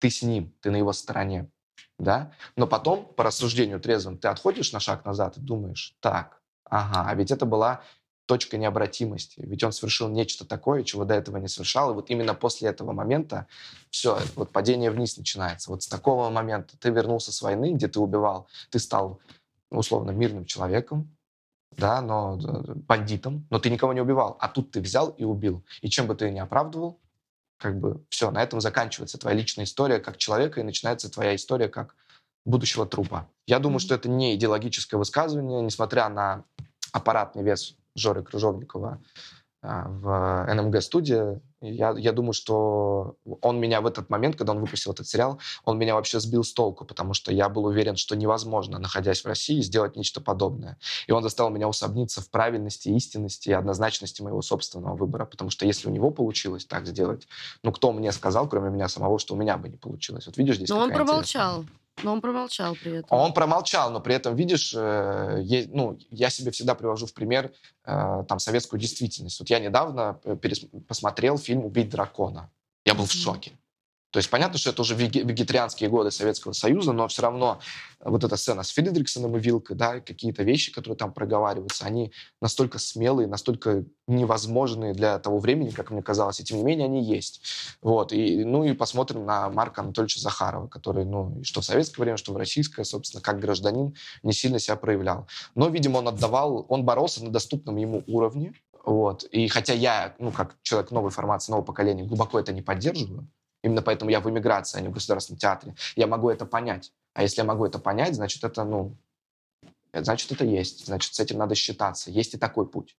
ты 0.00 0.10
с 0.10 0.22
ним, 0.22 0.52
ты 0.60 0.70
на 0.70 0.76
его 0.76 0.92
стороне, 0.92 1.48
да? 1.98 2.32
Но 2.56 2.66
потом, 2.66 3.06
по 3.14 3.22
рассуждению 3.22 3.80
трезвым, 3.80 4.18
ты 4.18 4.28
отходишь 4.28 4.72
на 4.72 4.80
шаг 4.80 5.04
назад 5.04 5.36
и 5.36 5.40
думаешь, 5.40 5.96
так, 6.00 6.40
ага, 6.64 7.08
а 7.08 7.14
ведь 7.14 7.30
это 7.30 7.46
была 7.46 7.82
точка 8.26 8.58
необратимости. 8.58 9.40
Ведь 9.44 9.64
он 9.64 9.72
совершил 9.72 10.08
нечто 10.08 10.46
такое, 10.46 10.84
чего 10.84 11.04
до 11.04 11.14
этого 11.14 11.38
не 11.38 11.48
совершал. 11.48 11.90
И 11.90 11.94
вот 11.94 12.10
именно 12.10 12.32
после 12.32 12.68
этого 12.68 12.92
момента 12.92 13.48
все, 13.90 14.20
вот 14.36 14.52
падение 14.52 14.92
вниз 14.92 15.16
начинается. 15.16 15.70
Вот 15.70 15.82
с 15.82 15.88
такого 15.88 16.30
момента 16.30 16.78
ты 16.78 16.90
вернулся 16.90 17.32
с 17.32 17.42
войны, 17.42 17.72
где 17.72 17.88
ты 17.88 17.98
убивал, 17.98 18.46
ты 18.70 18.78
стал 18.78 19.20
условно 19.70 20.12
мирным 20.12 20.46
человеком, 20.46 21.16
да, 21.76 22.00
но 22.00 22.38
э, 22.38 22.74
бандитом, 22.74 23.48
но 23.50 23.58
ты 23.58 23.68
никого 23.68 23.92
не 23.92 24.00
убивал. 24.00 24.36
А 24.38 24.48
тут 24.48 24.70
ты 24.70 24.80
взял 24.80 25.08
и 25.10 25.24
убил. 25.24 25.64
И 25.82 25.90
чем 25.90 26.06
бы 26.06 26.14
ты 26.14 26.30
ни 26.30 26.38
оправдывал, 26.38 27.00
как 27.60 27.78
бы 27.78 28.02
все, 28.08 28.30
на 28.30 28.42
этом 28.42 28.60
заканчивается 28.60 29.18
твоя 29.18 29.36
личная 29.36 29.66
история 29.66 29.98
как 29.98 30.16
человека 30.16 30.60
и 30.60 30.64
начинается 30.64 31.10
твоя 31.10 31.36
история 31.36 31.68
как 31.68 31.94
будущего 32.46 32.86
трупа. 32.86 33.28
Я 33.46 33.58
думаю, 33.58 33.78
mm-hmm. 33.78 33.82
что 33.82 33.94
это 33.94 34.08
не 34.08 34.34
идеологическое 34.34 34.98
высказывание, 34.98 35.60
несмотря 35.60 36.08
на 36.08 36.44
аппаратный 36.92 37.42
вес 37.42 37.76
Жоры 37.94 38.22
Крыжовникова 38.22 39.02
а, 39.62 39.88
в 39.88 40.54
НМГ-студии. 40.54 41.38
Я, 41.60 41.94
я 41.98 42.12
думаю, 42.12 42.32
что 42.32 43.16
он 43.42 43.60
меня 43.60 43.82
в 43.82 43.86
этот 43.86 44.08
момент, 44.08 44.36
когда 44.36 44.52
он 44.52 44.60
выпустил 44.60 44.92
этот 44.92 45.06
сериал, 45.06 45.38
он 45.66 45.76
меня 45.76 45.94
вообще 45.94 46.18
сбил 46.18 46.42
с 46.42 46.54
толку, 46.54 46.86
потому 46.86 47.12
что 47.12 47.30
я 47.30 47.50
был 47.50 47.66
уверен, 47.66 47.96
что 47.96 48.16
невозможно, 48.16 48.78
находясь 48.78 49.22
в 49.22 49.26
России, 49.26 49.60
сделать 49.60 49.96
нечто 49.96 50.22
подобное. 50.22 50.78
И 51.06 51.12
он 51.12 51.22
заставил 51.22 51.50
меня 51.50 51.68
усомниться 51.68 52.22
в 52.22 52.30
правильности, 52.30 52.88
истинности 52.88 53.50
и 53.50 53.52
однозначности 53.52 54.22
моего 54.22 54.40
собственного 54.40 54.96
выбора, 54.96 55.26
потому 55.26 55.50
что 55.50 55.66
если 55.66 55.88
у 55.88 55.90
него 55.90 56.10
получилось 56.10 56.64
так 56.64 56.86
сделать, 56.86 57.28
ну 57.62 57.70
кто 57.70 57.92
мне 57.92 58.12
сказал, 58.12 58.48
кроме 58.48 58.70
меня 58.70 58.88
самого, 58.88 59.18
что 59.18 59.34
у 59.34 59.36
меня 59.36 59.58
бы 59.58 59.68
не 59.68 59.76
получилось? 59.76 60.24
Вот 60.26 60.38
видишь 60.38 60.56
здесь 60.56 60.70
Но 60.70 60.78
он 60.78 60.90
промолчал. 60.90 61.66
Но 62.02 62.12
он 62.12 62.20
промолчал 62.20 62.74
при 62.74 62.98
этом. 62.98 63.18
Он 63.18 63.32
промолчал, 63.32 63.90
но 63.90 64.00
при 64.00 64.14
этом, 64.14 64.34
видишь, 64.34 64.72
э, 64.74 65.66
ну, 65.68 65.98
я 66.10 66.30
себе 66.30 66.50
всегда 66.50 66.74
привожу 66.74 67.06
в 67.06 67.12
пример 67.12 67.52
э, 67.84 68.24
там 68.28 68.38
советскую 68.38 68.80
действительность. 68.80 69.38
Вот 69.38 69.50
я 69.50 69.58
недавно 69.58 70.18
э, 70.24 70.36
перес, 70.36 70.64
посмотрел 70.88 71.38
фильм 71.38 71.64
«Убить 71.64 71.90
дракона». 71.90 72.50
Я 72.84 72.94
был 72.94 73.04
mm-hmm. 73.04 73.08
в 73.08 73.12
шоке. 73.12 73.52
То 74.10 74.18
есть 74.18 74.28
понятно, 74.28 74.58
что 74.58 74.70
это 74.70 74.82
уже 74.82 74.94
вегетарианские 74.94 75.88
годы 75.88 76.10
Советского 76.10 76.52
Союза, 76.52 76.92
но 76.92 77.06
все 77.06 77.22
равно 77.22 77.60
вот 78.00 78.24
эта 78.24 78.36
сцена 78.36 78.62
с 78.62 78.70
Фридриксоном 78.72 79.36
и 79.36 79.40
Вилкой, 79.40 79.76
да, 79.76 80.00
какие-то 80.00 80.42
вещи, 80.42 80.72
которые 80.72 80.96
там 80.96 81.12
проговариваются, 81.12 81.84
они 81.84 82.12
настолько 82.40 82.78
смелые, 82.78 83.28
настолько 83.28 83.84
невозможные 84.08 84.94
для 84.94 85.18
того 85.20 85.38
времени, 85.38 85.70
как 85.70 85.90
мне 85.90 86.02
казалось, 86.02 86.40
и 86.40 86.44
тем 86.44 86.58
не 86.58 86.64
менее 86.64 86.86
они 86.86 87.04
есть. 87.04 87.42
Вот. 87.82 88.12
И, 88.12 88.44
ну 88.44 88.64
и 88.64 88.72
посмотрим 88.72 89.24
на 89.24 89.48
Марка 89.48 89.82
Анатольевича 89.82 90.20
Захарова, 90.20 90.66
который, 90.66 91.04
ну, 91.04 91.40
что 91.44 91.60
в 91.60 91.64
советское 91.64 92.02
время, 92.02 92.16
что 92.16 92.32
в 92.32 92.36
российское, 92.36 92.84
собственно, 92.84 93.22
как 93.22 93.38
гражданин 93.38 93.94
не 94.24 94.32
сильно 94.32 94.58
себя 94.58 94.76
проявлял. 94.76 95.28
Но, 95.54 95.68
видимо, 95.68 95.98
он 95.98 96.08
отдавал, 96.08 96.66
он 96.68 96.84
боролся 96.84 97.24
на 97.24 97.30
доступном 97.30 97.76
ему 97.76 98.02
уровне, 98.08 98.54
вот. 98.84 99.24
И 99.24 99.46
хотя 99.48 99.72
я, 99.72 100.14
ну, 100.18 100.32
как 100.32 100.56
человек 100.62 100.90
новой 100.90 101.10
формации, 101.10 101.52
нового 101.52 101.66
поколения, 101.66 102.04
глубоко 102.04 102.40
это 102.40 102.52
не 102.52 102.62
поддерживаю, 102.62 103.28
Именно 103.62 103.82
поэтому 103.82 104.10
я 104.10 104.20
в 104.20 104.30
эмиграции, 104.30 104.78
а 104.78 104.80
не 104.80 104.88
в 104.88 104.92
государственном 104.92 105.38
театре. 105.38 105.74
Я 105.96 106.06
могу 106.06 106.30
это 106.30 106.46
понять. 106.46 106.92
А 107.12 107.22
если 107.22 107.40
я 107.40 107.44
могу 107.44 107.66
это 107.66 107.78
понять, 107.78 108.14
значит, 108.14 108.42
это, 108.42 108.64
ну, 108.64 108.96
значит, 109.92 110.32
это 110.32 110.44
есть. 110.44 110.86
Значит, 110.86 111.14
с 111.14 111.20
этим 111.20 111.38
надо 111.38 111.54
считаться. 111.54 112.10
Есть 112.10 112.34
и 112.34 112.38
такой 112.38 112.66
путь. 112.66 112.96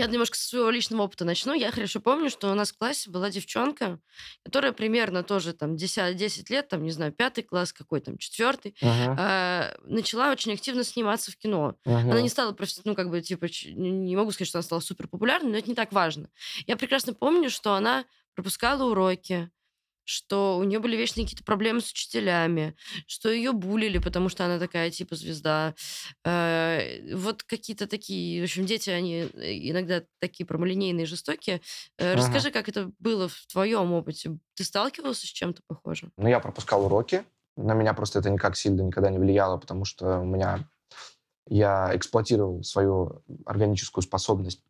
Я 0.00 0.06
немножко 0.06 0.38
со 0.38 0.48
своего 0.48 0.70
личного 0.70 1.02
опыта 1.02 1.26
начну. 1.26 1.52
Я 1.52 1.70
хорошо 1.70 2.00
помню, 2.00 2.30
что 2.30 2.50
у 2.50 2.54
нас 2.54 2.72
в 2.72 2.78
классе 2.78 3.10
была 3.10 3.28
девчонка, 3.28 3.98
которая 4.42 4.72
примерно 4.72 5.22
тоже 5.22 5.52
там 5.52 5.76
10, 5.76 6.16
10 6.16 6.48
лет, 6.48 6.68
там, 6.68 6.82
не 6.84 6.90
знаю, 6.90 7.12
пятый 7.12 7.42
класс, 7.42 7.74
какой 7.74 8.00
там, 8.00 8.16
четвертый, 8.16 8.74
uh-huh. 8.80 9.16
э, 9.18 9.74
начала 9.84 10.30
очень 10.30 10.54
активно 10.54 10.84
сниматься 10.84 11.30
в 11.30 11.36
кино. 11.36 11.76
Uh-huh. 11.84 12.00
Она 12.00 12.22
не 12.22 12.30
стала, 12.30 12.56
ну, 12.84 12.94
как 12.94 13.10
бы, 13.10 13.20
типа, 13.20 13.46
не 13.74 14.16
могу 14.16 14.30
сказать, 14.32 14.48
что 14.48 14.58
она 14.58 14.62
стала 14.62 14.80
супер 14.80 15.06
популярной, 15.06 15.50
но 15.50 15.58
это 15.58 15.68
не 15.68 15.74
так 15.74 15.92
важно. 15.92 16.30
Я 16.66 16.78
прекрасно 16.78 17.12
помню, 17.12 17.50
что 17.50 17.74
она 17.74 18.06
пропускала 18.34 18.84
уроки, 18.84 19.50
что 20.10 20.58
у 20.58 20.64
нее 20.64 20.80
были 20.80 20.96
вечные 20.96 21.24
какие-то 21.24 21.44
проблемы 21.44 21.80
с 21.80 21.90
учителями, 21.90 22.74
что 23.06 23.30
ее 23.30 23.52
булили, 23.52 23.98
потому 23.98 24.28
что 24.28 24.44
она 24.44 24.58
такая 24.58 24.90
типа 24.90 25.14
звезда. 25.14 25.74
Э, 26.24 27.14
вот 27.14 27.42
какие-то 27.44 27.86
такие, 27.86 28.40
в 28.40 28.44
общем, 28.44 28.66
дети, 28.66 28.90
они 28.90 29.28
э, 29.32 29.70
иногда 29.70 30.02
такие 30.18 30.44
прямолинейные, 30.44 31.06
жестокие. 31.06 31.60
Э, 31.98 32.12
ага. 32.12 32.16
Расскажи, 32.16 32.50
как 32.50 32.68
это 32.68 32.90
было 32.98 33.28
в 33.28 33.46
твоем 33.46 33.92
опыте? 33.92 34.36
Ты 34.54 34.64
сталкивался 34.64 35.26
с 35.26 35.30
чем-то 35.30 35.62
похожим? 35.66 36.12
Ну, 36.16 36.28
я 36.28 36.40
пропускал 36.40 36.84
уроки. 36.84 37.24
На 37.56 37.74
меня 37.74 37.94
просто 37.94 38.18
это 38.18 38.30
никак 38.30 38.56
сильно 38.56 38.82
никогда 38.82 39.10
не 39.10 39.18
влияло, 39.18 39.58
потому 39.58 39.84
что 39.84 40.18
у 40.18 40.24
меня 40.24 40.68
я 41.46 41.90
эксплуатировал 41.94 42.62
свою 42.64 43.22
органическую 43.46 44.02
способность 44.02 44.62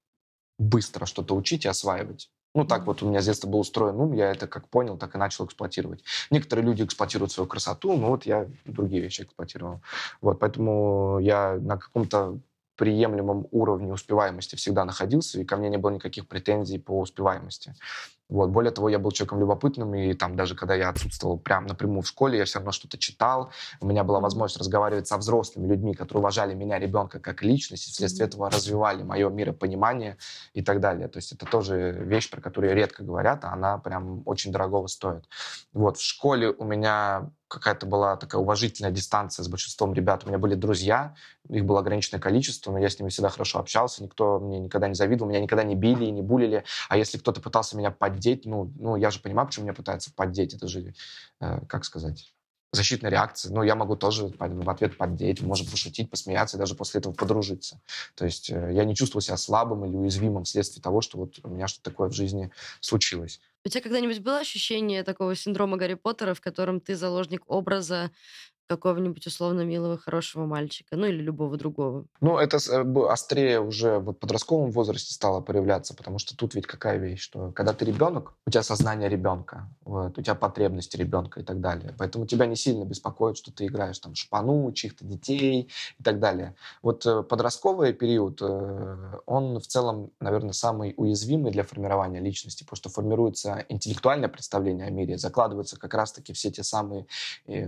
быстро 0.59 1.07
что-то 1.07 1.35
учить 1.35 1.65
и 1.65 1.69
осваивать. 1.69 2.31
Ну, 2.55 2.65
так 2.65 2.87
вот 2.87 3.03
у 3.03 3.09
меня 3.09 3.21
с 3.21 3.27
детства 3.27 3.49
был 3.49 3.61
устроен 3.61 3.97
ум, 4.01 4.13
я 4.13 4.33
это 4.33 4.49
как 4.49 4.69
понял, 4.69 4.99
так 4.99 5.15
и 5.15 5.19
начал 5.19 5.47
эксплуатировать. 5.47 6.03
Некоторые 6.31 6.67
люди 6.67 6.83
эксплуатируют 6.83 7.31
свою 7.31 7.47
красоту, 7.49 7.97
но 7.97 8.09
вот 8.09 8.27
я 8.27 8.49
другие 8.65 9.03
вещи 9.03 9.23
эксплуатировал. 9.23 9.83
Вот, 10.21 10.41
поэтому 10.41 11.19
я 11.21 11.55
на 11.61 11.77
каком-то 11.79 12.41
приемлемом 12.77 13.47
уровне 13.53 13.93
успеваемости 13.93 14.57
всегда 14.57 14.85
находился, 14.85 15.41
и 15.41 15.45
ко 15.45 15.57
мне 15.57 15.69
не 15.69 15.77
было 15.77 15.91
никаких 15.91 16.27
претензий 16.27 16.79
по 16.79 16.99
успеваемости. 17.01 17.75
Вот. 18.31 18.51
Более 18.51 18.71
того, 18.71 18.89
я 18.89 18.99
был 18.99 19.11
человеком 19.11 19.41
любопытным, 19.41 19.95
и 19.95 20.15
там 20.15 20.37
даже 20.37 20.55
когда 20.55 20.75
я 20.75 20.89
отсутствовал 20.89 21.39
прям 21.39 21.67
напрямую 21.67 22.03
в 22.03 22.09
школе, 22.09 22.39
я 22.39 22.45
все 22.45 22.59
равно 22.59 22.73
что-то 22.73 22.97
читал. 22.97 23.51
У 23.81 23.87
меня 23.87 24.05
была 24.05 24.21
возможность 24.21 24.59
разговаривать 24.59 25.09
со 25.09 25.19
взрослыми 25.19 25.67
людьми, 25.67 25.95
которые 25.95 26.21
уважали 26.21 26.55
меня, 26.55 26.79
ребенка, 26.79 27.19
как 27.19 27.43
личность, 27.43 27.89
и 27.89 27.91
вследствие 27.91 28.29
этого 28.29 28.49
развивали 28.51 29.03
мое 29.03 29.29
миропонимание 29.29 30.17
и 30.55 30.63
так 30.63 30.81
далее. 30.81 31.09
То 31.09 31.19
есть 31.19 31.33
это 31.33 31.45
тоже 31.45 31.93
вещь, 32.01 32.31
про 32.31 32.41
которую 32.41 32.75
редко 32.75 33.03
говорят, 33.03 33.45
а 33.45 33.53
она 33.53 33.79
прям 33.79 34.23
очень 34.27 34.53
дорогого 34.53 34.87
стоит. 34.87 35.25
Вот. 35.73 35.99
В 35.99 36.03
школе 36.03 36.51
у 36.51 36.65
меня 36.65 37.31
какая-то 37.51 37.85
была 37.85 38.17
такая 38.17 38.41
уважительная 38.41 38.93
дистанция 38.93 39.43
с 39.43 39.49
большинством 39.49 39.93
ребят. 39.93 40.25
У 40.25 40.29
меня 40.29 40.39
были 40.39 40.55
друзья, 40.55 41.15
их 41.49 41.65
было 41.65 41.81
ограниченное 41.81 42.21
количество, 42.21 42.71
но 42.71 42.79
я 42.79 42.89
с 42.89 42.99
ними 42.99 43.11
всегда 43.11 43.29
хорошо 43.29 43.59
общался, 43.59 44.05
никто 44.05 44.39
мне 44.39 44.61
никогда 44.61 44.87
не 44.87 44.95
завидовал, 44.95 45.29
меня 45.29 45.41
никогда 45.41 45.65
не 45.65 45.75
били 45.75 46.05
и 46.05 46.11
не 46.13 46.23
булили. 46.23 46.65
А 46.89 46.97
если 46.97 47.19
кто-то 47.19 47.41
пытался 47.41 47.77
меня 47.77 47.91
поддеть, 48.21 48.45
ну, 48.45 48.73
ну 48.79 48.97
я 48.97 49.11
же 49.11 49.21
понимаю, 49.21 49.47
почему 49.47 49.65
меня 49.65 49.75
пытаются 49.75 50.13
поддеть. 50.15 50.55
Это 50.55 50.69
же, 50.69 50.95
э, 51.41 51.61
как 51.67 51.85
сказать, 51.85 52.33
защитная 52.73 53.11
реакция. 53.11 53.53
Ну, 53.53 53.63
я 53.63 53.75
могу 53.75 53.97
тоже 53.97 54.27
в 54.27 54.71
ответ 54.71 54.97
поддеть, 54.97 55.41
может 55.41 55.71
пошутить, 55.71 56.11
посмеяться 56.11 56.57
и 56.57 56.61
даже 56.61 56.75
после 56.75 57.01
этого 57.01 57.13
подружиться. 57.13 57.81
То 58.15 58.25
есть 58.25 58.51
э, 58.51 58.71
я 58.73 58.85
не 58.85 58.95
чувствовал 58.95 59.23
себя 59.23 59.37
слабым 59.37 59.85
или 59.87 59.97
уязвимым 59.97 60.45
вследствие 60.45 60.83
того, 60.83 61.01
что 61.01 61.19
вот 61.19 61.41
у 61.43 61.49
меня 61.49 61.67
что-то 61.67 61.91
такое 61.91 62.09
в 62.09 62.13
жизни 62.13 62.53
случилось. 62.81 63.41
У 63.65 63.69
тебя 63.69 63.83
когда-нибудь 63.83 64.21
было 64.21 64.39
ощущение 64.39 65.03
такого 65.03 65.35
синдрома 65.35 65.77
Гарри 65.77 65.95
Поттера, 65.95 66.35
в 66.35 66.41
котором 66.41 66.81
ты 66.81 66.95
заложник 66.95 67.43
образа 67.47 68.11
какого-нибудь 68.71 69.27
условно 69.27 69.63
милого, 69.63 69.99
хорошего 69.99 70.47
мальчика, 70.47 70.97
ну 70.97 71.07
или 71.07 71.21
любого 71.21 71.57
другого. 71.57 72.05
Ну, 72.21 72.39
это 72.39 72.59
э, 72.59 73.07
острее 73.09 73.61
уже 73.61 73.99
в 73.99 74.13
подростковом 74.13 74.71
возрасте 74.71 75.13
стало 75.13 75.41
проявляться, 75.41 75.93
потому 75.97 76.21
что 76.21 76.37
тут 76.37 76.55
ведь 76.55 76.67
какая 76.67 76.99
вещь, 76.99 77.21
что 77.21 77.51
когда 77.51 77.73
ты 77.73 77.85
ребенок, 77.85 78.35
у 78.47 78.51
тебя 78.51 78.63
сознание 78.63 79.09
ребенка, 79.09 79.69
вот, 79.85 80.17
у 80.17 80.23
тебя 80.23 80.37
потребности 80.37 80.97
ребенка 80.97 81.41
и 81.41 81.43
так 81.43 81.61
далее. 81.61 81.97
Поэтому 81.99 82.27
тебя 82.27 82.47
не 82.47 82.55
сильно 82.55 82.85
беспокоит, 82.85 83.37
что 83.37 83.53
ты 83.53 83.67
играешь 83.67 83.99
там 83.99 84.15
шпану, 84.15 84.71
чьих-то 84.73 85.05
детей 85.05 85.69
и 85.99 86.03
так 86.05 86.21
далее. 86.21 86.55
Вот 86.81 87.05
э, 87.07 87.25
подростковый 87.25 87.93
период, 87.93 88.41
э, 88.41 89.19
он 89.27 89.59
в 89.59 89.67
целом, 89.67 90.13
наверное, 90.21 90.53
самый 90.53 90.95
уязвимый 90.97 91.51
для 91.51 91.65
формирования 91.65 92.21
личности, 92.21 92.63
потому 92.63 92.77
что 92.77 92.89
формируется 92.89 93.65
интеллектуальное 93.69 94.29
представление 94.29 94.87
о 94.87 94.91
мире, 94.91 95.19
закладываются 95.19 95.77
как 95.77 95.93
раз-таки 95.95 96.33
все 96.33 96.53
те 96.53 96.63
самые, 96.63 97.07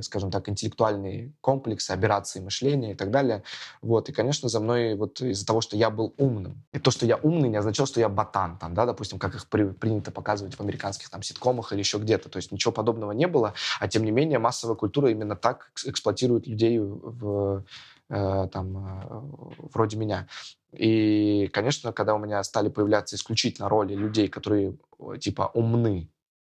скажем 0.03 0.30
так, 0.30 0.48
интеллектуальные 0.48 0.91
интеллектуальные 0.93 1.32
комплексы, 1.40 1.90
операции 1.90 2.40
мышления 2.40 2.93
и 2.93 2.95
так 2.95 3.11
далее. 3.11 3.43
Вот. 3.80 4.09
И, 4.09 4.12
конечно, 4.12 4.49
за 4.49 4.61
мной 4.61 4.95
вот 4.95 5.20
из-за 5.20 5.47
того, 5.47 5.61
что 5.61 5.76
я 5.76 5.90
был 5.90 6.14
умным. 6.18 6.62
И 6.72 6.78
то, 6.78 6.90
что 6.90 7.07
я 7.07 7.16
умный, 7.16 7.49
не 7.49 7.57
означало, 7.57 7.86
что 7.86 8.01
я 8.01 8.09
ботан, 8.09 8.59
там, 8.59 8.74
да, 8.74 8.86
допустим, 8.86 9.18
как 9.18 9.34
их 9.34 9.49
при, 9.49 9.64
принято 9.64 10.11
показывать 10.11 10.55
в 10.55 10.61
американских 10.61 11.09
там 11.11 11.22
ситкомах 11.22 11.72
или 11.72 11.80
еще 11.80 11.99
где-то. 11.99 12.28
То 12.28 12.36
есть 12.36 12.53
ничего 12.53 12.72
подобного 12.72 13.12
не 13.12 13.26
было, 13.26 13.55
а 13.80 13.88
тем 13.88 14.05
не 14.05 14.11
менее 14.11 14.38
массовая 14.38 14.76
культура 14.76 15.11
именно 15.11 15.36
так 15.36 15.72
эксплуатирует 15.84 16.47
людей 16.47 16.78
в, 16.78 17.64
э, 18.11 18.49
там, 18.53 18.76
э, 18.76 19.68
вроде 19.72 19.97
меня. 19.97 20.26
И, 20.72 21.51
конечно, 21.53 21.93
когда 21.93 22.14
у 22.14 22.18
меня 22.18 22.43
стали 22.45 22.68
появляться 22.68 23.16
исключительно 23.16 23.68
роли 23.68 23.95
людей, 23.95 24.28
которые 24.28 24.76
типа 25.20 25.51
умны, 25.55 26.09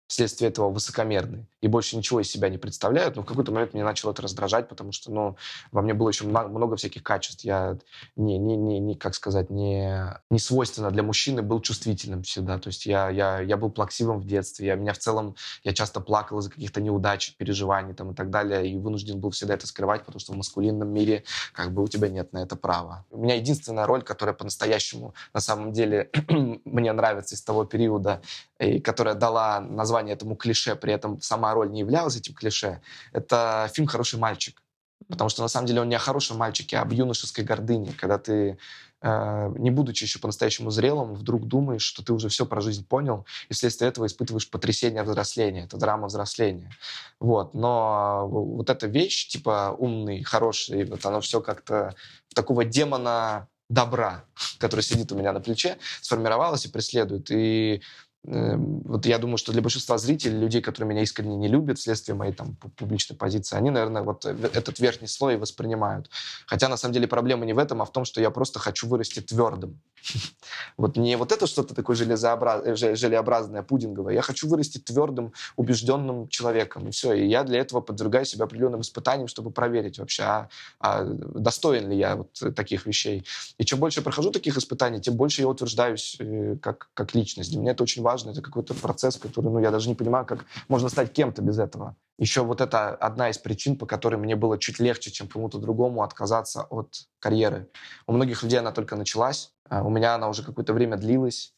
вследствие 0.07 0.49
этого 0.49 0.69
высокомерны 0.69 1.47
и 1.65 1.67
больше 1.67 1.97
ничего 1.97 2.19
из 2.19 2.29
себя 2.29 2.49
не 2.49 2.59
представляют, 2.59 3.15
но 3.15 3.23
в 3.23 3.25
какой-то 3.25 3.51
момент 3.51 3.73
мне 3.73 3.83
начало 3.83 4.11
это 4.11 4.21
раздражать, 4.21 4.69
потому 4.69 4.91
что, 4.91 5.11
ну, 5.11 5.35
во 5.71 5.81
мне 5.81 5.95
было 5.95 6.09
еще 6.09 6.25
много 6.25 6.75
всяких 6.75 7.01
качеств. 7.01 7.43
Я 7.43 7.79
не, 8.15 8.37
не, 8.37 8.55
не, 8.55 8.79
не 8.79 8.95
как 8.95 9.15
сказать, 9.15 9.49
не, 9.49 10.15
не 10.29 10.37
свойственно 10.37 10.91
для 10.91 11.01
мужчины 11.01 11.41
был 11.41 11.59
чувствительным 11.61 12.21
всегда. 12.21 12.59
То 12.59 12.67
есть 12.67 12.85
я, 12.85 13.09
я, 13.09 13.39
я 13.39 13.57
был 13.57 13.71
плаксивым 13.71 14.19
в 14.19 14.27
детстве. 14.27 14.67
Я, 14.67 14.75
меня 14.75 14.93
в 14.93 14.99
целом, 14.99 15.35
я 15.63 15.73
часто 15.73 16.01
плакал 16.01 16.37
из-за 16.37 16.51
каких-то 16.51 16.81
неудач, 16.81 17.35
переживаний 17.35 17.95
там 17.95 18.11
и 18.11 18.13
так 18.13 18.29
далее, 18.29 18.69
и 18.69 18.77
вынужден 18.77 19.19
был 19.19 19.31
всегда 19.31 19.55
это 19.55 19.65
скрывать, 19.65 20.01
потому 20.01 20.19
что 20.19 20.33
в 20.33 20.37
маскулинном 20.37 20.93
мире 20.93 21.23
как 21.51 21.73
бы 21.73 21.81
у 21.81 21.87
тебя 21.87 22.09
нет 22.09 22.31
на 22.31 22.43
это 22.43 22.55
права. 22.55 23.05
У 23.09 23.17
меня 23.17 23.33
единственная 23.33 23.87
роль, 23.87 24.03
которая 24.03 24.35
по-настоящему 24.35 25.15
на 25.33 25.39
самом 25.39 25.71
деле 25.71 26.11
мне 26.29 26.93
нравится 26.93 27.33
из 27.33 27.41
того 27.41 27.65
периода, 27.65 28.21
и 28.59 28.79
которая 28.79 29.15
дала 29.15 29.59
название 29.59 30.13
этому 30.13 30.35
клише, 30.35 30.75
при 30.75 30.93
этом 30.93 31.21
сама 31.21 31.53
роль 31.53 31.71
не 31.71 31.81
являлась 31.81 32.15
этим 32.15 32.33
клише, 32.33 32.81
это 33.11 33.69
фильм 33.73 33.87
«Хороший 33.87 34.19
мальчик». 34.19 34.61
Потому 35.07 35.29
что 35.29 35.41
на 35.41 35.47
самом 35.47 35.67
деле 35.67 35.81
он 35.81 35.89
не 35.89 35.95
о 35.95 35.99
хорошем 35.99 36.37
мальчике, 36.37 36.77
а 36.77 36.81
об 36.81 36.91
юношеской 36.91 37.43
гордыне, 37.43 37.93
когда 37.99 38.17
ты, 38.17 38.57
э, 39.01 39.53
не 39.57 39.69
будучи 39.69 40.03
еще 40.03 40.19
по-настоящему 40.19 40.71
зрелым, 40.71 41.13
вдруг 41.13 41.47
думаешь, 41.47 41.83
что 41.83 42.03
ты 42.03 42.11
уже 42.11 42.29
все 42.29 42.45
про 42.45 42.61
жизнь 42.61 42.87
понял, 42.87 43.25
и 43.49 43.53
вследствие 43.53 43.89
этого 43.89 44.07
испытываешь 44.07 44.49
потрясение 44.49 45.03
взросления. 45.03 45.65
Это 45.65 45.77
драма 45.77 46.07
взросления. 46.07 46.71
Вот. 47.19 47.53
Но 47.53 48.27
вот 48.27 48.69
эта 48.69 48.87
вещь, 48.87 49.27
типа 49.27 49.75
умный, 49.77 50.23
хороший, 50.23 50.85
вот 50.85 51.05
оно 51.05 51.21
все 51.21 51.39
как-то 51.39 51.93
такого 52.33 52.65
демона 52.65 53.47
добра, 53.69 54.25
который 54.59 54.81
сидит 54.81 55.11
у 55.11 55.15
меня 55.15 55.33
на 55.33 55.39
плече, 55.39 55.77
сформировалось 56.01 56.65
и 56.65 56.69
преследует. 56.69 57.29
И 57.29 57.81
вот 58.27 59.05
я 59.05 59.19
думаю, 59.19 59.37
что 59.37 59.51
для 59.51 59.61
большинства 59.61 59.97
зрителей, 59.97 60.39
людей, 60.39 60.61
которые 60.61 60.89
меня 60.89 61.03
искренне 61.03 61.35
не 61.35 61.47
любят 61.47 61.77
вследствие 61.77 62.15
моей 62.15 62.33
там 62.33 62.55
публичной 62.55 63.15
позиции, 63.15 63.55
они, 63.55 63.69
наверное, 63.69 64.01
вот 64.01 64.25
э, 64.25 64.35
этот 64.53 64.79
верхний 64.79 65.07
слой 65.07 65.37
воспринимают. 65.37 66.09
Хотя, 66.47 66.67
на 66.67 66.77
самом 66.77 66.93
деле, 66.93 67.07
проблема 67.07 67.45
не 67.45 67.53
в 67.53 67.59
этом, 67.59 67.81
а 67.81 67.85
в 67.85 67.91
том, 67.91 68.03
что 68.03 68.21
я 68.21 68.31
просто 68.31 68.59
хочу 68.59 68.87
вырасти 68.87 69.19
твердым. 69.19 69.79
Вот 70.77 70.97
не 70.97 71.15
вот 71.17 71.31
это 71.31 71.47
что-то 71.47 71.73
такое 71.73 71.95
э, 71.95 72.75
желеобразное, 72.75 73.63
пудинговое. 73.63 74.13
Я 74.13 74.21
хочу 74.21 74.47
вырасти 74.47 74.77
твердым, 74.77 75.33
убежденным 75.55 76.27
человеком. 76.27 76.87
И 76.87 76.91
все. 76.91 77.13
И 77.13 77.27
я 77.27 77.43
для 77.43 77.59
этого 77.59 77.81
подвергаю 77.81 78.25
себя 78.25 78.45
определенным 78.45 78.81
испытаниям, 78.81 79.27
чтобы 79.27 79.51
проверить 79.51 79.99
вообще, 79.99 80.23
а, 80.23 80.49
а 80.79 81.03
достоин 81.03 81.89
ли 81.89 81.97
я 81.97 82.15
вот 82.17 82.55
таких 82.55 82.85
вещей. 82.85 83.25
И 83.57 83.65
чем 83.65 83.79
больше 83.79 83.99
я 83.99 84.03
прохожу 84.03 84.31
таких 84.31 84.57
испытаний, 84.57 85.01
тем 85.01 85.15
больше 85.15 85.41
я 85.41 85.47
утверждаюсь 85.47 86.17
э, 86.19 86.57
как, 86.61 86.89
как 86.93 87.15
личность. 87.15 87.51
Для 87.51 87.59
меня 87.59 87.71
это 87.71 87.83
очень 87.83 88.01
важно. 88.01 88.31
Это 88.31 88.41
какой-то 88.41 88.73
процесс, 88.73 89.17
который, 89.17 89.51
ну, 89.51 89.59
я 89.59 89.71
даже 89.71 89.89
не 89.89 89.95
понимаю, 89.95 90.25
как 90.25 90.45
можно 90.67 90.89
стать 90.89 91.13
кем-то 91.13 91.41
без 91.41 91.59
этого. 91.59 91.95
Еще 92.17 92.43
вот 92.43 92.61
это 92.61 92.95
одна 92.95 93.29
из 93.29 93.37
причин, 93.37 93.77
по 93.77 93.85
которой 93.85 94.15
мне 94.15 94.37
было 94.37 94.57
чуть 94.57 94.79
легче, 94.79 95.11
чем 95.11 95.27
кому-то 95.27 95.57
другому 95.57 96.01
отказаться 96.01 96.63
от 96.63 97.07
карьеры. 97.19 97.69
У 98.07 98.13
многих 98.13 98.41
людей 98.43 98.59
она 98.59 98.71
только 98.71 98.95
началась, 98.95 99.51
у 99.69 99.89
меня 99.89 100.15
она 100.15 100.29
уже 100.29 100.43
какое-то 100.43 100.73
время 100.73 100.97
длилась, 100.97 101.53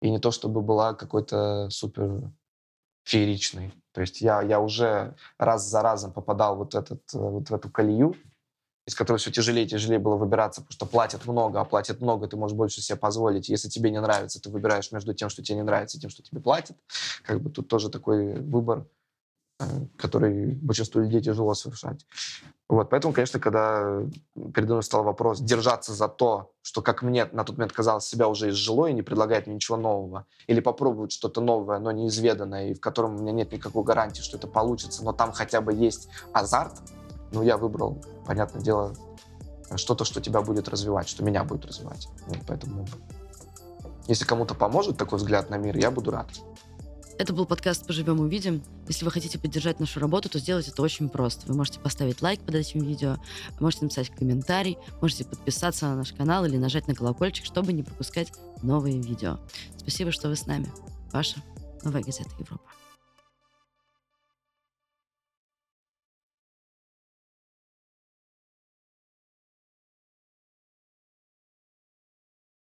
и 0.00 0.10
не 0.10 0.18
то 0.18 0.30
чтобы 0.30 0.62
была 0.62 0.94
какой-то 0.94 1.68
супер 1.70 2.32
фееричной. 3.04 3.72
То 3.92 4.00
есть 4.00 4.20
я, 4.20 4.42
я 4.42 4.60
уже 4.60 5.14
раз 5.38 5.66
за 5.66 5.82
разом 5.82 6.12
попадал 6.12 6.56
вот, 6.56 6.74
этот, 6.74 7.02
вот 7.12 7.50
в 7.50 7.54
эту 7.54 7.68
колею, 7.70 8.16
из 8.86 8.94
которой 8.94 9.18
все 9.18 9.30
тяжелее 9.30 9.64
и 9.64 9.68
тяжелее 9.68 9.98
было 9.98 10.16
выбираться, 10.16 10.60
потому 10.60 10.72
что 10.72 10.86
платят 10.86 11.26
много, 11.26 11.60
а 11.60 11.64
платят 11.64 12.00
много, 12.00 12.26
ты 12.26 12.36
можешь 12.36 12.56
больше 12.56 12.80
себе 12.80 12.96
позволить. 12.96 13.48
Если 13.48 13.68
тебе 13.68 13.90
не 13.90 14.00
нравится, 14.00 14.40
ты 14.40 14.50
выбираешь 14.50 14.90
между 14.90 15.14
тем, 15.14 15.28
что 15.28 15.42
тебе 15.42 15.56
не 15.56 15.62
нравится, 15.62 15.98
и 15.98 16.00
тем, 16.00 16.10
что 16.10 16.22
тебе 16.22 16.40
платят. 16.40 16.76
Как 17.22 17.40
бы 17.40 17.50
тут 17.50 17.68
тоже 17.68 17.90
такой 17.90 18.40
выбор 18.40 18.86
который 19.96 20.54
большинству 20.54 21.00
людей 21.00 21.20
тяжело 21.20 21.54
совершать. 21.54 22.06
Вот, 22.68 22.88
поэтому, 22.88 23.12
конечно, 23.12 23.38
когда 23.38 24.00
передо 24.54 24.74
мной 24.74 24.82
стал 24.82 25.04
вопрос 25.04 25.40
держаться 25.40 25.92
за 25.92 26.08
то, 26.08 26.52
что, 26.62 26.80
как 26.80 27.02
мне 27.02 27.26
на 27.26 27.44
тот 27.44 27.58
момент 27.58 27.72
казалось, 27.72 28.06
себя 28.06 28.28
уже 28.28 28.48
изжило 28.48 28.86
и 28.86 28.94
не 28.94 29.02
предлагает 29.02 29.46
мне 29.46 29.56
ничего 29.56 29.76
нового, 29.76 30.24
или 30.46 30.60
попробовать 30.60 31.12
что-то 31.12 31.42
новое, 31.42 31.78
но 31.80 31.92
неизведанное, 31.92 32.70
и 32.70 32.74
в 32.74 32.80
котором 32.80 33.16
у 33.16 33.18
меня 33.18 33.32
нет 33.32 33.52
никакой 33.52 33.84
гарантии, 33.84 34.22
что 34.22 34.38
это 34.38 34.46
получится, 34.46 35.04
но 35.04 35.12
там 35.12 35.32
хотя 35.32 35.60
бы 35.60 35.74
есть 35.74 36.08
азарт, 36.32 36.80
ну, 37.32 37.42
я 37.42 37.58
выбрал, 37.58 38.02
понятное 38.26 38.62
дело, 38.62 38.94
что-то, 39.76 40.04
что 40.04 40.22
тебя 40.22 40.40
будет 40.40 40.68
развивать, 40.68 41.08
что 41.08 41.22
меня 41.24 41.44
будет 41.44 41.66
развивать. 41.66 42.08
Вот, 42.26 42.38
поэтому, 42.46 42.86
если 44.06 44.24
кому-то 44.24 44.54
поможет 44.54 44.96
такой 44.96 45.18
взгляд 45.18 45.50
на 45.50 45.58
мир, 45.58 45.76
я 45.76 45.90
буду 45.90 46.10
рад. 46.10 46.28
Это 47.18 47.32
был 47.32 47.46
подкаст 47.46 47.86
«Поживем, 47.86 48.20
увидим». 48.20 48.62
Если 48.88 49.04
вы 49.04 49.10
хотите 49.10 49.38
поддержать 49.38 49.80
нашу 49.80 50.00
работу, 50.00 50.28
то 50.28 50.38
сделать 50.38 50.68
это 50.68 50.82
очень 50.82 51.08
просто. 51.08 51.46
Вы 51.46 51.54
можете 51.54 51.78
поставить 51.78 52.22
лайк 52.22 52.40
под 52.40 52.54
этим 52.54 52.80
видео, 52.80 53.16
можете 53.60 53.84
написать 53.84 54.10
комментарий, 54.10 54.78
можете 55.00 55.24
подписаться 55.24 55.86
на 55.86 55.96
наш 55.96 56.12
канал 56.12 56.44
или 56.44 56.56
нажать 56.56 56.88
на 56.88 56.94
колокольчик, 56.94 57.44
чтобы 57.44 57.72
не 57.72 57.82
пропускать 57.82 58.32
новые 58.62 59.00
видео. 59.00 59.38
Спасибо, 59.76 60.10
что 60.10 60.28
вы 60.28 60.36
с 60.36 60.46
нами. 60.46 60.70
Ваша 61.12 61.42
Новая 61.84 62.02
газета 62.02 62.30
Европа. 62.38 62.81